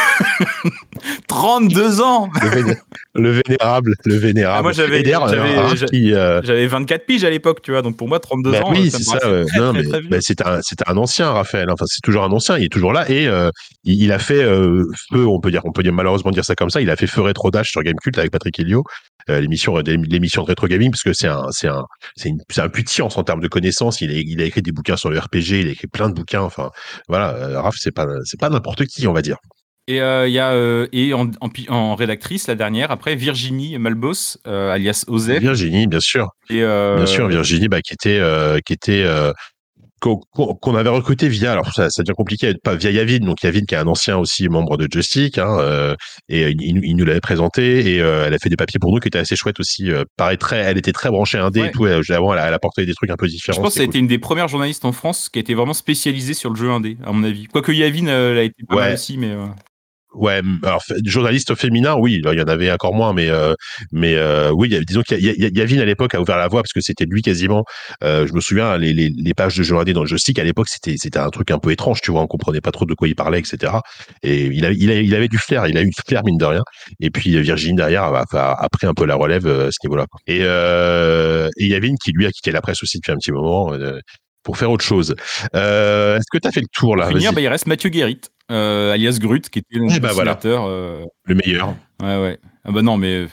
[1.29, 2.77] 32 ans Le, véné-
[3.15, 4.57] le vénérable, le vénérable.
[4.59, 7.97] Ah, moi, j'avais- Et d'ailleurs, j'avais- euh, euh, 24 piges à l'époque, tu vois, donc
[7.97, 9.19] pour moi, 32 Bah ans, oui, euh, c'est me ça.
[9.27, 11.71] euh, bah, c'est un, c'est un ancien, Raphaël.
[11.71, 12.59] Enfin, c'est toujours un ancien.
[12.59, 13.51] Il est toujours là et euh,
[13.85, 15.27] il, il a fait euh, feu.
[15.27, 16.81] On peut dire, on peut dire malheureusement dire ça comme ça.
[16.81, 18.83] Il a fait feu rétro dash sur Gamecult avec Patrick Helio, euh,
[19.29, 21.85] l'émission, l'émission de rétro gaming, parce que c'est un, c'est un,
[22.17, 24.01] c'est un puits de science en termes de connaissances.
[24.01, 25.61] Il a, il a écrit des bouquins sur le RPG.
[25.61, 26.43] Il a écrit plein de bouquins.
[26.43, 26.71] Enfin,
[27.09, 27.35] voilà.
[27.35, 29.37] euh, Raph, c'est pas, c'est pas n'importe qui, on va dire.
[29.91, 31.31] Et euh, il y a euh, et en,
[31.69, 36.29] en, rédactrice la dernière après Virginie Malbos euh, alias Osef Virginie, bien sûr.
[36.51, 39.33] et euh, Bien sûr, Virginie, bah, qui était, euh, qui était, euh,
[40.01, 43.43] qu'on qu'on- qu'on avait recruté via, alors ça, ça devient compliqué, pas via Yavin, donc
[43.43, 45.95] Yavin qui est un ancien aussi membre de Joystick, hein, euh,
[46.29, 49.09] et il, nous l'avait présenté et euh, elle a fait des papiers pour nous qui
[49.09, 49.91] étaient assez chouettes aussi.
[49.91, 51.69] Euh, pareil, très, elle était très branchée indé Ouais.
[51.69, 51.87] et tout.
[51.87, 53.57] Elle, avant, elle a, elle a porté des trucs un peu différents.
[53.57, 55.41] Je pense que ça a c'était été une des premières journalistes en France qui a
[55.41, 57.47] été vraiment spécialisée sur le jeu indé, à mon avis.
[57.47, 58.83] Quoique Yavin euh, l'a été pas Ouais.
[58.83, 59.47] mal aussi, mais euh.
[60.15, 63.53] Ouais, alors journaliste féminin, oui, il y en avait encore moins, mais euh,
[63.93, 66.73] mais euh, oui, disons qu'il y a- Yavin à l'époque a ouvert la voie parce
[66.73, 67.65] que c'était lui quasiment.
[68.03, 70.69] euh, je me souviens les, les, les pages de indés dans le joystick à l'époque,
[70.71, 73.07] c'était c'était un truc un peu étrange, tu vois, on comprenait pas trop de quoi
[73.07, 73.83] il parlait, etc.
[74.23, 76.39] Et il a, il a, il avait du flair, il a eu du flair mine
[76.39, 76.63] de rien.
[77.01, 79.71] Et puis euh, Virginie derrière a, a- a pris un peu la relève euh, à
[79.71, 80.07] ce niveau-là.
[80.27, 83.73] Et euh, et Yavin qui lui a quitté la presse aussi depuis un petit moment.
[84.49, 85.15] Pour faire autre chose.
[85.55, 87.09] Euh, Est-ce que tu as fait le tour là?
[87.09, 90.33] Finir, bah, il reste Mathieu Guérit, euh, alias Grut, qui était le Eh bah, voilà.
[90.37, 90.65] dessinateur.
[90.65, 91.75] euh, Le meilleur.
[92.03, 92.39] ouais, ouais.
[92.65, 93.27] Ah bah non, mais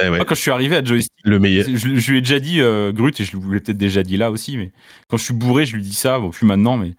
[0.00, 1.66] Eh ouais, moi, quand je suis arrivé à Joystick, le meilleur.
[1.68, 2.60] je, je lui ai déjà dit
[2.94, 4.70] Grut, et je lui l'ai peut-être déjà dit là aussi, mais
[5.08, 6.92] quand je suis bourré, je lui dis ça, bon, plus maintenant, mais.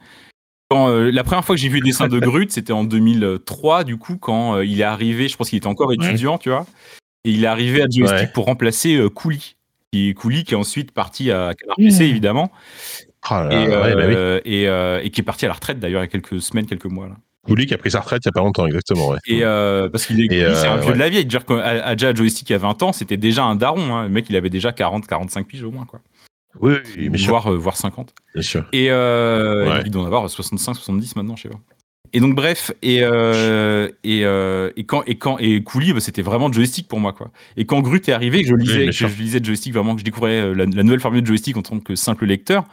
[0.70, 3.96] Quand, la première fois que j'ai vu le dessin de Grut, c'était en 2003, du
[3.96, 6.66] coup, quand il est arrivé, je pense qu'il était encore étudiant, tu vois,
[7.24, 8.28] et il est arrivé à Joystick Ouais.
[8.34, 9.40] pour remplacer euh, Cooley.
[9.94, 12.52] Qui, est ensuite parti à Canard PC, évidemment,
[13.30, 14.14] Là et, là, ouais, bah oui.
[14.16, 16.42] euh, et, euh, et qui est parti à la retraite d'ailleurs il y a quelques
[16.42, 17.08] semaines, quelques mois.
[17.08, 17.16] Là.
[17.46, 19.10] Cooley qui a pris sa retraite il y a pas longtemps, exactement.
[19.10, 19.18] Ouais.
[19.28, 20.94] Et euh, parce qu'il est, c'est un euh, vieux ouais.
[20.94, 21.28] de la vieille.
[21.62, 23.96] À à Joystick il y a 20 ans, c'était déjà un daron.
[23.96, 24.04] Hein.
[24.04, 26.00] Le mec, il avait déjà 40, 45 piges au moins, quoi.
[26.62, 27.30] Oui, oui, bien sûr.
[27.30, 28.14] Voire, euh, voire 50.
[28.34, 28.66] Bien sûr.
[28.72, 29.82] Et euh, Ouais.
[29.86, 31.60] il doit en avoir 65, 70 maintenant, je sais pas.
[32.16, 36.22] Et donc bref, et euh, et, euh, et quand et quand et Cooley, bah, c'était
[36.22, 37.32] vraiment joystick pour moi quoi.
[37.58, 40.06] Et quand Grut est arrivé, que je lisais, que je lisais joystick vraiment, que je
[40.06, 42.66] découvrais euh, la, la nouvelle formule de joystick en tant que simple lecteur,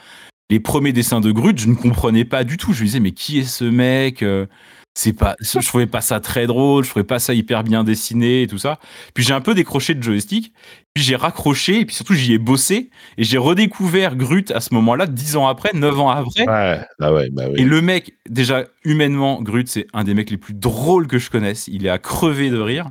[0.51, 2.73] les premiers dessins de Grut, je ne comprenais pas du tout.
[2.75, 4.47] Je me disais mais qui est ce mec Euh,
[4.95, 8.43] C'est pas, je trouvais pas ça très drôle, je trouvais pas ça hyper bien dessiné
[8.43, 8.81] et tout ça.
[9.15, 10.53] Puis j'ai un peu décroché de joystick,
[10.95, 14.75] puis j'ai raccroché et puis surtout j'y ai bossé et j'ai redécouvert Grut à ce
[14.75, 16.47] moment-là, dix ans après, neuf ans après.
[16.49, 17.61] Ouais, ah ouais, bah oui.
[17.61, 21.31] Et le mec, déjà, humainement, Grut, c'est un des mecs les plus drôles que je
[21.31, 21.69] connaisse.
[21.69, 22.91] Il est à crever de rire.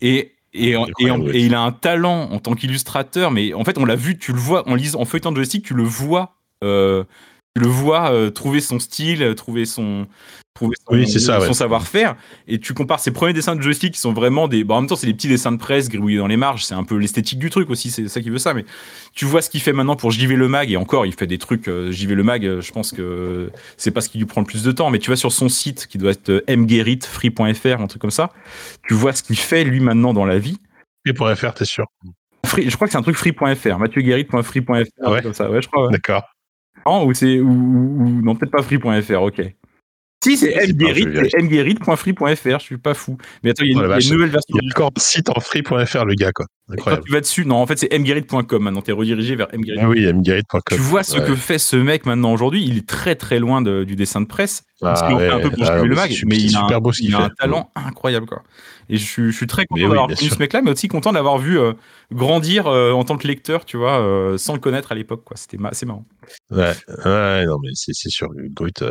[0.00, 1.44] Et, et, et, et oui.
[1.44, 4.38] il a un talent en tant qu'illustrateur, mais en fait, on l'a vu, tu le
[4.38, 7.04] vois, en lisant, en feuilletant de joystick, tu le vois, euh,
[7.56, 10.06] tu le vois euh, trouver son style, trouver son,
[10.54, 11.52] trouver son, Oui, c'est ça, son ouais.
[11.54, 12.14] savoir-faire.
[12.46, 14.62] Et tu compares ses premiers dessins de joystick qui sont vraiment des.
[14.62, 16.64] Bon, en même temps, c'est des petits dessins de presse gribouillés dans les marges.
[16.66, 17.90] C'est un peu l'esthétique du truc aussi.
[17.90, 18.52] C'est ça qui veut ça.
[18.52, 18.66] Mais
[19.14, 20.70] tu vois ce qu'il fait maintenant pour JV Le Mag.
[20.70, 21.66] Et encore, il fait des trucs.
[21.68, 24.46] euh, JV Le Mag, euh, je pense que c'est pas ce qui lui prend le
[24.46, 24.90] plus de temps.
[24.90, 28.32] Mais tu vois sur son site qui doit être mguerit.free.fr, un truc comme ça.
[28.86, 30.58] Tu vois ce qu'il fait lui maintenant dans la vie.
[31.06, 31.86] Et pour faire, t'es sûr?
[32.44, 33.78] Free- je crois que c'est un truc free.fr.
[33.78, 34.72] MathieuGuerit.free.fr.
[35.02, 35.50] Ah ouais comme ça.
[35.50, 35.86] Ouais, je crois.
[35.86, 35.92] ouais.
[35.92, 36.22] D'accord.
[36.86, 39.22] Ou c'est ou, non peut-être pas free.fr.
[39.22, 39.42] Ok.
[40.24, 41.28] Si c'est vérifier.
[41.40, 42.58] mguerit.free.fr.
[42.58, 43.16] Je suis pas fou.
[43.44, 44.56] Mais attends, il y a, Oh une, y a une nouvelle version.
[44.60, 46.46] Il y a encore un site en free.fr, le gars, quoi.
[46.68, 47.02] Incroyable.
[47.02, 48.60] Quand tu vas dessus, non, en fait, c'est mguerit.com.
[48.62, 49.78] Maintenant, t'es redirigé vers mguerit.
[49.80, 50.60] Ah oui, mguerit.com.
[50.68, 51.26] Tu vois ce Ouais.
[51.26, 52.64] que fait ce mec maintenant aujourd'hui.
[52.66, 54.64] Il est très très loin de- du dessin de presse.
[54.80, 55.28] Parce Ah fait ouais.
[55.30, 57.18] un peu pour Ah, le mag, mais il a, un, beau ce qu'il il a
[57.20, 57.34] un fait.
[57.38, 58.42] talent incroyable quoi.
[58.88, 61.12] Et je, suis- je suis très content oui, d'avoir connu ce mec-là, mais aussi content
[61.12, 61.72] d'avoir vu euh,
[62.12, 65.36] grandir euh, en tant que lecteur, tu vois, euh, sans le connaître à l'époque quoi.
[65.36, 66.04] C'était ma- c'est marrant.
[66.50, 66.72] Ouais,
[67.04, 68.82] ouais, non, mais c'est, c'est sûr, Grut,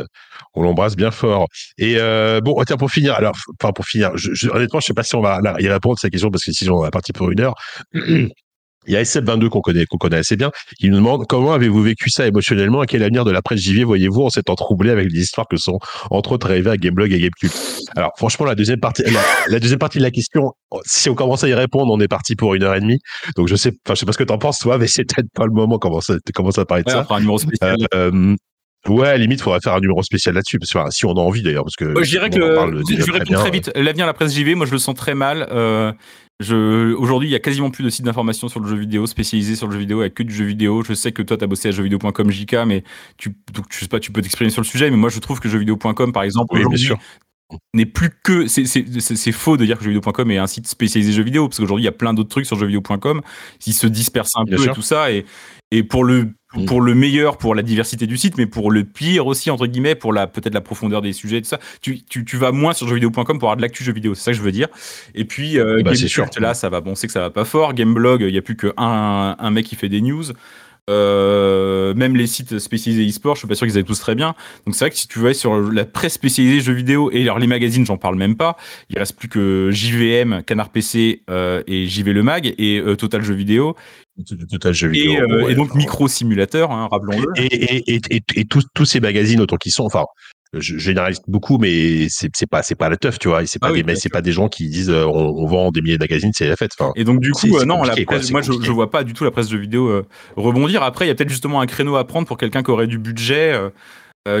[0.54, 1.46] on l'embrasse bien fort.
[1.78, 1.96] Et
[2.42, 5.14] bon, tiens, pour finir, alors, enfin, pour finir, je, je- honnêtement, je sais pas si
[5.16, 7.30] on va là, y répondre à cette question parce que sinon on va partir pour
[7.30, 7.54] une heure.
[8.86, 11.82] Il y a SF22 qu'on connaît, qu'on connaît assez bien, qui nous demande comment avez-vous
[11.82, 12.82] vécu ça émotionnellement?
[12.82, 15.56] Et quel avenir de la presse JV voyez-vous en s'étant troublé avec les histoires que
[15.56, 15.78] sont
[16.10, 17.50] entre autres arrivées à Gameblog et Gamecube?
[17.96, 20.52] Alors franchement, la deuxième partie, la, la deuxième partie de la question,
[20.84, 22.98] si on commence à y répondre, on est parti pour une heure et demie.
[23.36, 25.28] Donc je sais, enfin je sais pas ce que t'en penses toi, mais c'est peut-être
[25.34, 27.06] pas le moment comment ça, comment ça parler de Ouais, ça?
[27.10, 27.76] un numéro spécial.
[27.94, 28.34] Euh,
[28.88, 31.20] ouais, à limite, faudrait faire un numéro spécial là-dessus, parce que enfin, si on a
[31.20, 33.70] envie d'ailleurs, parce que Moi, je dirais que je répondre très vite.
[33.74, 35.48] L'avenir de la presse JV, moi je le sens très mal.
[35.50, 35.92] Euh,
[36.40, 39.56] je, aujourd'hui, il y a quasiment plus de sites d'information sur le jeu vidéo, spécialisés
[39.56, 40.82] sur le jeu vidéo, avec que du jeu vidéo.
[40.84, 42.84] Je sais que toi, tu as bossé à jeuxvideo.com JK, mais
[43.16, 45.40] tu, donc, je sais pas, tu peux t'exprimer sur le sujet, mais moi je trouve
[45.40, 46.98] que jeuxvideo.com, par exemple, Oui, bien aujourd'hui, sûr.
[47.74, 48.46] n'est plus que.
[48.48, 51.86] c'est- faux de dire que jeuxvideo.com est un site spécialisé jeux vidéo, parce qu'aujourd'hui, il
[51.86, 53.22] y a plein d'autres trucs sur jeuxvideo.com.
[53.66, 54.72] Ils se dispersent un Bien peu sûr.
[54.72, 55.10] et tout ça.
[55.12, 55.24] Et,
[55.70, 56.32] et pour le.
[56.56, 56.64] Mm.
[56.66, 59.94] Pour le meilleur, pour la diversité du site, mais pour le pire aussi, entre guillemets,
[59.94, 62.86] pour la peut-être la profondeur des sujets, tout ça, tu, tu, tu vas moins sur
[62.88, 64.68] jeuxvideo.com pour avoir de l'actu jeux vidéo, c'est ça que je veux dire.
[65.14, 66.42] Et puis, euh, Bah, c'est Gamecult, sûr.
[66.42, 67.74] là, ça va, bon, on sait que ça va pas fort.
[67.74, 70.24] Gameblog, il y a plus qu'un un mec qui fait des news.
[70.88, 74.34] Euh, même les sites spécialisés e-sport, je suis pas sûr qu'ils aillent tous très bien.
[74.66, 77.40] Donc c'est vrai que si tu vas sur la presse spécialisée jeux vidéo et alors
[77.40, 78.56] les magazines, j'en parle même pas.
[78.90, 83.20] Il reste plus que JVM, Canard PC euh, et JV le Mag et euh, Total
[83.22, 83.74] Jeux Vidéo
[84.50, 85.12] Total jeu vidéo.
[85.12, 87.26] et, euh, ouais, et donc Micro Simulateur, hein, rappelons-le.
[87.36, 90.04] Et, et, et, tous, tous ces magazines autant qu'ils sont, enfin,
[90.54, 93.44] je généralise beaucoup, mais c'est c'est pas c'est pas la teuf, tu vois.
[93.46, 95.34] C'est pas Ah oui, des mais bien c'est pas des gens qui disent euh, on,
[95.36, 96.70] on vend des milliers de magazines, c'est la fête.
[96.78, 99.04] Enfin, Et donc du coup, euh, non, la quoi, presse, moi je, je vois pas
[99.04, 100.06] du tout la presse jeux vidéo euh,
[100.36, 100.82] rebondir.
[100.82, 102.98] Après, il y a peut-être justement un créneau à prendre pour quelqu'un qui aurait du
[102.98, 103.54] budget,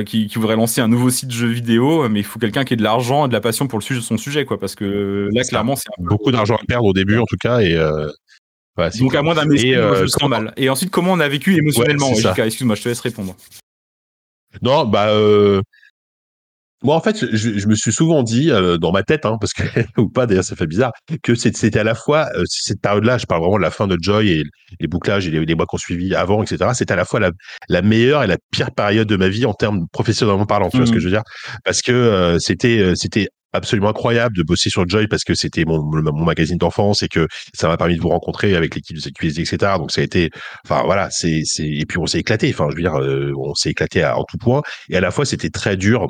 [0.06, 2.76] qui, qui voudrait lancer un nouveau site jeux vidéo, mais il faut quelqu'un qui ait
[2.76, 4.58] de l'argent et de la passion pour le sujet, son sujet, quoi.
[4.58, 7.36] Parce que là, clairement, c'est un peu- beaucoup d'argent à perdre au début, en tout
[7.36, 7.76] cas, et
[8.78, 10.52] euh, Donc à moins d'un mécène, moi, je euh, le sens mal.
[10.56, 13.36] Et ensuite, comment on a vécu émotionnellement Ouais, ouais, Excuse-moi, je te laisse répondre.
[14.62, 15.60] Non, bah euh,
[16.82, 19.52] moi en fait, je, je me suis souvent dit euh, dans ma tête, hein, parce
[19.52, 19.62] que
[20.00, 23.26] ou pas d'ailleurs, ça fait bizarre, que c'était à la fois euh, cette période-là, je
[23.26, 24.44] parle vraiment de la fin de Joy et
[24.78, 26.70] les bouclages et les, les mois qu'on suivi avant, etc.
[26.74, 27.30] C'était à la fois la,
[27.68, 30.68] la meilleure et la pire période de ma vie en termes professionnellement parlant.
[30.70, 31.24] Tu vois ce que je veux dire?
[31.64, 35.64] Parce que euh, c'était euh, c'était absolument incroyable de bosser sur Joy parce que c'était
[35.64, 39.00] mon, mon magazine d'enfance et que ça m'a permis de vous rencontrer avec l'équipe de
[39.02, 39.72] CQSD, etc.
[39.78, 40.30] Donc ça a été,
[40.64, 42.50] enfin voilà, c'est c'est et puis on s'est éclaté.
[42.52, 44.62] Enfin, je veux dire, euh, on s'est éclaté à- en tout point.
[44.90, 46.08] Et à la fois, c'était très dur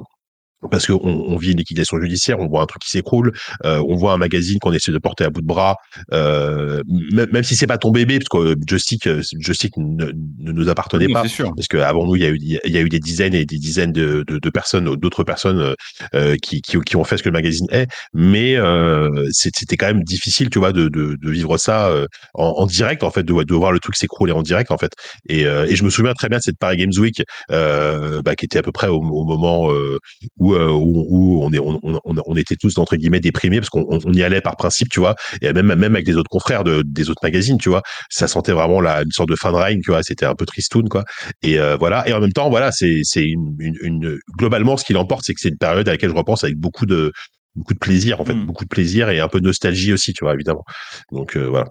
[0.70, 3.32] parce qu'on on vit une liquidation judiciaire, on voit un truc qui s'écroule,
[3.64, 5.76] euh, on voit un magazine qu'on essaie de porter à bout de bras,
[6.12, 6.82] euh,
[7.12, 10.06] même, même si c'est pas ton bébé, parce que Joystick, euh, Joystick ne,
[10.38, 11.22] ne nous appartenait Non, pas.
[11.22, 11.52] c'est sûr.
[11.54, 13.58] Parce qu'avant nous, il y a eu, il y a eu des dizaines et des
[13.58, 15.74] dizaines de, de, de personnes, d'autres personnes euh,
[16.14, 17.86] euh, qui, qui, qui ont fait ce que le magazine est.
[18.14, 22.46] Mais euh, c'était quand même difficile, tu vois, de, de, de vivre ça euh, en,
[22.58, 24.92] en direct, en fait, de, de voir le truc s'écrouler en direct, en fait.
[25.28, 28.34] Et, euh, et je me souviens très bien de cette Paris Games Week, euh, bah,
[28.34, 29.98] qui était à peu près au, au moment euh,
[30.46, 33.70] où, euh, où, où on, est, on, on, on était tous entre guillemets déprimés parce
[33.70, 36.30] qu'on on- on y allait par principe, tu vois, et même même avec des autres
[36.30, 39.50] confrères de, des autres magazines, tu vois, ça sentait vraiment la une sorte de fin
[39.52, 41.04] de règne, tu vois, c'était un peu tristoun, quoi.
[41.42, 44.84] Et euh, voilà, et en même temps, voilà, c'est c'est une, une, une- globalement ce
[44.84, 47.12] qui l'emporte, c'est que c'est une période à laquelle je repense avec beaucoup de
[47.54, 48.46] beaucoup de plaisir en fait, Mm.
[48.46, 50.64] beaucoup de plaisir et un peu de nostalgie aussi, tu vois, évidemment.
[51.12, 51.66] Donc euh, voilà.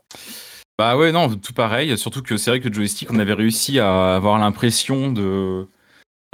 [0.77, 1.97] Bah ouais, non, tout pareil.
[1.97, 5.67] Surtout que c'est vrai que Joystick, on avait réussi à avoir l'impression de.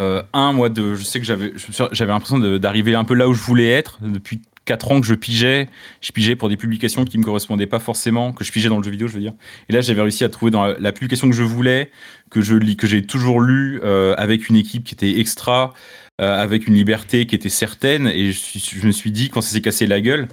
[0.01, 3.41] Euh, un, moi, de, je sais que j'avais l'impression d'arriver un peu là où je
[3.41, 3.99] voulais être.
[4.01, 5.69] Depuis 4 ans que je pigeais.
[6.01, 8.83] Je pigeais pour des publications qui me correspondaient pas forcément, que je pigeais dans le
[8.83, 9.33] jeu vidéo, je veux dire.
[9.69, 11.91] Et là, j'avais réussi à trouver dans la, publication que je voulais,
[12.29, 15.73] que je lis, que j'ai toujours lu, euh, avec une équipe qui était extra,
[16.21, 18.07] euh, avec une liberté qui était certaine.
[18.07, 20.27] Et je, je me suis dit, quand ça s'est cassé la gueule,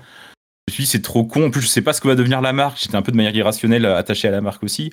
[0.69, 1.47] je me suis dit, c'est trop con.
[1.47, 2.79] En plus, je sais pas ce que va devenir la marque.
[2.81, 4.93] J'étais un peu de manière irrationnelle attaché à la marque aussi.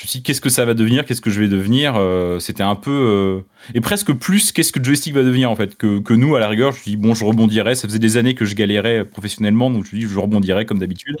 [0.00, 2.38] Je me suis dit, qu'est-ce que ça va devenir Qu'est-ce que je vais devenir Euh,
[2.38, 2.90] C'était un peu.
[2.90, 3.40] euh,
[3.74, 6.48] Et presque plus, qu'est-ce que Joystick va devenir en fait que, que nous, à la
[6.48, 6.72] rigueur.
[6.72, 7.74] Je me suis dit, bon, je rebondirais.
[7.74, 9.68] Ça faisait des années que je galérais professionnellement.
[9.68, 11.16] Donc je me suis dit, je rebondirais comme d'habitude.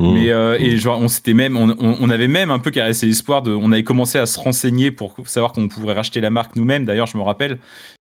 [0.00, 3.52] Mais euh, et genre on s'était même on avait même un peu caressé l'espoir de
[3.52, 7.06] on avait commencé à se renseigner pour savoir qu'on pourrait racheter la marque nous-mêmes d'ailleurs
[7.06, 7.58] je me rappelle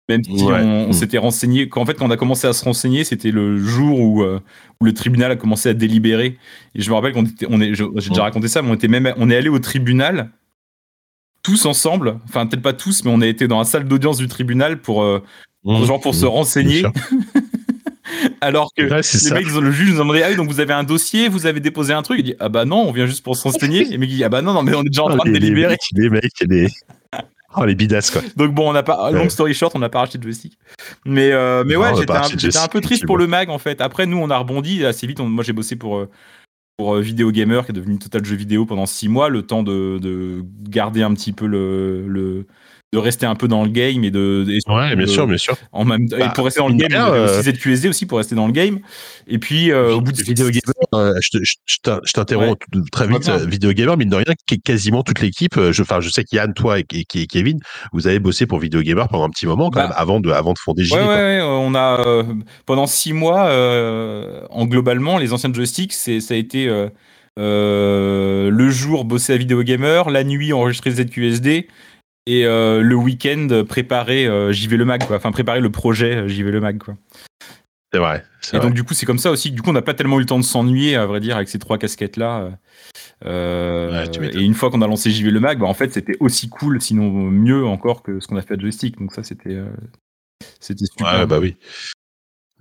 [0.09, 0.59] même si Ouais.
[0.61, 0.93] on, on Mm.
[0.93, 4.23] s'était renseigné qu'en fait quand on a commencé à se renseigner c'était le jour où,
[4.23, 4.39] euh,
[4.81, 6.37] où le tribunal a commencé à délibérer
[6.75, 8.19] et je me rappelle qu'on était on est j'ai déjà Mm.
[8.19, 10.31] raconté ça mais on était même on est allé au tribunal
[11.43, 14.27] tous ensemble enfin peut-être pas tous mais on a été dans la salle d'audience du
[14.27, 15.23] tribunal pour euh,
[15.65, 16.83] genre pour se renseigner
[18.41, 19.35] Alors que Ouais, les ça.
[19.35, 21.59] mecs, le juge nous a demandé, ah oui, donc vous avez un dossier, vous avez
[21.59, 22.19] déposé un truc?
[22.19, 23.81] Il dit, ah bah non, on vient juste pour se renseigner.
[23.81, 25.29] Et le mec dit, ah bah non, non, mais on est déjà en Oh, train
[25.29, 25.73] de délibérer.
[25.73, 26.67] mecs, les mecs, les...
[27.55, 28.21] Oh, les bidasses, quoi.
[28.35, 30.57] Donc bon, on n'a pas, long story short, on n'a pas racheté de joystick.
[31.05, 33.81] Mais, euh, mais Non, ouais, j'étais un, peu triste pour le mag en fait.
[33.81, 35.19] Après, nous, on a rebondi assez vite.
[35.19, 36.09] On- moi, j'ai bossé pour, euh,
[36.77, 39.63] pour euh, Video Gamer, qui est devenu Total Jeux Vidéo pendant six mois, le temps
[39.63, 42.45] de, de garder un petit peu le, le.
[42.91, 44.45] De rester un peu dans le game et de.
[44.49, 45.55] et Ouais, bien de- sûr, bien sûr.
[45.71, 48.33] En même, et Bah, pour rester dans le game, euh, aussi ZQSD aussi pour rester
[48.33, 48.79] dans le game.
[49.27, 50.63] Et puis, euh, au bout de Vidéo Gamer,
[50.95, 52.57] euh, je te- je- je t'in- je t'interromps
[52.91, 53.27] très vite.
[53.27, 54.25] Ouais, Vidéo Gamer, mine de rien,
[54.63, 55.53] quasiment toute l'équipe.
[55.71, 57.59] Je, enfin, je sais qu'Yann, toi et, et- et Kevin,
[57.93, 60.31] vous avez bossé pour Vidéo Gamer pendant un petit moment quand Bah, même, avant de,
[60.31, 60.95] avant de fonder JV.
[60.99, 62.23] Ouais, ouais, on a euh,
[62.65, 63.51] pendant six mois,
[64.49, 66.67] en globalement, les anciens joysticks, c'est ça a été
[67.37, 71.67] le jour bosser à Video Gamer, la nuit enregistrer ZQSD
[72.29, 75.15] et euh, le week-end préparer euh, JV le mag, quoi.
[75.15, 76.95] Enfin préparer le projet euh, JV le mag, quoi.
[77.91, 78.23] C'est vrai.
[78.53, 78.67] Et vrai.
[78.67, 79.49] donc du coup c'est comme ça aussi.
[79.49, 81.49] Du coup on n'a pas tellement eu le temps de s'ennuyer, à vrai dire, avec
[81.49, 82.51] ces trois casquettes là.
[83.25, 86.49] Ouais, et une fois qu'on a lancé JV le mag, bah, en fait c'était aussi
[86.49, 88.99] cool, sinon mieux encore que ce qu'on a fait à joystick.
[88.99, 89.65] Donc ça c'était euh,
[90.59, 91.19] c'était super.
[91.19, 91.55] Ouais, bah oui.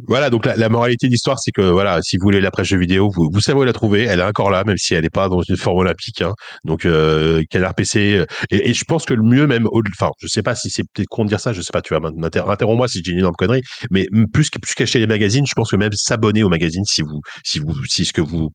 [0.07, 2.73] Voilà, donc la, la moralité de l'histoire, c'est que voilà, si vous voulez la presse
[2.73, 4.05] vidéo, vous, vous savez où la trouver.
[4.05, 6.23] Elle est encore là, même si elle n'est pas dans une forme olympique.
[6.23, 6.35] Hein.
[6.65, 8.15] Donc euh, Canard PC.
[8.19, 9.67] euh, Et, et je pense que le mieux, même,
[9.99, 11.83] enfin, je sais pas si c'est peut-être con de dire ça, je sais pas.
[11.83, 13.63] Tu m'inter- interromps-moi si j'ai une énorme connerie.
[13.91, 17.21] Mais plus plus qu'acheter les magazines, je pense que même s'abonner aux magazines, si vous,
[17.45, 18.51] si vous, si ce que vous,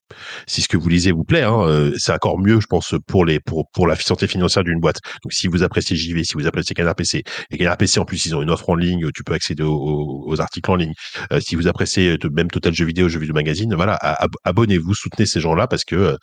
[0.47, 3.25] si ce que vous lisez vous plaît, hein, euh, c'est encore mieux, je pense, pour
[3.25, 4.97] les, pour pour la santé financière d'une boîte.
[5.23, 8.25] Donc si vous appréciez JV, si vous appréciez Canard PC, et Canard PC en plus
[8.25, 10.93] ils ont une offre en ligne, tu peux accéder aux articles en ligne.
[11.33, 14.93] Euh, si vous appréciez euh, même Total Jeux Vidéo, Jeux Vidéo Magazine, voilà, ab- abonnez-vous,
[14.93, 16.15] soutenez ces gens-là parce que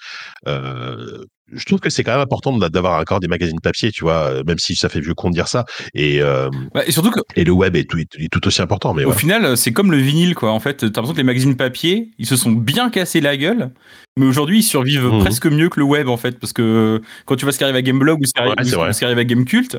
[0.48, 4.04] euh, je trouve que c'est quand même important d'a- d'avoir encore des magazines papier, tu
[4.04, 5.64] vois, même si ça fait vieux con de dire ça.
[5.94, 6.48] Et, euh,
[6.86, 8.94] et surtout que et le web est tout, est tout aussi important.
[8.94, 10.52] Mais Au final, c'est comme le vinyle, quoi.
[10.52, 13.72] En fait, t'as l'impression que les magazines papier, ils se sont bien cassés la gueule,
[14.16, 15.20] mais aujourd'hui, ils survivent Mhm.
[15.20, 17.76] presque mieux que le web, en fait, parce que quand tu vois ce qui arrive
[17.76, 19.76] à Gameblog ou ce qui arrive, Ouais, ou ce qui arrive à Gamecult,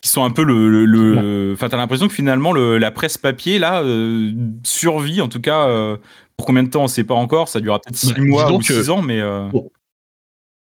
[0.00, 3.58] qui sont un peu le, le- enfin, t'as l'impression que finalement, le- la presse papier
[3.58, 4.32] là euh,
[4.64, 5.66] survit, en tout cas.
[5.68, 5.96] euh,
[6.36, 7.48] pour combien de temps, on sait pas encore.
[7.48, 9.46] Ça durera peut-être six Bah, mois ou que- six ans, mais euh,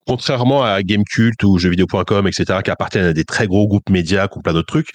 [0.05, 4.37] contrairement à Gamecult ou jeuxvideo.com, etc., qui appartiennent à des très gros groupes médias, qui
[4.37, 4.89] ont plein d'autres trucs,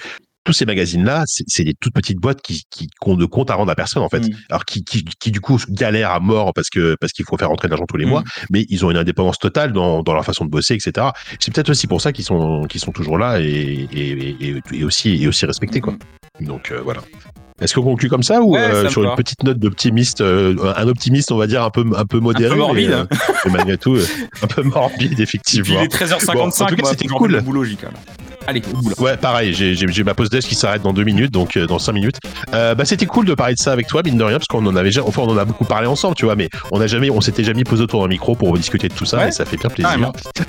[0.47, 3.55] tous ces magazines-là, c'est des toutes petites boîtes qui, qui, qui ont de compte à
[3.57, 4.21] rendre à personne, en fait.
[4.21, 4.31] Mm.
[4.49, 7.49] Alors, qui, qui, qui, du coup, galèrent à mort parce que, parce qu'il faut faire
[7.51, 8.11] rentrer de l'argent tous les Mm.
[8.11, 11.09] mois, mais ils ont une indépendance totale dans, dans leur façon de bosser, etc.
[11.41, 13.45] C'est peut-être aussi pour ça qu'ils sont, qu'ils sont toujours là et,
[13.93, 15.95] et, et, et aussi, et aussi respectés, quoi.
[16.41, 17.03] Donc, euh, voilà.
[17.61, 19.09] Est-ce qu'on conclut comme ça ou Ouais, euh, ça sur va.
[19.11, 22.55] une petite note d'optimiste, euh, un optimiste, on va dire, un peu, un peu modéré,
[22.55, 22.89] morbide.
[22.91, 23.05] mais, euh,
[23.47, 23.97] mais malgré tout,
[24.43, 25.81] un peu morbide, Et puis effectivement.
[25.81, 27.41] il est 13h55, Bon, c'était cool.
[27.41, 27.65] boulot.
[28.47, 28.63] Allez,
[28.99, 29.03] au.
[29.03, 31.93] Ouais, pareil, j'ai- ma pause déj qui s'arrête dans deux minutes, donc euh, dans cinq
[31.93, 32.17] minutes.
[32.55, 34.65] Euh, bah, c'était cool de parler de ça avec toi, mine de rien, parce qu'on
[34.67, 37.11] en avait, enfin, on en a beaucoup parlé ensemble, tu vois, mais on a jamais,
[37.11, 39.45] on s'était jamais posé autour d'un micro pour discuter de tout ça, Ouais, et ça
[39.45, 39.91] fait bien plaisir.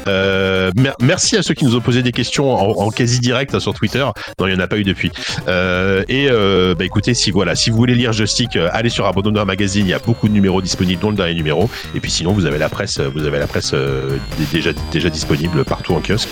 [0.08, 3.54] Euh, mer- merci à ceux qui nous ont posé des questions en, en quasi direct
[3.56, 4.06] hein, sur Twitter.
[4.39, 5.12] Non, il y en a pas eu depuis.
[5.48, 9.45] Euh, et euh, bah écoutez, si voilà, si vous voulez lire Joystick, allez sur Abandonneur
[9.45, 9.86] Magazine.
[9.86, 11.70] Il y a beaucoup de numéros disponibles, dont le dernier numéro.
[11.95, 14.18] Et puis sinon, vous avez la presse, vous avez la presse euh,
[14.52, 16.30] déjà déjà disponible partout en kiosque.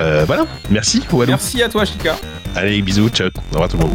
[0.00, 0.46] Euh, voilà.
[0.70, 1.02] Merci.
[1.12, 1.30] Walou.
[1.30, 2.16] Merci à toi, Chika.
[2.54, 3.28] Allez, bisous, ciao.
[3.28, 3.94] Au revoir tout le monde.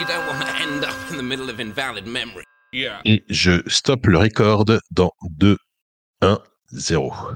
[0.00, 2.44] You don't want to end up in the middle of invalid memory.
[2.72, 5.56] Et je stoppe le record dans 2,
[6.22, 6.38] 1,
[6.70, 7.32] 0.